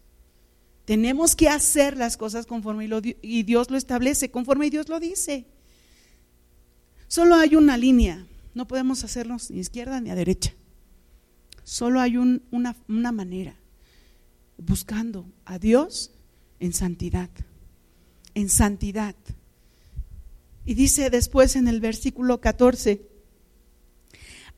Tenemos 0.84 1.34
que 1.34 1.48
hacer 1.48 1.96
las 1.96 2.18
cosas 2.18 2.44
conforme 2.44 2.90
y, 3.22 3.42
Dios 3.42 3.70
lo 3.70 3.78
establece, 3.78 4.30
conforme 4.30 4.68
Dios 4.68 4.90
lo 4.90 5.00
dice. 5.00 5.46
Solo 7.08 7.36
hay 7.36 7.56
una 7.56 7.78
línea, 7.78 8.26
no 8.52 8.68
podemos 8.68 9.02
hacernos 9.02 9.50
ni 9.50 9.60
izquierda 9.60 9.98
ni 10.02 10.10
a 10.10 10.14
derecha. 10.14 10.52
Solo 11.64 12.02
hay 12.02 12.18
una, 12.18 12.76
una 12.86 13.12
manera, 13.12 13.56
buscando 14.58 15.24
a 15.46 15.58
Dios 15.58 16.10
en 16.60 16.74
santidad 16.74 17.30
en 18.34 18.48
santidad. 18.48 19.14
Y 20.64 20.74
dice 20.74 21.10
después 21.10 21.56
en 21.56 21.68
el 21.68 21.80
versículo 21.80 22.40
14, 22.40 23.02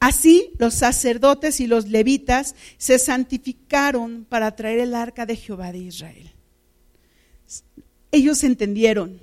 así 0.00 0.50
los 0.58 0.74
sacerdotes 0.74 1.60
y 1.60 1.66
los 1.66 1.88
levitas 1.88 2.54
se 2.76 2.98
santificaron 2.98 4.26
para 4.28 4.54
traer 4.54 4.80
el 4.80 4.94
arca 4.94 5.26
de 5.26 5.36
Jehová 5.36 5.72
de 5.72 5.78
Israel. 5.78 6.32
Ellos 8.12 8.44
entendieron 8.44 9.20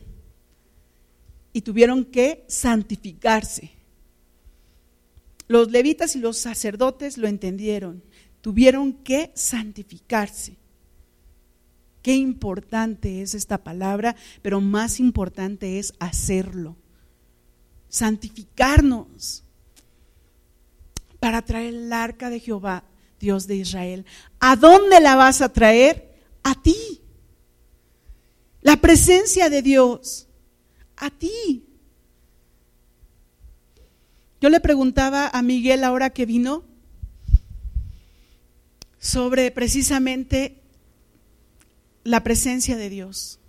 y 1.53 1.61
tuvieron 1.61 2.05
que 2.05 2.43
santificarse. 2.47 3.71
Los 5.47 5.69
levitas 5.69 6.15
y 6.15 6.19
los 6.19 6.37
sacerdotes 6.37 7.17
lo 7.17 7.27
entendieron, 7.27 8.03
tuvieron 8.41 8.93
que 8.93 9.31
santificarse. 9.35 10.60
Qué 12.01 12.15
importante 12.15 13.21
es 13.21 13.35
esta 13.35 13.63
palabra, 13.63 14.15
pero 14.41 14.59
más 14.61 14.99
importante 14.99 15.79
es 15.79 15.93
hacerlo. 15.99 16.75
Santificarnos 17.89 19.43
para 21.19 21.43
traer 21.43 21.75
el 21.75 21.93
arca 21.93 22.29
de 22.29 22.39
Jehová, 22.39 22.83
Dios 23.19 23.45
de 23.45 23.57
Israel. 23.57 24.05
¿A 24.39 24.55
dónde 24.55 24.99
la 24.99 25.15
vas 25.15 25.41
a 25.41 25.53
traer? 25.53 26.17
A 26.43 26.55
ti. 26.55 27.01
La 28.61 28.77
presencia 28.77 29.49
de 29.49 29.61
Dios 29.61 30.27
a 30.97 31.09
ti. 31.11 31.65
Yo 34.39 34.49
le 34.49 34.59
preguntaba 34.59 35.27
a 35.27 35.41
Miguel 35.43 35.83
ahora 35.83 36.09
que 36.09 36.25
vino 36.25 36.63
sobre 38.97 39.51
precisamente 39.51 40.60
la 42.03 42.23
presencia 42.23 42.77
de 42.77 42.89
Dios. 42.89 43.39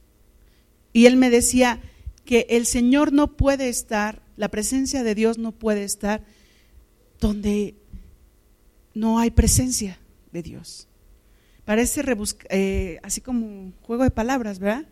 Y 0.92 1.06
él 1.06 1.16
me 1.16 1.30
decía 1.30 1.80
que 2.24 2.46
el 2.50 2.66
Señor 2.66 3.12
no 3.12 3.36
puede 3.36 3.68
estar, 3.68 4.22
la 4.36 4.48
presencia 4.48 5.02
de 5.02 5.14
Dios 5.14 5.38
no 5.38 5.52
puede 5.52 5.84
estar 5.84 6.24
donde 7.20 7.76
no 8.94 9.18
hay 9.18 9.30
presencia 9.30 9.98
de 10.32 10.42
Dios. 10.42 10.88
Parece 11.64 12.02
eh, 12.50 12.98
así 13.02 13.20
como 13.20 13.46
un 13.46 13.74
juego 13.82 14.02
de 14.02 14.10
palabras, 14.10 14.58
¿verdad? 14.58 14.86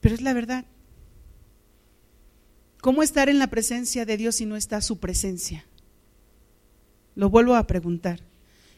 Pero 0.00 0.14
es 0.14 0.20
la 0.20 0.34
verdad. 0.34 0.64
¿Cómo 2.80 3.02
estar 3.02 3.28
en 3.28 3.38
la 3.38 3.48
presencia 3.48 4.04
de 4.04 4.16
Dios 4.16 4.36
si 4.36 4.46
no 4.46 4.56
está 4.56 4.80
su 4.80 4.98
presencia? 4.98 5.64
Lo 7.14 7.30
vuelvo 7.30 7.56
a 7.56 7.66
preguntar. 7.66 8.20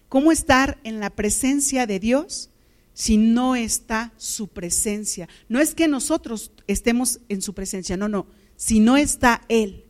¿Cómo 0.09 0.33
estar 0.33 0.79
en 0.85 1.01
la 1.01 1.11
presencia 1.11 1.87
de 1.87 1.99
Dios 1.99 2.51
si 2.99 3.17
no 3.17 3.55
está 3.55 4.13
su 4.17 4.49
presencia? 4.49 5.29
No 5.49 5.61
es 5.61 5.77
que 5.77 5.87
nosotros 5.87 6.51
estemos 6.67 7.21
en 7.29 7.43
su 7.43 7.55
presencia, 7.55 7.97
no, 7.97 8.09
no. 8.09 8.27
Si 8.57 8.81
no 8.81 8.97
está 8.97 9.43
Él, 9.49 9.85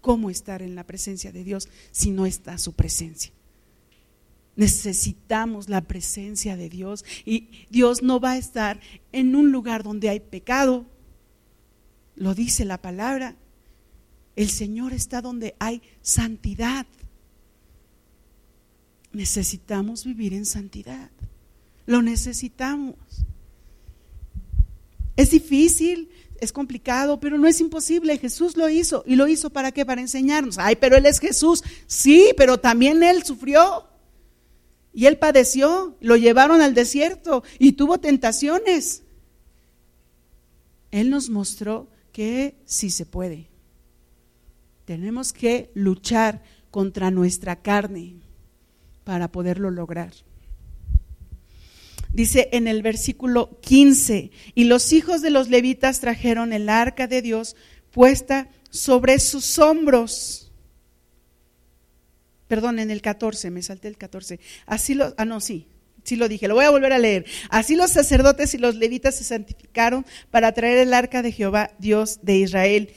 ¿cómo 0.00 0.28
estar 0.28 0.60
en 0.60 0.74
la 0.74 0.84
presencia 0.84 1.30
de 1.30 1.44
Dios 1.44 1.68
si 1.92 2.10
no 2.10 2.26
está 2.26 2.58
su 2.58 2.72
presencia? 2.72 3.32
Necesitamos 4.56 5.68
la 5.68 5.82
presencia 5.82 6.56
de 6.56 6.68
Dios 6.68 7.04
y 7.24 7.48
Dios 7.70 8.02
no 8.02 8.18
va 8.18 8.32
a 8.32 8.38
estar 8.38 8.80
en 9.12 9.36
un 9.36 9.52
lugar 9.52 9.84
donde 9.84 10.08
hay 10.08 10.18
pecado. 10.18 10.84
Lo 12.16 12.34
dice 12.34 12.64
la 12.64 12.82
palabra. 12.82 13.36
El 14.34 14.50
Señor 14.50 14.92
está 14.94 15.22
donde 15.22 15.54
hay 15.60 15.80
santidad. 16.02 16.88
Necesitamos 19.12 20.04
vivir 20.04 20.34
en 20.34 20.44
santidad. 20.44 21.12
Lo 21.88 22.02
necesitamos. 22.02 22.96
Es 25.16 25.30
difícil, 25.30 26.10
es 26.38 26.52
complicado, 26.52 27.18
pero 27.18 27.38
no 27.38 27.48
es 27.48 27.62
imposible. 27.62 28.18
Jesús 28.18 28.58
lo 28.58 28.68
hizo. 28.68 29.04
¿Y 29.06 29.16
lo 29.16 29.26
hizo 29.26 29.48
para 29.48 29.72
qué? 29.72 29.86
Para 29.86 30.02
enseñarnos. 30.02 30.58
Ay, 30.58 30.76
pero 30.76 30.98
Él 30.98 31.06
es 31.06 31.18
Jesús. 31.18 31.64
Sí, 31.86 32.34
pero 32.36 32.58
también 32.58 33.02
Él 33.02 33.22
sufrió. 33.22 33.86
Y 34.92 35.06
Él 35.06 35.16
padeció. 35.16 35.96
Lo 36.00 36.16
llevaron 36.16 36.60
al 36.60 36.74
desierto 36.74 37.42
y 37.58 37.72
tuvo 37.72 37.96
tentaciones. 37.96 39.02
Él 40.90 41.08
nos 41.08 41.30
mostró 41.30 41.88
que 42.12 42.60
sí 42.66 42.90
se 42.90 43.06
puede. 43.06 43.48
Tenemos 44.84 45.32
que 45.32 45.70
luchar 45.72 46.42
contra 46.70 47.10
nuestra 47.10 47.62
carne 47.62 48.16
para 49.04 49.32
poderlo 49.32 49.70
lograr. 49.70 50.12
Dice 52.12 52.48
en 52.52 52.68
el 52.68 52.82
versículo 52.82 53.58
15, 53.60 54.30
y 54.54 54.64
los 54.64 54.92
hijos 54.92 55.22
de 55.22 55.30
los 55.30 55.48
levitas 55.48 56.00
trajeron 56.00 56.52
el 56.52 56.68
arca 56.68 57.06
de 57.06 57.22
Dios 57.22 57.54
puesta 57.90 58.48
sobre 58.70 59.18
sus 59.18 59.58
hombros. 59.58 60.52
Perdón, 62.46 62.78
en 62.78 62.90
el 62.90 63.02
14, 63.02 63.50
me 63.50 63.62
salté 63.62 63.88
el 63.88 63.98
14. 63.98 64.40
Así 64.66 64.94
lo, 64.94 65.14
ah, 65.18 65.24
no, 65.26 65.40
sí, 65.40 65.66
sí 66.02 66.16
lo 66.16 66.28
dije, 66.28 66.48
lo 66.48 66.54
voy 66.54 66.64
a 66.64 66.70
volver 66.70 66.92
a 66.92 66.98
leer. 66.98 67.26
Así 67.50 67.76
los 67.76 67.90
sacerdotes 67.90 68.54
y 68.54 68.58
los 68.58 68.74
levitas 68.74 69.16
se 69.16 69.24
santificaron 69.24 70.06
para 70.30 70.52
traer 70.52 70.78
el 70.78 70.94
arca 70.94 71.22
de 71.22 71.32
Jehová, 71.32 71.70
Dios 71.78 72.20
de 72.22 72.36
Israel, 72.36 72.90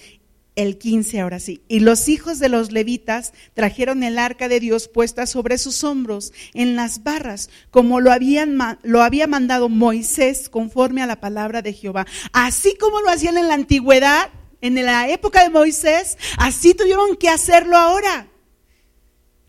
el 0.56 0.78
15 0.78 1.22
ahora 1.22 1.39
sí. 1.39 1.62
Y 1.68 1.80
los 1.80 2.10
hijos 2.10 2.39
de 2.39 2.49
los 2.49 2.72
levitas 2.72 3.34
trajeron 3.54 4.04
el 4.04 4.20
arca 4.20 4.47
de 4.47 4.60
Dios 4.60 4.88
puesta 4.88 5.26
sobre 5.26 5.58
sus 5.58 5.84
hombros 5.84 6.34
en 6.54 6.76
las 6.76 7.04
barras, 7.04 7.49
como 7.70 7.99
lo, 7.99 8.12
habían, 8.12 8.58
lo 8.84 9.02
había 9.02 9.28
mandado 9.28 9.70
Moisés 9.70 10.49
conforme 10.49 11.02
a 11.02 11.08
la 11.08 11.20
palabra 11.20 11.62
de 11.62 11.74
Jehová. 11.74 12.06
Así 12.34 12.76
como 12.80 13.02
lo 13.02 13.10
hacían 13.10 13.38
en 13.38 13.47
la 13.47 13.54
antigüedad, 13.54 14.30
en 14.62 14.76
la 14.86 15.10
época 15.10 15.43
de 15.43 15.49
Moisés, 15.49 16.18
así 16.38 16.74
tuvieron 16.74 17.16
que 17.16 17.30
hacerlo 17.30 17.78
ahora. 17.78 18.28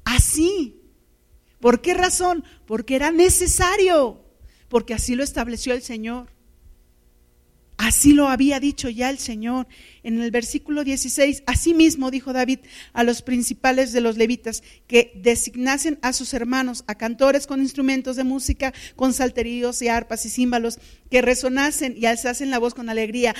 Así. 0.05 0.79
¿Por 1.61 1.81
qué 1.81 1.95
razón? 1.95 2.45
Porque 2.67 2.97
era 2.97 3.13
necesario, 3.13 4.25
porque 4.69 4.95
así 4.95 5.15
lo 5.15 5.23
estableció 5.23 5.75
el 5.75 5.83
Señor. 5.83 6.33
Así 7.83 8.13
lo 8.13 8.29
había 8.29 8.61
dicho 8.61 8.89
ya 8.89 9.11
el 9.11 9.19
Señor 9.19 9.67
en 10.05 10.23
el 10.23 10.31
versículo 10.31 10.85
16. 10.85 11.43
Asimismo 11.47 12.13
dijo 12.13 12.33
David 12.33 12.61
a 12.93 13.03
los 13.03 13.23
principales 13.23 13.91
de 13.91 14.01
los 14.01 14.17
levitas 14.17 14.63
que 14.87 15.11
designasen 15.17 15.99
a 16.01 16.13
sus 16.13 16.33
hermanos, 16.33 16.85
a 16.87 16.95
cantores 16.95 17.49
con 17.49 17.61
instrumentos 17.61 18.15
de 18.15 18.23
música, 18.23 18.73
con 18.95 19.13
salterios 19.13 19.83
y 19.83 19.89
arpas 19.89 20.25
y 20.27 20.31
címbalos, 20.31 20.79
que 21.11 21.23
resonasen 21.23 21.97
y 21.99 22.07
alzasen 22.07 22.53
la 22.53 22.61
voz 22.61 22.73
con 22.73 22.89
alegría. 22.89 23.35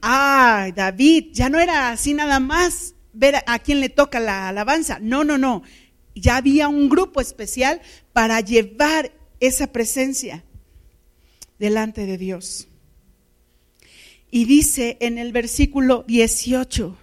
Ah, 0.00 0.70
David, 0.74 1.26
ya 1.34 1.50
no 1.50 1.60
era 1.60 1.90
así 1.90 2.14
nada 2.14 2.40
más 2.40 2.94
ver 3.12 3.44
a 3.46 3.58
quién 3.58 3.80
le 3.80 3.90
toca 3.90 4.20
la 4.20 4.48
alabanza. 4.48 5.00
No, 5.02 5.22
no, 5.22 5.36
no. 5.36 5.64
Ya 6.14 6.36
había 6.36 6.68
un 6.68 6.88
grupo 6.88 7.20
especial 7.20 7.82
para 8.14 8.40
llevar 8.40 9.12
esa 9.38 9.66
presencia 9.66 10.44
delante 11.58 12.06
de 12.06 12.16
Dios. 12.16 12.68
Y 14.34 14.46
dice 14.46 14.96
en 15.00 15.18
el 15.18 15.30
versículo 15.30 16.06
18, 16.08 16.96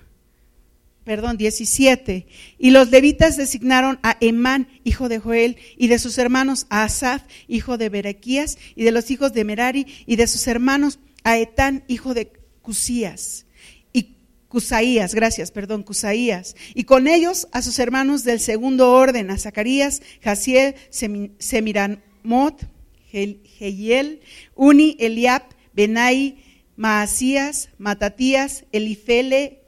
perdón, 1.03 1.37
17, 1.37 2.25
y 2.57 2.71
los 2.71 2.89
levitas 2.89 3.37
designaron 3.37 3.99
a 4.01 4.17
Emán, 4.19 4.67
hijo 4.83 5.09
de 5.09 5.19
Joel, 5.19 5.57
y 5.77 5.89
de 5.89 5.99
sus 5.99 6.17
hermanos 6.17 6.65
a 6.71 6.83
Asaf, 6.83 7.21
hijo 7.47 7.77
de 7.77 7.89
Berequías, 7.89 8.57
y 8.75 8.83
de 8.83 8.91
los 8.91 9.11
hijos 9.11 9.31
de 9.31 9.43
Merari, 9.43 9.85
y 10.07 10.15
de 10.15 10.25
sus 10.25 10.47
hermanos 10.47 10.97
a 11.23 11.37
Etán, 11.37 11.83
hijo 11.87 12.15
de 12.15 12.31
Cusías. 12.63 13.45
y 13.93 14.15
Cusaías, 14.47 15.13
gracias, 15.13 15.51
perdón, 15.51 15.83
Cusaías, 15.83 16.55
y 16.73 16.85
con 16.85 17.07
ellos 17.07 17.47
a 17.51 17.61
sus 17.61 17.77
hermanos 17.77 18.23
del 18.23 18.39
segundo 18.39 18.91
orden, 18.91 19.29
a 19.29 19.37
Zacarías, 19.37 20.01
Jaciel, 20.23 20.73
Semiramot, 20.89 22.67
Jehiel, 23.11 24.21
Uni, 24.55 24.97
Eliab, 24.99 25.43
Benai, 25.73 26.48
Maasías, 26.79 27.71
Matatías, 27.77 28.63
Elifele, 28.71 29.63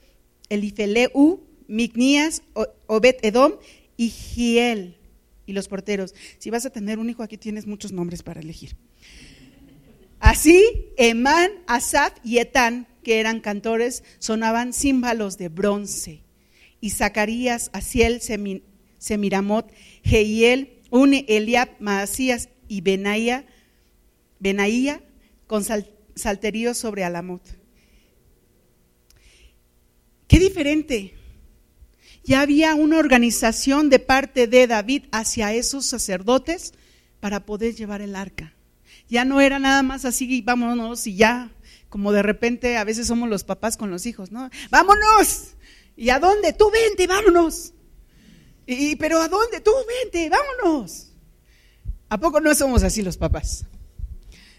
Elifeleu, 0.47 1.43
Mignías, 1.68 2.41
Obed 2.88 3.18
Edom 3.22 3.55
y 3.97 4.12
Giel. 4.12 4.95
Y 5.45 5.51
los 5.51 5.68
porteros. 5.68 6.16
Si 6.38 6.49
vas 6.49 6.66
a 6.66 6.70
tener 6.70 6.99
un 6.99 7.09
hijo, 7.09 7.22
aquí 7.22 7.36
tienes 7.36 7.68
muchos 7.68 7.91
nombres 7.91 8.24
para 8.24 8.39
elegir. 8.39 8.78
Así, 10.22 10.64
Emán, 10.95 11.51
Asaf 11.68 12.14
y 12.24 12.38
Etán, 12.38 12.88
que 13.03 13.20
eran 13.20 13.41
cantores, 13.41 14.05
sonaban 14.20 14.72
címbalos 14.72 15.38
de 15.38 15.49
bronce. 15.49 16.24
Y 16.80 16.91
Zacarías, 16.91 17.72
Asiel, 17.74 18.22
Semiramot, 18.99 19.70
Jehiel, 20.05 20.80
Une, 20.91 21.26
Eliab, 21.28 21.72
Maasías 21.82 22.47
y 22.70 22.80
Benaía, 22.80 23.45
Benaía 24.39 25.03
con 25.45 25.66
salterío 26.16 26.74
sobre 26.74 27.03
Alamot. 27.03 27.41
Qué 30.28 30.39
diferente. 30.39 31.16
Ya 32.24 32.41
había 32.41 32.76
una 32.76 32.99
organización 32.99 33.89
de 33.89 33.99
parte 33.99 34.47
de 34.47 34.68
David 34.68 35.05
hacia 35.12 35.53
esos 35.53 35.86
sacerdotes 35.86 36.74
para 37.20 37.45
poder 37.45 37.76
llevar 37.76 38.01
el 38.01 38.16
arca. 38.16 38.53
Ya 39.09 39.26
no 39.26 39.41
era 39.41 39.59
nada 39.59 39.84
más 39.84 40.05
así, 40.05 40.41
vámonos 40.41 41.05
y 41.07 41.16
ya, 41.16 41.51
como 41.89 42.14
de 42.14 42.24
repente 42.24 42.78
a 42.78 42.84
veces 42.84 43.07
somos 43.07 43.28
los 43.28 43.43
papás 43.43 43.76
con 43.76 43.89
los 43.91 44.05
hijos, 44.05 44.32
¿no? 44.32 44.49
Vámonos. 44.70 45.55
¿Y 45.97 46.09
a 46.09 46.20
dónde? 46.20 46.53
Tú 46.53 46.72
vente, 46.72 47.07
vámonos. 47.07 47.74
Y, 48.66 48.95
pero 48.95 49.20
¿a 49.20 49.28
dónde? 49.28 49.59
Tú 49.59 49.72
vente, 50.03 50.30
vámonos. 50.30 51.12
¿A 52.07 52.18
poco 52.18 52.39
no 52.39 52.55
somos 52.55 52.84
así 52.84 53.01
los 53.01 53.18
papás? 53.18 53.66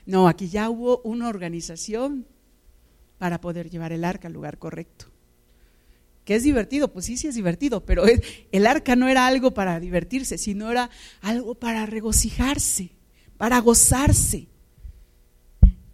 No, 0.07 0.28
aquí 0.28 0.48
ya 0.48 0.68
hubo 0.68 1.00
una 1.03 1.28
organización 1.28 2.26
para 3.18 3.40
poder 3.40 3.70
llevar 3.70 3.92
el 3.92 4.05
arca 4.05 4.28
al 4.28 4.34
lugar 4.34 4.59
correcto. 4.59 5.07
¿Que 6.24 6.36
es 6.36 6.42
divertido? 6.42 6.92
Pues 6.92 7.07
sí, 7.07 7.16
sí 7.16 7.28
es 7.28 7.34
divertido, 7.34 7.84
pero 7.84 8.05
el 8.53 8.66
arca 8.66 8.96
no 8.96 9.09
era 9.09 9.26
algo 9.26 9.55
para 9.55 9.80
divertirse, 9.80 10.38
sino 10.38 10.70
era 10.70 10.90
algo 11.20 11.55
para 11.55 11.86
regocijarse, 11.86 12.90
para 13.36 13.59
gozarse, 13.61 14.48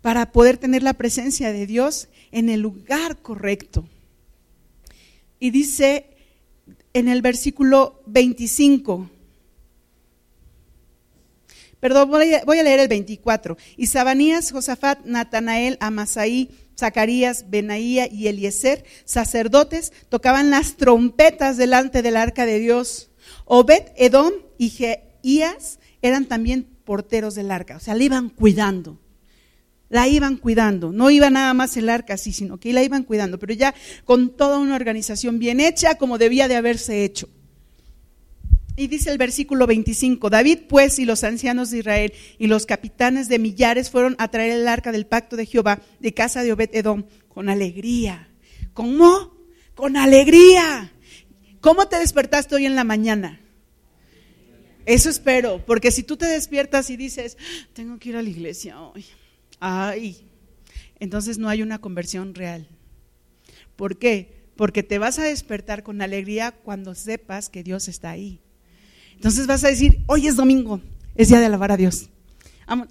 para 0.02 0.32
poder 0.32 0.58
tener 0.58 0.82
la 0.82 0.94
presencia 0.94 1.52
de 1.52 1.66
Dios 1.66 2.08
en 2.30 2.48
el 2.48 2.60
lugar 2.60 3.20
correcto. 3.20 3.88
Y 5.40 5.50
dice 5.50 6.10
en 6.92 7.08
el 7.08 7.22
versículo 7.22 8.02
25, 8.06 9.10
Perdón, 11.80 12.10
voy 12.10 12.58
a, 12.58 12.62
leer 12.62 12.80
el 12.80 12.88
24. 12.88 13.56
Y 13.76 13.86
Sabanías, 13.86 14.50
Josafat, 14.50 15.04
Natanael, 15.04 15.76
Amasaí, 15.80 16.50
Zacarías, 16.76 17.50
Benaía 17.50 18.08
y 18.10 18.28
Eliezer, 18.28 18.84
sacerdotes, 19.04 19.92
tocaban 20.08 20.50
las 20.50 20.76
trompetas 20.76 21.56
delante 21.56 22.02
del 22.02 22.16
arca 22.16 22.46
de 22.46 22.58
Dios. 22.58 23.10
Obed, 23.44 23.82
Edom 23.96 24.32
y 24.58 24.70
Jeías 24.70 25.78
eran 26.02 26.26
también 26.26 26.66
porteros 26.84 27.34
del 27.34 27.50
arca, 27.50 27.76
o 27.76 27.80
sea, 27.80 27.94
la 27.94 28.04
iban 28.04 28.28
cuidando. 28.28 28.98
La 29.90 30.06
iban 30.06 30.36
cuidando, 30.36 30.92
no 30.92 31.10
iba 31.10 31.30
nada 31.30 31.54
más 31.54 31.76
el 31.78 31.88
arca 31.88 32.14
así, 32.14 32.32
sino 32.32 32.58
que 32.60 32.74
la 32.74 32.82
iban 32.82 33.04
cuidando, 33.04 33.38
pero 33.38 33.54
ya 33.54 33.74
con 34.04 34.36
toda 34.36 34.58
una 34.58 34.74
organización 34.76 35.38
bien 35.38 35.60
hecha 35.60 35.94
como 35.94 36.18
debía 36.18 36.46
de 36.46 36.56
haberse 36.56 37.04
hecho. 37.04 37.30
Y 38.78 38.86
dice 38.86 39.10
el 39.10 39.18
versículo 39.18 39.66
25, 39.66 40.30
David 40.30 40.60
pues 40.68 41.00
y 41.00 41.04
los 41.04 41.24
ancianos 41.24 41.72
de 41.72 41.78
Israel 41.78 42.12
y 42.38 42.46
los 42.46 42.64
capitanes 42.64 43.28
de 43.28 43.40
millares 43.40 43.90
fueron 43.90 44.14
a 44.18 44.28
traer 44.28 44.52
el 44.52 44.68
arca 44.68 44.92
del 44.92 45.04
pacto 45.04 45.34
de 45.34 45.46
Jehová 45.46 45.82
de 45.98 46.14
casa 46.14 46.44
de 46.44 46.52
Obed 46.52 46.70
Edom 46.72 47.02
con 47.26 47.48
alegría. 47.48 48.28
¿Cómo? 48.74 49.36
Con 49.74 49.96
alegría. 49.96 50.92
¿Cómo 51.60 51.88
te 51.88 51.98
despertaste 51.98 52.54
hoy 52.54 52.66
en 52.66 52.76
la 52.76 52.84
mañana? 52.84 53.40
Eso 54.86 55.10
espero, 55.10 55.60
porque 55.66 55.90
si 55.90 56.04
tú 56.04 56.16
te 56.16 56.26
despiertas 56.26 56.88
y 56.90 56.96
dices, 56.96 57.36
tengo 57.72 57.98
que 57.98 58.10
ir 58.10 58.16
a 58.16 58.22
la 58.22 58.30
iglesia 58.30 58.80
hoy, 58.80 59.04
ay, 59.58 60.24
entonces 61.00 61.36
no 61.38 61.48
hay 61.48 61.62
una 61.62 61.80
conversión 61.80 62.32
real. 62.32 62.68
¿Por 63.74 63.98
qué? 63.98 64.44
Porque 64.54 64.84
te 64.84 64.98
vas 64.98 65.18
a 65.18 65.24
despertar 65.24 65.82
con 65.82 66.00
alegría 66.00 66.52
cuando 66.52 66.94
sepas 66.94 67.48
que 67.48 67.64
Dios 67.64 67.88
está 67.88 68.10
ahí. 68.10 68.40
Entonces 69.18 69.48
vas 69.48 69.64
a 69.64 69.68
decir, 69.68 69.98
hoy 70.06 70.28
es 70.28 70.36
domingo, 70.36 70.80
es 71.16 71.26
día 71.26 71.40
de 71.40 71.46
alabar 71.46 71.72
a 71.72 71.76
Dios. 71.76 72.08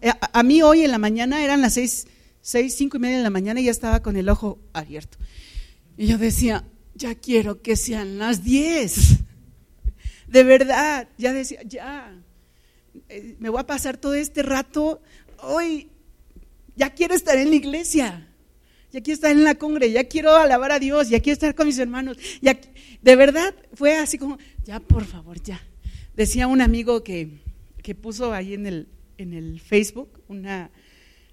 Eh, 0.02 0.12
a, 0.34 0.44
mí 0.44 0.62
hoy 0.62 0.82
en 0.82 0.92
la 0.92 0.98
mañana 0.98 1.42
eran 1.42 1.62
las 1.62 1.76
seis, 1.76 2.06
seis, 2.42 2.76
cinco 2.76 2.98
y 2.98 3.00
media 3.00 3.16
de 3.16 3.24
la 3.24 3.30
mañana 3.30 3.62
y 3.62 3.64
ya 3.64 3.72
estaba 3.72 4.02
con 4.02 4.18
el 4.18 4.28
ojo 4.28 4.60
abierto. 4.74 5.18
Y 5.96 6.08
yo 6.08 6.18
decía, 6.18 6.66
ya 6.96 7.16
quiero 7.16 7.62
que 7.62 7.78
sean 7.78 8.20
las 8.20 8.44
diez. 8.44 9.20
De 10.28 10.44
verdad, 10.44 11.08
ya 11.18 11.32
decía, 11.32 11.62
ya, 11.64 12.14
eh, 13.08 13.38
me 13.40 13.48
voy 13.48 13.62
a 13.62 13.66
pasar 13.66 13.96
todo 13.96 14.14
este 14.14 14.44
rato, 14.44 15.02
hoy 15.42 15.88
ya 16.76 16.90
quiero 16.90 17.16
estar 17.16 17.38
en 17.38 17.52
la 17.52 17.56
iglesia, 17.56 18.28
ya 18.92 19.00
quiero 19.00 19.16
estar 19.16 19.32
en 19.32 19.46
la 19.46 19.56
congre, 19.56 19.94
ya 19.94 20.04
quiero 20.04 20.36
alabar 20.36 20.74
a 20.74 20.80
Dios, 20.80 21.08
ya 21.08 21.22
quiero 21.22 21.36
estar 21.36 21.56
con 21.56 21.68
mis 21.68 21.80
hermanos. 21.80 22.18
Ya, 22.42 22.60
de 23.02 23.16
verdad 23.16 23.56
fue 23.76 23.96
así 23.96 24.18
como, 24.18 24.38
ya 24.66 24.82
por 24.82 25.06
favor, 25.06 25.42
ya. 25.42 25.62
Decía 26.18 26.48
un 26.48 26.62
amigo 26.62 27.04
que, 27.04 27.30
puso 28.02 28.34
ahí 28.34 28.56
en 28.56 28.66
el, 28.66 28.88
en 29.20 29.36
el 29.36 29.62
Facebook 29.62 30.24
una, 30.28 30.72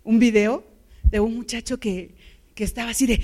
un 0.05 0.19
video 0.19 0.63
de 1.05 1.21
un 1.21 1.35
muchacho 1.35 1.81
que, 1.81 2.15
estaba 2.55 2.91
así 2.91 3.07
de, 3.07 3.17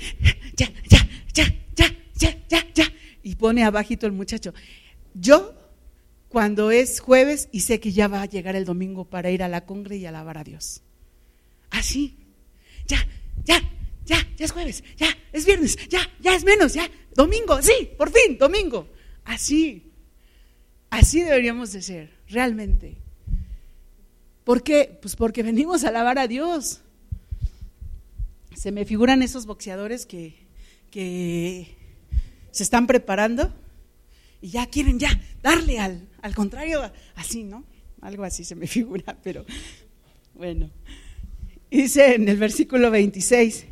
ya, 0.57 0.73
ya, 0.89 1.07
ya, 1.31 1.45
ya, 1.75 1.95
ya, 2.15 2.45
ya, 2.49 2.67
ya, 2.73 2.93
y 3.21 3.35
pone 3.35 3.63
abajito 3.63 4.07
el 4.07 4.11
muchacho. 4.11 4.55
Yo, 5.13 5.53
cuando 6.29 6.71
es 6.71 6.99
jueves 6.99 7.47
y 7.51 7.59
sé 7.59 7.79
que 7.79 7.91
ya 7.91 8.07
va 8.07 8.23
a 8.23 8.25
llegar 8.25 8.55
el 8.55 8.65
domingo 8.65 9.05
para 9.05 9.29
ir 9.29 9.43
a 9.43 9.47
la 9.47 9.63
congre 9.63 9.97
y 9.97 10.07
alabar 10.07 10.39
a 10.39 10.43
Dios. 10.43 10.81
Así, 11.69 12.17
ya, 12.87 13.07
ya, 13.45 13.61
ya, 14.05 14.17
ya 14.35 14.45
es 14.45 14.51
jueves, 14.51 14.83
ya, 14.97 15.15
es 15.31 15.45
viernes, 15.45 15.77
ya, 15.89 15.99
ya 16.21 16.35
es 16.35 16.43
menos, 16.43 16.73
ya, 16.73 16.89
domingo, 17.13 17.61
sí, 17.61 17.87
por 17.99 18.09
fin, 18.09 18.39
domingo. 18.39 18.89
Así, 19.25 19.90
Así 20.91 21.21
deberíamos 21.21 21.71
de 21.71 21.81
ser, 21.81 22.11
realmente. 22.27 22.97
¿Por 24.43 24.61
qué? 24.61 24.99
Pues 25.01 25.15
porque 25.15 25.41
venimos 25.41 25.83
a 25.83 25.87
alabar 25.87 26.19
a 26.19 26.27
Dios. 26.27 26.81
Se 28.55 28.71
me 28.73 28.85
figuran 28.85 29.23
esos 29.23 29.45
boxeadores 29.45 30.05
que, 30.05 30.35
que 30.91 31.77
se 32.51 32.63
están 32.63 32.87
preparando 32.87 33.53
y 34.41 34.49
ya 34.49 34.65
quieren 34.67 34.99
ya 34.99 35.09
darle 35.41 35.79
al, 35.79 36.09
al 36.21 36.35
contrario, 36.35 36.91
así, 37.15 37.45
¿no? 37.45 37.63
Algo 38.01 38.25
así 38.25 38.43
se 38.43 38.55
me 38.55 38.67
figura, 38.67 39.17
pero 39.23 39.45
bueno. 40.33 40.69
Dice 41.69 42.15
en 42.15 42.27
el 42.27 42.35
versículo 42.35 42.91
26, 42.91 43.65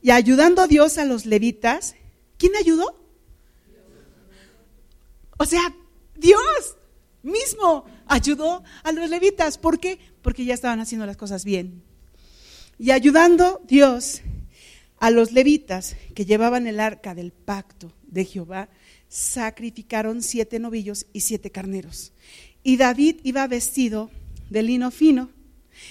y 0.00 0.10
ayudando 0.10 0.66
Dios 0.66 0.96
a 0.96 1.04
los 1.04 1.26
levitas, 1.26 1.96
¿quién 2.38 2.56
ayudó? 2.56 2.98
O 5.36 5.44
sea, 5.44 5.60
Dios 6.22 6.76
mismo 7.22 7.84
ayudó 8.06 8.62
a 8.84 8.92
los 8.92 9.10
levitas. 9.10 9.58
¿Por 9.58 9.80
qué? 9.80 9.98
Porque 10.22 10.44
ya 10.44 10.54
estaban 10.54 10.80
haciendo 10.80 11.04
las 11.04 11.16
cosas 11.16 11.44
bien. 11.44 11.82
Y 12.78 12.92
ayudando 12.92 13.60
Dios 13.66 14.22
a 14.98 15.10
los 15.10 15.32
levitas 15.32 15.96
que 16.14 16.24
llevaban 16.24 16.66
el 16.66 16.78
arca 16.80 17.14
del 17.14 17.32
pacto 17.32 17.92
de 18.06 18.24
Jehová, 18.24 18.68
sacrificaron 19.08 20.22
siete 20.22 20.60
novillos 20.60 21.06
y 21.12 21.20
siete 21.20 21.50
carneros. 21.50 22.12
Y 22.62 22.76
David 22.76 23.16
iba 23.24 23.46
vestido 23.48 24.10
de 24.48 24.62
lino 24.62 24.90
fino. 24.90 25.30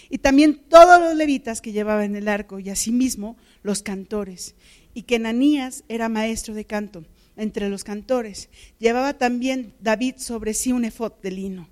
Y 0.10 0.20
también 0.20 0.62
todos 0.70 1.02
los 1.02 1.16
levitas 1.16 1.60
que 1.60 1.74
llevaban 1.74 2.16
el 2.16 2.30
arco 2.30 2.60
y 2.60 2.70
asimismo 2.70 3.36
los 3.64 3.84
cantores. 3.84 4.56
Y 4.94 5.04
que 5.04 5.20
Nanías 5.20 5.84
era 5.90 6.08
maestro 6.08 6.54
de 6.54 6.66
canto 6.66 7.06
entre 7.36 7.70
los 7.70 7.84
cantores. 7.84 8.50
Llevaba 8.80 9.18
también 9.18 9.74
David 9.82 10.16
sobre 10.18 10.54
sí 10.54 10.72
un 10.72 10.86
efod 10.86 11.14
de 11.22 11.32
lino. 11.32 11.70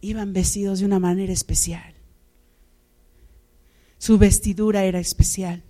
Iban 0.00 0.32
vestidos 0.32 0.80
de 0.80 0.86
una 0.86 0.98
manera 0.98 1.32
especial. 1.32 1.94
Su 3.98 4.18
vestidura 4.18 4.84
era 4.84 5.00
especial. 5.00 5.64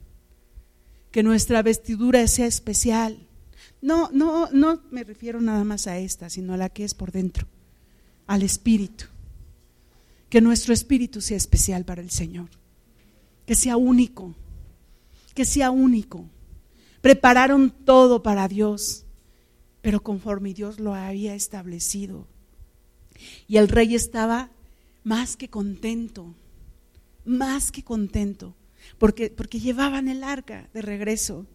Que 1.11 1.23
nuestra 1.23 1.63
vestidura 1.63 2.27
sea 2.27 2.47
especial. 2.47 3.27
No, 3.81 4.11
no, 4.13 4.51
no 4.51 4.83
me 4.91 5.05
refiero 5.05 5.41
nada 5.41 5.65
más 5.65 5.87
a 5.87 5.99
esta, 5.99 6.29
sino 6.29 6.55
a 6.55 6.57
la 6.57 6.69
que 6.69 6.85
es 6.85 6.95
por 6.95 7.13
dentro, 7.13 7.47
al 8.27 8.43
espíritu. 8.43 9.07
Que 10.29 10.41
nuestro 10.41 10.75
espíritu 10.75 11.21
sea 11.21 11.37
especial 11.37 11.85
para 11.85 12.03
el 12.03 12.11
Señor. 12.11 12.51
Que 13.47 13.55
sea 13.55 13.77
único. 13.77 14.35
Que 15.35 15.45
sea 15.45 15.71
único. 15.71 16.29
Prepararon 17.01 17.71
todo 17.71 18.23
para 18.23 18.49
Dios 18.49 19.06
pero 19.87 20.03
conforme 20.03 20.53
Dios 20.53 20.81
lo 20.81 20.97
había 20.97 21.37
establecido. 21.37 22.27
Y 23.47 23.59
el 23.59 23.69
rey 23.69 23.95
estaba 23.95 24.51
más 25.05 25.37
que 25.37 25.49
contento, 25.49 26.35
más 27.25 27.71
que 27.71 27.85
contento, 27.85 28.57
porque, 28.99 29.31
porque 29.31 29.61
llevaban 29.61 30.09
el 30.09 30.25
arca 30.25 30.69
de 30.75 30.83
regreso. 30.83 31.47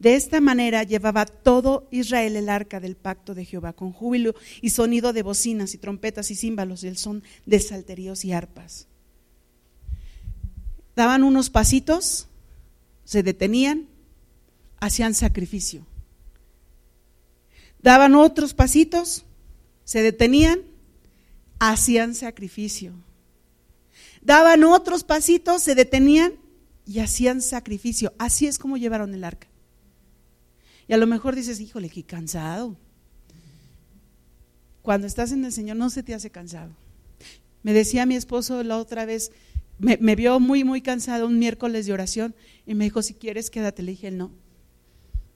De 0.00 0.16
esta 0.16 0.40
manera 0.40 0.82
llevaba 0.82 1.24
todo 1.24 1.86
Israel 1.92 2.34
el 2.34 2.48
arca 2.48 2.80
del 2.80 2.96
pacto 2.96 3.36
de 3.36 3.44
Jehová, 3.44 3.74
con 3.74 3.92
júbilo 3.92 4.34
y 4.60 4.70
sonido 4.70 5.12
de 5.12 5.22
bocinas 5.22 5.74
y 5.74 5.78
trompetas 5.78 6.32
y 6.32 6.34
címbalos 6.34 6.82
y 6.82 6.88
el 6.88 6.96
son 6.96 7.22
de 7.46 7.60
salterios 7.60 8.24
y 8.24 8.32
arpas. 8.32 8.88
Daban 10.96 11.22
unos 11.22 11.48
pasitos, 11.48 12.26
se 13.04 13.22
detenían, 13.22 13.86
hacían 14.80 15.14
sacrificio 15.14 15.86
daban 17.82 18.14
otros 18.14 18.54
pasitos, 18.54 19.24
se 19.84 20.02
detenían, 20.02 20.60
hacían 21.58 22.14
sacrificio. 22.14 22.94
Daban 24.22 24.64
otros 24.64 25.04
pasitos, 25.04 25.62
se 25.62 25.74
detenían 25.74 26.34
y 26.86 27.00
hacían 27.00 27.42
sacrificio. 27.42 28.12
Así 28.18 28.46
es 28.46 28.58
como 28.58 28.76
llevaron 28.76 29.14
el 29.14 29.24
arca. 29.24 29.48
Y 30.88 30.92
a 30.92 30.96
lo 30.96 31.06
mejor 31.06 31.34
dices, 31.34 31.60
híjole, 31.60 31.88
qué 31.90 32.04
cansado. 32.04 32.76
Cuando 34.82 35.06
estás 35.06 35.32
en 35.32 35.44
el 35.44 35.52
Señor 35.52 35.76
no 35.76 35.90
se 35.90 36.02
te 36.02 36.14
hace 36.14 36.30
cansado. 36.30 36.72
Me 37.62 37.72
decía 37.72 38.06
mi 38.06 38.16
esposo 38.16 38.62
la 38.64 38.78
otra 38.78 39.04
vez, 39.04 39.30
me, 39.78 39.96
vio 40.16 40.38
muy, 40.40 40.64
muy 40.64 40.82
cansado 40.82 41.26
un 41.26 41.38
miércoles 41.38 41.86
de 41.86 41.92
oración 41.92 42.34
y 42.66 42.74
me 42.74 42.84
dijo, 42.84 43.02
si 43.02 43.14
quieres, 43.14 43.50
quédate. 43.50 43.82
Le 43.82 43.92
dije, 43.92 44.10
no. 44.10 44.30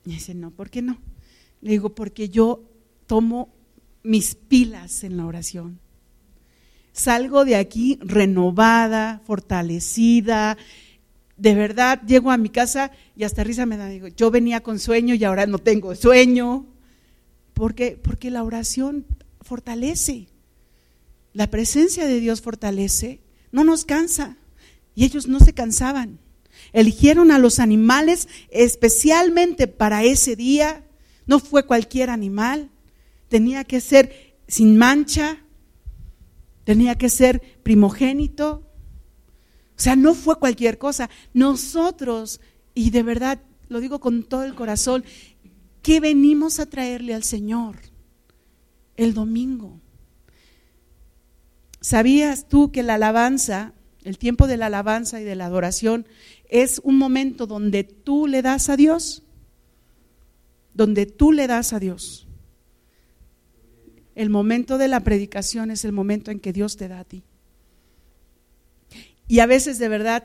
Y 0.05 0.11
dice, 0.11 0.33
no, 0.33 0.51
¿por 0.51 0.69
qué 0.69 0.81
no? 0.81 0.97
Le 1.61 1.71
digo, 1.71 1.95
porque 1.95 2.29
yo 2.29 2.63
tomo 3.05 3.53
mis 4.03 4.35
pilas 4.35 5.03
en 5.03 5.17
la 5.17 5.25
oración. 5.25 5.79
Salgo 6.93 7.45
de 7.45 7.55
aquí 7.55 7.99
renovada, 8.01 9.21
fortalecida. 9.25 10.57
De 11.35 11.53
verdad, 11.53 12.01
llego 12.07 12.31
a 12.31 12.37
mi 12.37 12.49
casa 12.49 12.91
y 13.15 13.23
hasta 13.23 13.43
risa 13.43 13.65
me 13.65 13.77
da. 13.77 13.87
Digo, 13.87 14.07
yo 14.07 14.31
venía 14.31 14.61
con 14.61 14.79
sueño 14.79 15.13
y 15.13 15.23
ahora 15.23 15.45
no 15.45 15.59
tengo 15.59 15.93
sueño. 15.93 16.65
Porque, 17.53 17.99
porque 18.01 18.31
la 18.31 18.43
oración 18.43 19.05
fortalece. 19.41 20.27
La 21.33 21.51
presencia 21.51 22.07
de 22.07 22.19
Dios 22.19 22.41
fortalece. 22.41 23.21
No 23.51 23.63
nos 23.63 23.85
cansa. 23.85 24.37
Y 24.95 25.05
ellos 25.05 25.27
no 25.27 25.39
se 25.39 25.53
cansaban. 25.53 26.19
Eligieron 26.73 27.31
a 27.31 27.37
los 27.37 27.59
animales 27.59 28.27
especialmente 28.49 29.67
para 29.67 30.03
ese 30.03 30.35
día 30.35 30.86
no 31.27 31.39
fue 31.39 31.65
cualquier 31.65 32.09
animal, 32.09 32.71
tenía 33.27 33.63
que 33.63 33.81
ser 33.81 34.37
sin 34.47 34.77
mancha. 34.77 35.43
tenía 36.63 36.95
que 36.95 37.09
ser 37.09 37.41
primogénito. 37.63 38.67
O 39.77 39.79
sea, 39.79 39.95
no 39.95 40.13
fue 40.13 40.37
cualquier 40.37 40.77
cosa. 40.77 41.09
Nosotros, 41.33 42.41
y 42.73 42.89
de 42.89 43.03
verdad 43.03 43.41
lo 43.69 43.79
digo 43.79 43.99
con 43.99 44.23
todo 44.23 44.43
el 44.43 44.53
corazón, 44.53 45.05
¿qué 45.81 45.99
venimos 46.01 46.59
a 46.59 46.65
traerle 46.65 47.13
al 47.13 47.23
Señor 47.23 47.77
el 48.97 49.13
domingo? 49.13 49.79
¿Sabías 51.79 52.49
tú 52.49 52.71
que 52.71 52.83
la 52.83 52.95
alabanza, 52.95 53.73
el 54.03 54.17
tiempo 54.17 54.47
de 54.47 54.57
la 54.57 54.65
alabanza 54.65 55.21
y 55.21 55.23
de 55.23 55.35
la 55.35 55.45
adoración, 55.45 56.05
es 56.49 56.81
un 56.83 56.97
momento 56.97 57.47
donde 57.47 57.83
tú 57.83 58.27
le 58.27 58.41
das 58.41 58.69
a 58.69 58.75
Dios? 58.75 59.23
Donde 60.77 61.07
tú 61.07 61.31
le 61.31 61.47
das 61.47 61.73
a 61.73 61.79
Dios. 61.79 62.27
El 64.13 64.29
momento 64.29 64.77
de 64.77 64.87
la 64.87 64.99
predicación 64.99 65.71
es 65.71 65.83
el 65.85 65.91
momento 65.91 66.29
en 66.29 66.39
que 66.39 66.53
Dios 66.53 66.77
te 66.77 66.87
da 66.87 66.99
a 66.99 67.03
ti. 67.03 67.23
Y 69.27 69.39
a 69.39 69.47
veces 69.47 69.79
de 69.79 69.89
verdad 69.89 70.23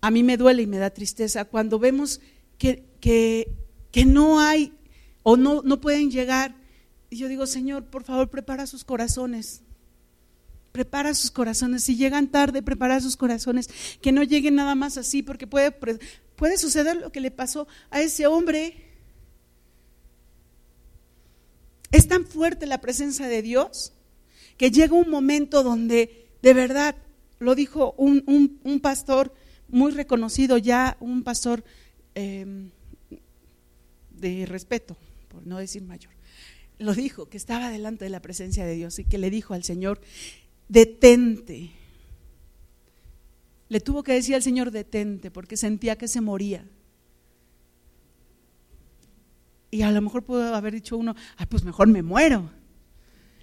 a 0.00 0.10
mí 0.10 0.24
me 0.24 0.36
duele 0.36 0.62
y 0.62 0.66
me 0.66 0.78
da 0.78 0.90
tristeza 0.90 1.44
cuando 1.44 1.78
vemos 1.78 2.20
que, 2.58 2.84
que, 3.00 4.04
no 4.04 4.40
hay 4.40 4.72
o 5.22 5.36
no, 5.36 5.62
no 5.62 5.80
pueden 5.80 6.10
llegar. 6.10 6.56
Y 7.08 7.18
yo 7.18 7.28
digo, 7.28 7.46
Señor, 7.46 7.84
por 7.84 8.02
favor, 8.02 8.28
prepara 8.28 8.66
sus 8.66 8.82
corazones. 8.82 9.62
Prepara 10.72 11.14
sus 11.14 11.30
corazones. 11.30 11.84
Si 11.84 11.96
llegan 11.96 12.28
tarde, 12.28 12.60
prepara 12.60 13.00
sus 13.00 13.16
corazones. 13.16 13.70
Que 14.00 14.10
no 14.10 14.24
lleguen 14.24 14.56
nada 14.56 14.74
más 14.74 14.98
así, 14.98 15.22
porque 15.22 15.46
puede, 15.46 15.70
puede 15.70 16.58
suceder 16.58 16.96
lo 16.96 17.12
que 17.12 17.20
le 17.20 17.30
pasó 17.30 17.68
a 17.90 18.00
ese 18.00 18.26
hombre 18.26 18.85
Es 21.96 22.08
tan 22.08 22.26
fuerte 22.26 22.66
la 22.66 22.82
presencia 22.82 23.26
de 23.26 23.40
Dios 23.40 23.94
que 24.58 24.70
llega 24.70 24.92
un 24.92 25.08
momento 25.08 25.62
donde 25.62 26.28
de 26.42 26.52
verdad, 26.52 26.94
lo 27.38 27.54
dijo 27.54 27.94
un, 27.96 28.80
pastor 28.82 29.32
muy 29.68 29.92
reconocido 29.92 30.58
ya, 30.58 30.98
un 31.00 31.22
pastor 31.22 31.64
em, 32.14 32.68
de 34.10 34.44
respeto, 34.44 34.98
por 35.28 35.46
no 35.46 35.56
decir 35.56 35.84
mayor, 35.84 36.12
lo 36.78 36.92
dijo, 36.92 37.30
que 37.30 37.38
estaba 37.38 37.70
delante 37.70 38.04
de 38.04 38.10
la 38.10 38.20
presencia 38.20 38.66
de 38.66 38.74
Dios 38.74 38.98
y 38.98 39.04
que 39.04 39.16
le 39.16 39.30
dijo 39.30 39.54
al 39.54 39.64
Señor, 39.64 39.98
detente. 40.68 41.70
Le 43.70 43.80
tuvo 43.80 44.02
que 44.02 44.12
decir 44.12 44.34
al 44.34 44.42
Señor, 44.42 44.70
detente, 44.70 45.30
porque 45.30 45.56
sentía 45.56 45.96
que 45.96 46.08
se 46.08 46.20
moría. 46.20 46.68
Y 49.70 49.82
a 49.82 49.90
lo 49.90 50.00
mejor 50.00 50.22
pudo 50.22 50.54
haber 50.54 50.74
dicho 50.74 50.96
uno, 50.96 51.14
ay, 51.36 51.46
pues 51.46 51.64
mejor 51.64 51.88
me 51.88 52.02
muero. 52.02 52.50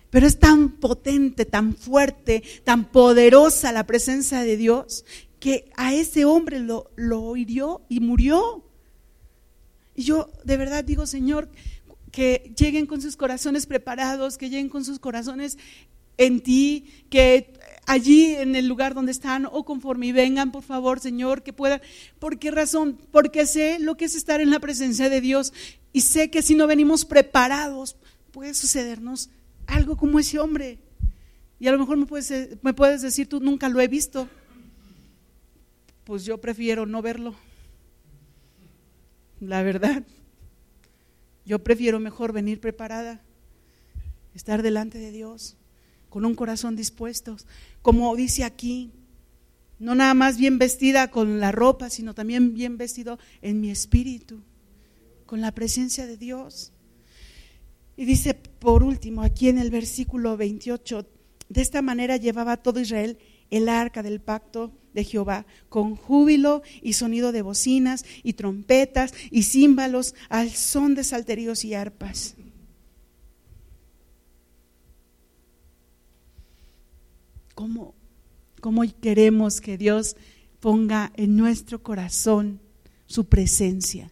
Pero 0.09 0.27
es 0.27 0.39
tan 0.39 0.69
potente, 0.69 1.45
tan 1.45 1.75
fuerte, 1.75 2.43
tan 2.63 2.85
poderosa 2.85 3.71
la 3.71 3.85
presencia 3.85 4.41
de 4.41 4.57
Dios 4.57 5.05
que 5.39 5.71
a 5.75 5.93
ese 5.93 6.23
hombre 6.23 6.59
lo, 6.59 6.91
lo 6.95 7.35
hirió 7.35 7.81
y 7.89 7.99
murió. 7.99 8.63
Y 9.95 10.03
yo 10.03 10.29
de 10.43 10.57
verdad 10.57 10.83
digo, 10.83 11.05
Señor, 11.05 11.49
que 12.11 12.53
lleguen 12.55 12.85
con 12.85 13.01
sus 13.01 13.17
corazones 13.17 13.65
preparados, 13.65 14.37
que 14.37 14.49
lleguen 14.49 14.69
con 14.69 14.85
sus 14.85 14.99
corazones 14.99 15.57
en 16.17 16.41
ti, 16.41 17.05
que 17.09 17.53
allí 17.85 18.35
en 18.35 18.55
el 18.55 18.67
lugar 18.67 18.93
donde 18.93 19.11
están 19.11 19.45
o 19.45 19.65
conforme 19.65 20.13
vengan, 20.13 20.51
por 20.51 20.63
favor, 20.63 20.99
Señor, 20.99 21.43
que 21.43 21.53
puedan. 21.53 21.81
¿Por 22.19 22.39
qué 22.39 22.51
razón? 22.51 22.97
Porque 23.11 23.45
sé 23.45 23.79
lo 23.79 23.95
que 23.95 24.05
es 24.05 24.15
estar 24.15 24.41
en 24.41 24.49
la 24.49 24.59
presencia 24.59 25.09
de 25.09 25.21
Dios 25.21 25.53
y 25.91 26.01
sé 26.01 26.29
que 26.29 26.41
si 26.41 26.55
no 26.55 26.67
venimos 26.67 27.05
preparados, 27.05 27.97
puede 28.31 28.53
sucedernos 28.53 29.29
algo 29.67 29.97
como 29.97 30.19
ese 30.19 30.39
hombre. 30.39 30.79
Y 31.59 31.67
a 31.67 31.71
lo 31.71 31.79
mejor 31.79 31.97
me 31.97 32.05
puedes, 32.05 32.57
me 32.61 32.73
puedes 32.73 33.01
decir, 33.01 33.27
tú 33.27 33.39
nunca 33.39 33.69
lo 33.69 33.79
he 33.79 33.87
visto. 33.87 34.27
Pues 36.03 36.25
yo 36.25 36.39
prefiero 36.41 36.85
no 36.85 37.01
verlo. 37.01 37.35
La 39.39 39.63
verdad. 39.63 40.03
Yo 41.45 41.59
prefiero 41.59 41.99
mejor 41.99 42.31
venir 42.31 42.61
preparada, 42.61 43.21
estar 44.33 44.63
delante 44.63 44.97
de 44.97 45.11
Dios 45.11 45.57
con 46.13 46.25
un 46.25 46.35
corazón 46.35 46.75
dispuesto, 46.75 47.37
como 47.81 48.15
dice 48.15 48.43
aquí, 48.43 48.91
no 49.79 49.95
nada 49.95 50.13
más 50.13 50.37
bien 50.37 50.59
vestida 50.59 51.09
con 51.09 51.39
la 51.39 51.51
ropa, 51.51 51.89
sino 51.89 52.13
también 52.13 52.53
bien 52.53 52.77
vestido 52.77 53.17
en 53.41 53.59
mi 53.59 53.71
espíritu, 53.71 54.43
con 55.25 55.41
la 55.41 55.51
presencia 55.53 56.05
de 56.05 56.17
Dios. 56.17 56.71
Y 57.97 58.05
dice 58.05 58.35
por 58.35 58.83
último, 58.83 59.23
aquí 59.23 59.49
en 59.49 59.57
el 59.57 59.71
versículo 59.71 60.37
28, 60.37 61.03
de 61.49 61.61
esta 61.61 61.81
manera 61.81 62.17
llevaba 62.17 62.57
todo 62.57 62.79
Israel 62.79 63.17
el 63.49 63.67
arca 63.67 64.03
del 64.03 64.21
pacto 64.21 64.71
de 64.93 65.05
Jehová, 65.05 65.47
con 65.67 65.95
júbilo 65.95 66.61
y 66.83 66.93
sonido 66.93 67.31
de 67.31 67.41
bocinas 67.41 68.05
y 68.21 68.33
trompetas 68.33 69.15
y 69.31 69.41
címbalos 69.41 70.13
al 70.29 70.51
son 70.51 70.93
de 70.93 71.05
salterios 71.05 71.65
y 71.65 71.73
arpas. 71.73 72.35
¿Cómo, 77.55 77.93
queremos 79.01 79.61
que 79.61 79.77
Dios 79.77 80.15
ponga 80.59 81.11
en 81.15 81.35
nuestro 81.35 81.83
corazón 81.83 82.59
su 83.05 83.25
presencia? 83.25 84.11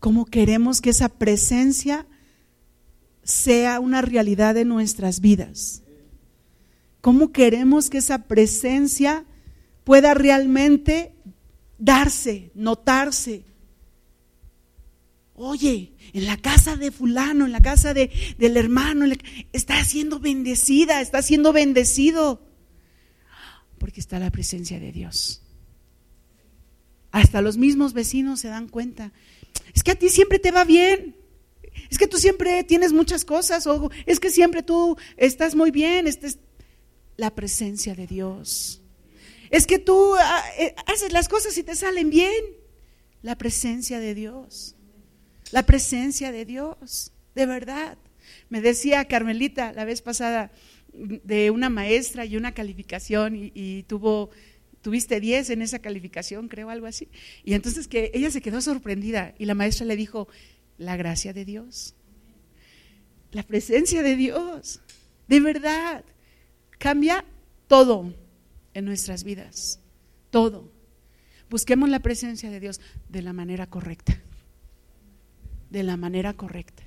¿Cómo 0.00 0.26
queremos 0.26 0.80
que 0.80 0.90
esa 0.90 1.08
presencia 1.08 2.06
sea 3.24 3.80
una 3.80 4.00
realidad 4.00 4.54
de 4.54 4.64
nuestras 4.64 5.20
vidas? 5.20 5.82
¿Cómo 7.00 7.32
queremos 7.32 7.90
que 7.90 7.98
esa 7.98 8.24
presencia 8.28 9.24
pueda 9.84 10.14
realmente 10.14 11.14
darse, 11.78 12.50
notarse, 12.54 13.44
Oye, 15.40 15.92
en 16.14 16.26
la 16.26 16.36
casa 16.36 16.74
de 16.74 16.90
fulano, 16.90 17.46
en 17.46 17.52
la 17.52 17.60
casa 17.60 17.94
de, 17.94 18.10
del 18.38 18.56
hermano, 18.56 19.06
está 19.52 19.84
siendo 19.84 20.18
bendecida, 20.18 21.00
está 21.00 21.22
siendo 21.22 21.52
bendecido. 21.52 22.42
Porque 23.78 24.00
está 24.00 24.18
la 24.18 24.32
presencia 24.32 24.80
de 24.80 24.90
Dios. 24.90 25.42
Hasta 27.12 27.40
los 27.40 27.56
mismos 27.56 27.92
vecinos 27.92 28.40
se 28.40 28.48
dan 28.48 28.68
cuenta. 28.68 29.12
Es 29.74 29.84
que 29.84 29.92
a 29.92 29.94
ti 29.94 30.08
siempre 30.08 30.40
te 30.40 30.50
va 30.50 30.64
bien. 30.64 31.14
Es 31.88 31.98
que 31.98 32.08
tú 32.08 32.18
siempre 32.18 32.64
tienes 32.64 32.92
muchas 32.92 33.24
cosas. 33.24 33.68
O 33.68 33.92
es 34.06 34.18
que 34.18 34.30
siempre 34.30 34.64
tú 34.64 34.96
estás 35.16 35.54
muy 35.54 35.70
bien. 35.70 36.08
Esta 36.08 36.26
es 36.26 36.40
la 37.16 37.32
presencia 37.36 37.94
de 37.94 38.08
Dios. 38.08 38.82
Es 39.50 39.68
que 39.68 39.78
tú 39.78 40.16
ah, 40.16 40.42
eh, 40.58 40.74
haces 40.86 41.12
las 41.12 41.28
cosas 41.28 41.56
y 41.58 41.62
te 41.62 41.76
salen 41.76 42.10
bien. 42.10 42.42
La 43.22 43.38
presencia 43.38 44.00
de 44.00 44.16
Dios 44.16 44.74
la 45.52 45.64
presencia 45.64 46.32
de 46.32 46.44
Dios, 46.44 47.12
de 47.34 47.46
verdad. 47.46 47.98
Me 48.48 48.60
decía 48.60 49.04
Carmelita 49.06 49.72
la 49.72 49.84
vez 49.84 50.02
pasada 50.02 50.50
de 50.92 51.50
una 51.50 51.68
maestra 51.68 52.24
y 52.24 52.36
una 52.36 52.52
calificación 52.52 53.34
y, 53.36 53.84
tuvo, 53.84 54.30
tuviste 54.82 55.20
10 55.20 55.50
en 55.50 55.62
esa 55.62 55.78
calificación, 55.78 56.48
creo, 56.48 56.70
algo 56.70 56.86
así. 56.86 57.08
Y 57.44 57.54
entonces 57.54 57.88
que 57.88 58.10
ella 58.14 58.30
se 58.30 58.40
quedó 58.40 58.60
sorprendida 58.60 59.34
y 59.38 59.44
la 59.44 59.54
maestra 59.54 59.86
le 59.86 59.96
dijo, 59.96 60.28
la 60.76 60.96
gracia 60.96 61.32
de 61.32 61.44
Dios, 61.44 61.94
la 63.32 63.42
presencia 63.42 64.02
de 64.02 64.16
Dios, 64.16 64.80
de 65.26 65.40
verdad, 65.40 66.04
cambia 66.78 67.24
todo 67.66 68.14
en 68.74 68.84
nuestras 68.84 69.24
vidas, 69.24 69.80
todo. 70.30 70.72
Busquemos 71.50 71.88
la 71.88 72.00
presencia 72.00 72.50
de 72.50 72.60
Dios 72.60 72.80
de 73.08 73.22
la 73.22 73.32
manera 73.32 73.66
correcta 73.66 74.20
de 75.70 75.82
la 75.82 75.96
manera 75.96 76.34
correcta. 76.34 76.82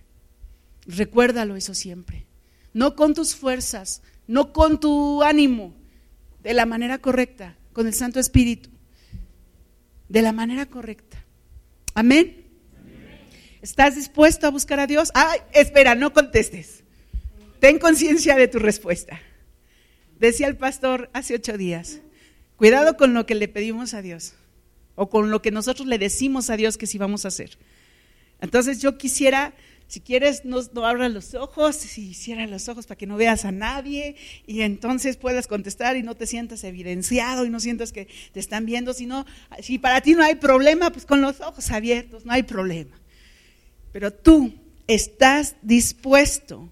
Recuérdalo 0.86 1.56
eso 1.56 1.74
siempre. 1.74 2.26
No 2.74 2.96
con 2.96 3.14
tus 3.14 3.36
fuerzas, 3.36 4.02
no 4.28 4.54
con 4.54 4.80
tu 4.80 5.24
ánimo, 5.24 5.76
de 6.42 6.54
la 6.54 6.66
manera 6.66 6.98
correcta, 6.98 7.58
con 7.74 7.88
el 7.88 7.94
Santo 7.94 8.20
Espíritu. 8.20 8.70
De 10.10 10.22
la 10.22 10.32
manera 10.32 10.66
correcta. 10.66 11.24
Amén. 11.94 12.46
¿Estás 13.62 13.96
dispuesto 13.96 14.48
a 14.48 14.52
buscar 14.52 14.80
a 14.80 14.88
Dios? 14.88 15.12
Ay, 15.14 15.40
espera, 15.54 15.96
no 15.96 16.14
contestes. 16.14 16.84
Ten 17.60 17.78
conciencia 17.78 18.36
de 18.36 18.48
tu 18.48 18.58
respuesta. 18.58 19.20
Decía 20.18 20.48
el 20.48 20.58
pastor 20.58 21.10
hace 21.14 21.36
ocho 21.36 21.58
días, 21.58 22.00
cuidado 22.56 22.98
con 22.98 23.14
lo 23.14 23.26
que 23.26 23.36
le 23.36 23.48
pedimos 23.48 23.94
a 23.94 24.02
Dios 24.02 24.34
o 24.96 25.10
con 25.10 25.32
lo 25.32 25.42
que 25.42 25.52
nosotros 25.52 25.88
le 25.88 25.98
decimos 25.98 26.50
a 26.50 26.58
Dios 26.58 26.78
que 26.78 26.88
sí 26.88 26.98
vamos 26.98 27.26
a 27.26 27.30
hacer. 27.30 27.58
Entonces 28.42 28.82
yo 28.82 28.98
quisiera, 28.98 29.54
si 29.88 30.02
quieres, 30.02 30.44
no, 30.44 30.60
no 30.74 31.10
los 31.10 31.36
ojos, 31.36 31.76
si 31.76 32.14
cierra 32.14 32.48
los 32.48 32.68
ojos 32.68 32.88
para 32.88 32.98
que 32.98 33.08
no 33.08 33.16
veas 33.16 33.46
a 33.46 33.52
nadie 33.52 34.16
y 34.48 34.62
entonces 34.62 35.16
puedas 35.16 35.48
contestar 35.48 35.96
y 35.96 36.04
no 36.04 36.16
te 36.16 36.28
sientas 36.28 36.64
evidenciado 36.64 37.46
y 37.46 37.50
no 37.50 37.60
sientas 37.60 37.92
que 37.92 38.08
te 38.34 38.40
están 38.40 38.66
viendo, 38.66 38.94
sino 38.94 39.26
si 39.62 39.78
para 39.78 40.02
ti 40.02 40.14
no 40.14 40.24
hay 40.24 40.36
problema, 40.36 40.92
pues 40.92 41.06
con 41.06 41.22
los 41.22 41.40
ojos 41.40 41.72
abiertos, 41.72 42.26
no 42.26 42.34
hay 42.34 42.44
problema. 42.44 43.00
Pero 43.92 44.12
tú 44.12 44.54
estás 44.88 45.56
dispuesto 45.62 46.70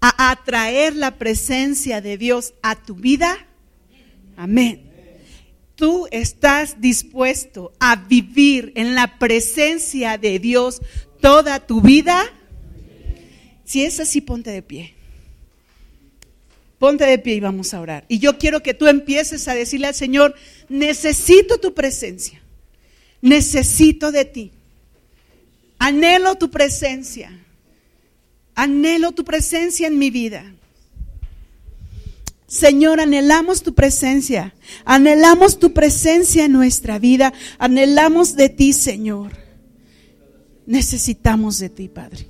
a 0.00 0.32
atraer 0.32 0.94
la 0.96 1.16
presencia 1.16 2.00
de 2.00 2.18
Dios 2.18 2.54
a 2.62 2.76
tu 2.76 2.94
vida? 2.94 3.46
Amén. 4.36 4.93
Tú 5.76 6.06
estás 6.10 6.80
dispuesto 6.80 7.72
a 7.80 7.96
vivir 7.96 8.72
en 8.76 8.94
la 8.94 9.18
presencia 9.18 10.18
de 10.18 10.38
Dios 10.38 10.80
toda 11.20 11.58
tu 11.66 11.80
vida. 11.80 12.24
Si 13.64 13.84
es 13.84 13.98
así, 13.98 14.20
ponte 14.20 14.50
de 14.50 14.62
pie. 14.62 14.94
Ponte 16.78 17.04
de 17.04 17.18
pie 17.18 17.36
y 17.36 17.40
vamos 17.40 17.72
a 17.72 17.80
orar. 17.80 18.04
Y 18.08 18.18
yo 18.18 18.38
quiero 18.38 18.62
que 18.62 18.74
tú 18.74 18.86
empieces 18.86 19.48
a 19.48 19.54
decirle 19.54 19.86
al 19.86 19.94
Señor, 19.94 20.34
necesito 20.68 21.58
tu 21.58 21.72
presencia, 21.72 22.42
necesito 23.22 24.12
de 24.12 24.24
ti, 24.24 24.52
anhelo 25.78 26.34
tu 26.34 26.50
presencia, 26.50 27.32
anhelo 28.54 29.12
tu 29.12 29.24
presencia 29.24 29.86
en 29.86 29.98
mi 29.98 30.10
vida. 30.10 30.44
Señor, 32.54 33.00
anhelamos 33.00 33.64
tu 33.64 33.74
presencia, 33.74 34.54
anhelamos 34.84 35.58
tu 35.58 35.72
presencia 35.72 36.44
en 36.44 36.52
nuestra 36.52 37.00
vida, 37.00 37.32
anhelamos 37.58 38.36
de 38.36 38.48
ti, 38.48 38.72
Señor. 38.72 39.32
Necesitamos 40.64 41.58
de 41.58 41.68
ti, 41.68 41.88
Padre. 41.88 42.28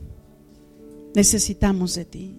Necesitamos 1.15 1.95
de 1.95 2.07
ti. 2.07 2.35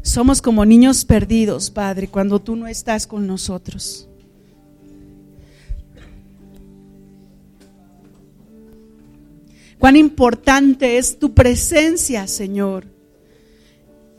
Somos 0.00 0.40
como 0.40 0.64
niños 0.64 1.04
perdidos, 1.04 1.70
Padre, 1.70 2.08
cuando 2.08 2.40
tú 2.40 2.56
no 2.56 2.66
estás 2.66 3.06
con 3.06 3.26
nosotros. 3.26 4.08
Cuán 9.78 9.96
importante 9.96 10.96
es 10.96 11.18
tu 11.18 11.34
presencia, 11.34 12.26
Señor. 12.26 12.99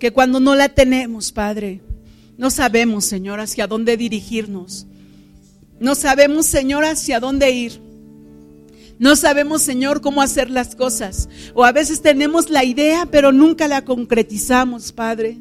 Que 0.01 0.11
cuando 0.11 0.39
no 0.39 0.55
la 0.55 0.67
tenemos, 0.67 1.31
Padre, 1.31 1.79
no 2.35 2.49
sabemos, 2.49 3.05
Señor, 3.05 3.39
hacia 3.39 3.67
dónde 3.67 3.97
dirigirnos. 3.97 4.87
No 5.79 5.93
sabemos, 5.93 6.47
Señor, 6.47 6.85
hacia 6.85 7.19
dónde 7.19 7.51
ir. 7.51 7.79
No 8.97 9.15
sabemos, 9.15 9.61
Señor, 9.61 10.01
cómo 10.01 10.23
hacer 10.23 10.49
las 10.49 10.75
cosas. 10.75 11.29
O 11.53 11.63
a 11.63 11.71
veces 11.71 12.01
tenemos 12.01 12.49
la 12.49 12.63
idea, 12.63 13.05
pero 13.11 13.31
nunca 13.31 13.67
la 13.67 13.85
concretizamos, 13.85 14.91
Padre. 14.91 15.37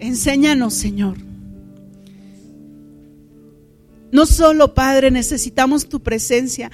Enséñanos, 0.00 0.74
Señor. 0.74 1.18
No 4.10 4.26
solo, 4.26 4.74
Padre, 4.74 5.12
necesitamos 5.12 5.88
tu 5.88 6.02
presencia, 6.02 6.72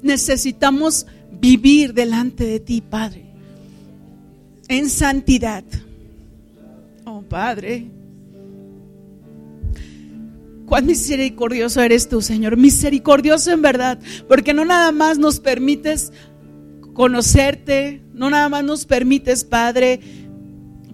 necesitamos 0.00 1.06
vivir 1.30 1.92
delante 1.92 2.46
de 2.46 2.58
ti, 2.58 2.80
Padre, 2.80 3.25
en 4.68 4.90
santidad. 4.90 5.64
Oh, 7.04 7.22
Padre. 7.22 7.86
Cuán 10.66 10.86
misericordioso 10.86 11.80
eres 11.80 12.08
tú, 12.08 12.20
Señor. 12.20 12.56
Misericordioso 12.56 13.52
en 13.52 13.62
verdad, 13.62 14.00
porque 14.28 14.52
no 14.52 14.64
nada 14.64 14.90
más 14.90 15.18
nos 15.18 15.38
permites 15.38 16.12
conocerte, 16.92 18.02
no 18.14 18.30
nada 18.30 18.48
más 18.48 18.64
nos 18.64 18.86
permites, 18.86 19.44
Padre, 19.44 20.00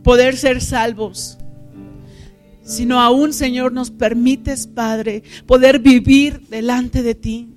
poder 0.03 0.37
ser 0.37 0.61
salvos, 0.61 1.39
sino 2.65 3.01
aún, 3.01 3.33
Señor, 3.33 3.73
nos 3.73 3.91
permites, 3.91 4.67
Padre, 4.67 5.23
poder 5.47 5.79
vivir 5.79 6.41
delante 6.49 7.03
de 7.03 7.15
ti, 7.15 7.49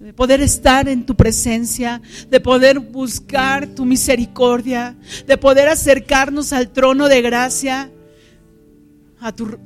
de 0.00 0.12
poder 0.12 0.40
estar 0.40 0.88
en 0.88 1.06
tu 1.06 1.14
presencia, 1.14 2.02
de 2.28 2.40
poder 2.40 2.80
buscar 2.80 3.68
tu 3.68 3.84
misericordia, 3.84 4.96
de 5.26 5.36
poder 5.36 5.68
acercarnos 5.68 6.52
al 6.52 6.70
trono 6.70 7.08
de 7.08 7.22
gracia, 7.22 7.90
a 9.20 9.32
tu, 9.32 9.58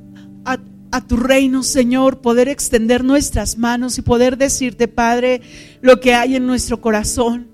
a, 0.43 0.59
a 0.91 1.07
tu 1.07 1.17
reino, 1.17 1.63
Señor, 1.63 2.21
poder 2.21 2.49
extender 2.49 3.03
nuestras 3.03 3.57
manos 3.57 3.97
y 3.97 4.01
poder 4.01 4.37
decirte, 4.37 4.87
Padre, 4.87 5.41
lo 5.81 5.99
que 5.99 6.13
hay 6.13 6.35
en 6.35 6.45
nuestro 6.45 6.81
corazón. 6.81 7.47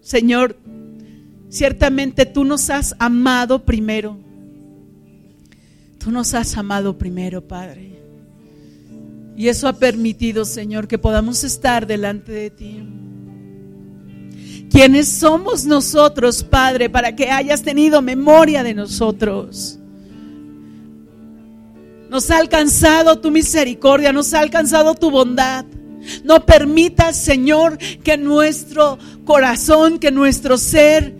Señor, 0.00 0.56
Ciertamente 1.48 2.26
tú 2.26 2.44
nos 2.44 2.68
has 2.68 2.94
amado 2.98 3.64
primero. 3.64 4.18
Tú 5.98 6.10
nos 6.10 6.34
has 6.34 6.56
amado 6.56 6.98
primero, 6.98 7.46
Padre. 7.46 7.97
Y 9.38 9.48
eso 9.48 9.68
ha 9.68 9.72
permitido, 9.72 10.44
Señor, 10.44 10.86
que 10.86 10.98
podamos 10.98 11.44
estar 11.44 11.86
delante 11.86 12.32
de 12.32 12.50
ti. 12.50 12.82
¿Quiénes 14.70 15.08
somos 15.08 15.64
nosotros, 15.64 16.42
Padre, 16.42 16.90
para 16.90 17.16
que 17.16 17.30
hayas 17.30 17.62
tenido 17.62 18.02
memoria 18.02 18.62
de 18.62 18.74
nosotros? 18.74 19.78
Nos 22.10 22.30
ha 22.30 22.36
alcanzado 22.36 23.18
tu 23.18 23.30
misericordia, 23.30 24.12
nos 24.12 24.34
ha 24.34 24.40
alcanzado 24.40 24.94
tu 24.94 25.10
bondad. 25.10 25.64
No 26.24 26.44
permitas, 26.44 27.16
Señor, 27.16 27.78
que 27.78 28.18
nuestro 28.18 28.98
corazón, 29.24 29.98
que 29.98 30.10
nuestro 30.10 30.58
ser 30.58 31.14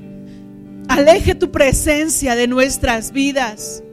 Aleje 0.89 1.35
tu 1.35 1.51
presencia 1.51 2.35
de 2.35 2.49
nuestras 2.49 3.12
vidas. 3.12 3.85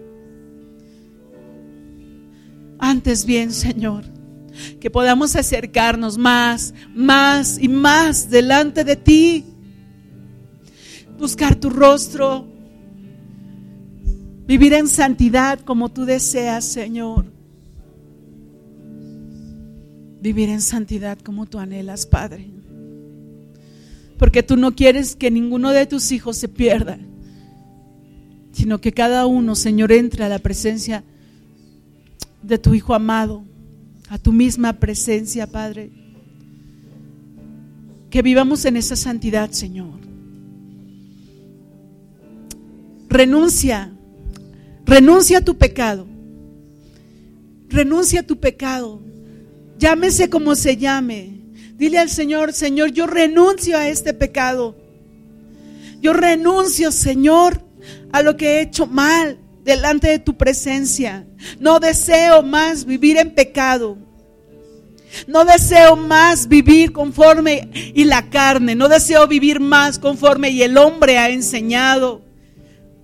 Antes 2.80 3.26
bien, 3.26 3.52
Señor, 3.52 4.06
que 4.80 4.90
podamos 4.90 5.36
acercarnos 5.36 6.18
más, 6.18 6.74
más 6.94 7.58
y 7.62 7.68
más 7.68 8.30
delante 8.30 8.84
de 8.84 8.96
ti. 8.96 9.46
Buscar 11.18 11.56
tu 11.56 11.70
rostro. 11.70 12.48
Vivir 14.48 14.74
en 14.74 14.88
santidad 14.88 15.60
como 15.60 15.90
tú 15.90 16.06
deseas, 16.06 16.66
Señor. 16.66 17.26
Vivir 20.22 20.50
en 20.50 20.62
santidad 20.62 21.18
como 21.20 21.46
tú 21.46 21.60
anhelas, 21.60 22.06
Padre 22.06 22.56
porque 24.18 24.44
tú 24.44 24.56
no 24.56 24.76
quieres 24.76 25.16
que 25.16 25.32
ninguno 25.32 25.72
de 25.72 25.86
tus 25.86 26.12
hijos 26.12 26.38
se 26.38 26.48
pierda, 26.48 26.98
sino 28.52 28.80
que 28.80 28.94
cada 28.94 29.26
uno, 29.26 29.56
Señor, 29.56 29.92
entre 29.92 30.24
a 30.24 30.30
la 30.30 30.40
presencia 30.40 31.04
de 32.42 32.58
tu 32.58 32.74
Hijo 32.74 32.94
amado, 32.94 33.44
a 34.10 34.18
tu 34.18 34.32
misma 34.32 34.74
presencia, 34.74 35.48
Padre. 35.48 35.92
Que 38.10 38.22
vivamos 38.22 38.66
en 38.66 38.78
esa 38.78 38.96
santidad, 38.96 39.52
Señor. 39.52 40.00
Renuncia, 43.10 43.92
renuncia 44.86 45.40
a 45.40 45.42
tu 45.42 45.58
pecado. 45.58 46.08
Renuncia 47.70 48.22
a 48.22 48.24
tu 48.24 48.40
pecado. 48.40 49.02
Llámese 49.78 50.30
como 50.30 50.56
se 50.56 50.78
llame. 50.78 51.42
Dile 51.78 52.00
al 52.00 52.10
Señor, 52.10 52.54
Señor, 52.54 52.92
yo 52.92 53.06
renuncio 53.08 53.78
a 53.78 53.90
este 53.90 54.14
pecado. 54.14 54.78
Yo 56.00 56.14
renuncio, 56.14 56.92
Señor, 56.92 57.62
a 58.12 58.22
lo 58.22 58.38
que 58.38 58.48
he 58.48 58.62
hecho 58.62 58.88
mal 58.88 59.40
delante 59.66 60.08
de 60.08 60.20
tu 60.20 60.38
presencia. 60.38 61.28
No 61.60 61.80
deseo 61.80 62.44
más 62.44 62.86
vivir 62.86 63.18
en 63.18 63.34
pecado. 63.34 63.98
No 65.28 65.44
deseo 65.44 65.96
más 65.96 66.48
vivir 66.48 66.92
conforme 66.92 67.70
y 67.74 68.04
la 68.06 68.30
carne. 68.30 68.76
No 68.76 68.88
deseo 68.88 69.28
vivir 69.28 69.60
más 69.60 69.98
conforme 69.98 70.52
y 70.52 70.62
el 70.62 70.78
hombre 70.78 71.18
ha 71.18 71.30
enseñado. 71.30 72.22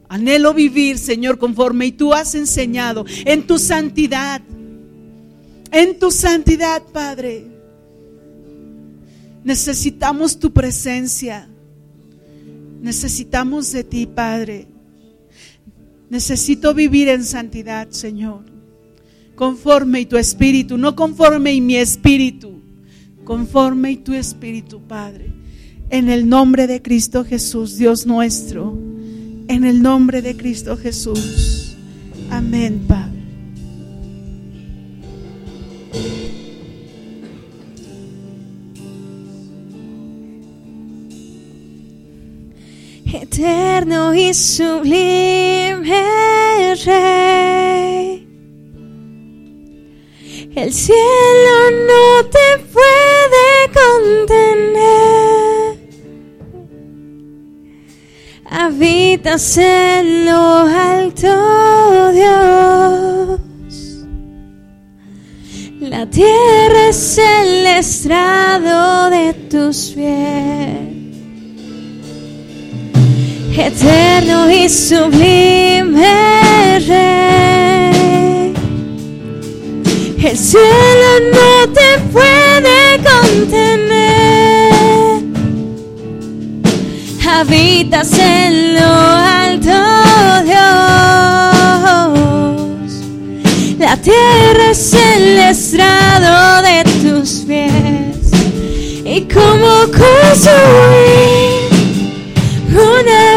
Anhelo 0.08 0.54
vivir, 0.54 1.00
Señor, 1.00 1.40
conforme 1.40 1.88
y 1.88 1.92
tú 1.94 2.14
has 2.14 2.36
enseñado 2.36 3.06
en 3.26 3.48
tu 3.48 3.58
santidad. 3.58 4.42
En 5.72 5.98
tu 5.98 6.12
santidad, 6.12 6.84
Padre. 6.84 7.48
Necesitamos 9.44 10.38
tu 10.38 10.52
presencia. 10.52 11.50
Necesitamos 12.82 13.72
de 13.72 13.84
ti, 13.84 14.06
Padre. 14.06 14.68
Necesito 16.12 16.74
vivir 16.74 17.08
en 17.08 17.24
santidad, 17.24 17.90
Señor. 17.92 18.42
Conforme 19.34 20.02
y 20.02 20.06
tu 20.06 20.18
espíritu, 20.18 20.78
no 20.78 20.94
conforme 20.94 21.54
y 21.54 21.62
mi 21.62 21.78
espíritu. 21.78 22.60
Conforme 23.24 23.94
y 23.94 23.96
tu 23.96 24.14
espíritu, 24.14 24.82
Padre. 24.82 25.32
En 25.90 26.10
el 26.10 26.28
nombre 26.28 26.68
de 26.68 26.82
Cristo 26.82 27.24
Jesús, 27.24 27.78
Dios 27.78 28.06
nuestro. 28.06 28.78
En 29.48 29.64
el 29.64 29.82
nombre 29.82 30.22
de 30.22 30.36
Cristo 30.36 30.76
Jesús. 30.76 31.78
Amén, 32.30 32.84
Padre. 32.90 33.11
eterno 43.32 44.14
y 44.14 44.34
sublime 44.34 45.86
Rey. 46.86 48.28
El 50.54 50.74
cielo 50.74 51.72
no 51.88 52.26
te 52.26 52.60
puede 52.74 53.72
contener. 53.74 54.92
Habitas 58.50 59.58
en 59.58 60.26
lo 60.26 60.68
alto, 60.68 62.12
Dios. 62.12 63.40
La 65.80 66.06
tierra 66.10 66.90
es 66.90 67.18
el 67.18 67.66
estrado 67.68 69.10
de 69.10 69.34
tus 69.50 69.94
pies. 69.96 71.01
Eterno 73.54 74.50
y 74.50 74.70
sublime 74.70 75.90
Rey. 76.88 78.54
El 80.24 80.38
cielo 80.38 81.20
no 81.34 81.68
te 81.74 82.00
puede 82.14 83.00
contener. 83.04 83.92
Habitas 87.28 88.18
en 88.18 88.76
lo 88.76 88.88
alto, 88.88 89.72
Dios. 90.46 90.62
La 93.80 93.98
tierra 93.98 94.72
es 94.72 94.94
el 94.94 95.40
estrado 95.40 96.62
de 96.62 96.84
tus 97.02 97.44
pies. 97.48 98.32
Y 99.04 99.22
como 99.24 99.88
construir 99.92 101.62
una 102.74 103.31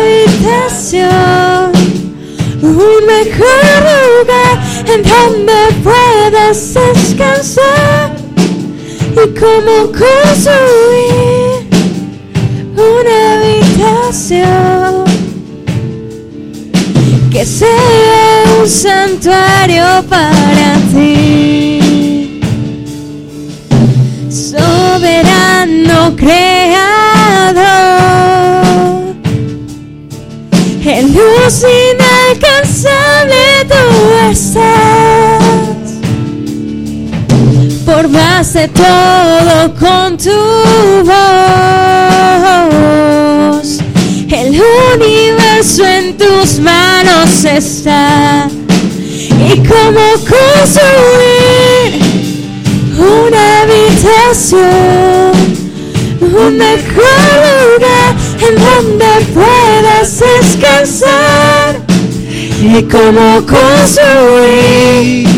un 2.63 3.07
mejor 3.07 3.63
lugar 3.95 4.55
en 4.87 5.03
donde 5.03 5.59
puedas 5.83 6.75
descansar. 6.75 8.15
Y 9.13 9.25
como 9.39 9.75
construir 9.93 11.65
una 12.77 13.17
habitación 13.35 15.05
que 17.31 17.45
sea 17.45 18.45
un 18.61 18.69
santuario 18.69 20.05
para 20.09 20.77
ti. 20.93 22.41
Soberano 24.31 26.15
creador, 26.17 26.64
inalcanzable 31.47 33.43
tú 33.69 33.75
estás. 34.31 35.45
De 38.53 38.69
todo 38.69 39.75
con 39.81 40.17
tu 40.19 40.31
voz, 41.03 41.19
el 44.31 44.61
universo 44.95 45.85
en 45.85 46.17
tus 46.17 46.59
manos 46.61 47.45
está. 47.45 48.49
Y 49.51 49.57
como 49.67 50.01
construir 50.29 51.91
una 52.99 53.63
habitación, 53.63 55.33
un 56.21 56.59
mejor 56.59 57.41
lugar 57.63 58.15
en 58.41 58.55
donde 58.63 59.04
puedas 60.15 60.21
descansar. 60.21 61.81
Y 62.63 62.83
como 62.85 63.45
construir 63.47 65.29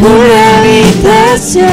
una 0.00 0.58
habitación 0.58 1.68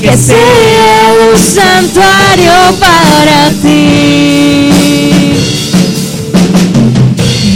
que 0.00 0.16
sea 0.16 1.12
un 1.32 1.38
santuario 1.38 2.52
para 2.78 3.50
ti. 3.62 4.70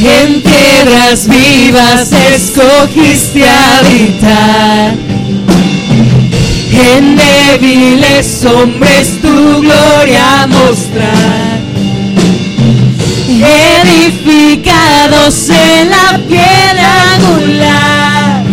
En 0.06 0.42
tierras 0.42 1.28
vivas 1.28 2.12
escogiste 2.34 3.44
habitar. 3.48 4.94
En 6.96 7.16
débiles 7.16 8.44
hombres 8.44 9.20
tu 9.22 9.60
gloria 9.62 10.46
mostrar. 10.48 11.43
Edificados 13.26 13.88
en 15.48 15.90
la 15.90 16.18
piedra 16.28 17.14
angular. 17.14 18.44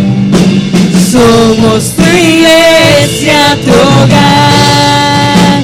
Somos 1.12 1.92
tu 1.98 2.04
iglesia, 2.04 3.58
tu 3.66 3.72
hogar. 3.72 5.62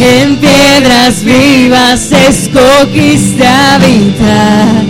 En 0.00 0.36
piedras 0.36 1.22
vivas 1.22 2.10
escogiste 2.10 3.46
habitar. 3.46 4.82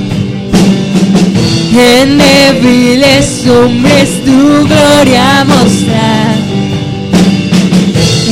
En 1.75 2.19
débiles 2.19 3.47
hombres 3.47 4.25
tu 4.25 4.67
gloria 4.67 5.45
mostrar. 5.45 6.37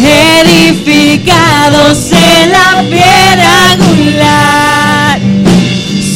Edificados 0.03 0.70
Crucificados 0.83 2.11
en 2.13 2.53
la 2.53 2.83
piedra 2.89 3.73
angular, 3.73 5.21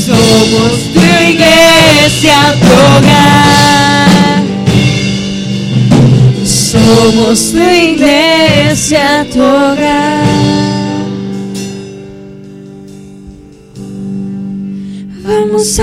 somos 0.06 0.92
tu 0.92 1.00
iglesia, 1.00 2.54
tu 2.60 2.72
hogar. 2.96 4.42
Somos 6.44 7.52
tu 7.52 7.58
iglesia, 7.58 9.26
tu 9.30 9.42
hogar. 9.42 10.53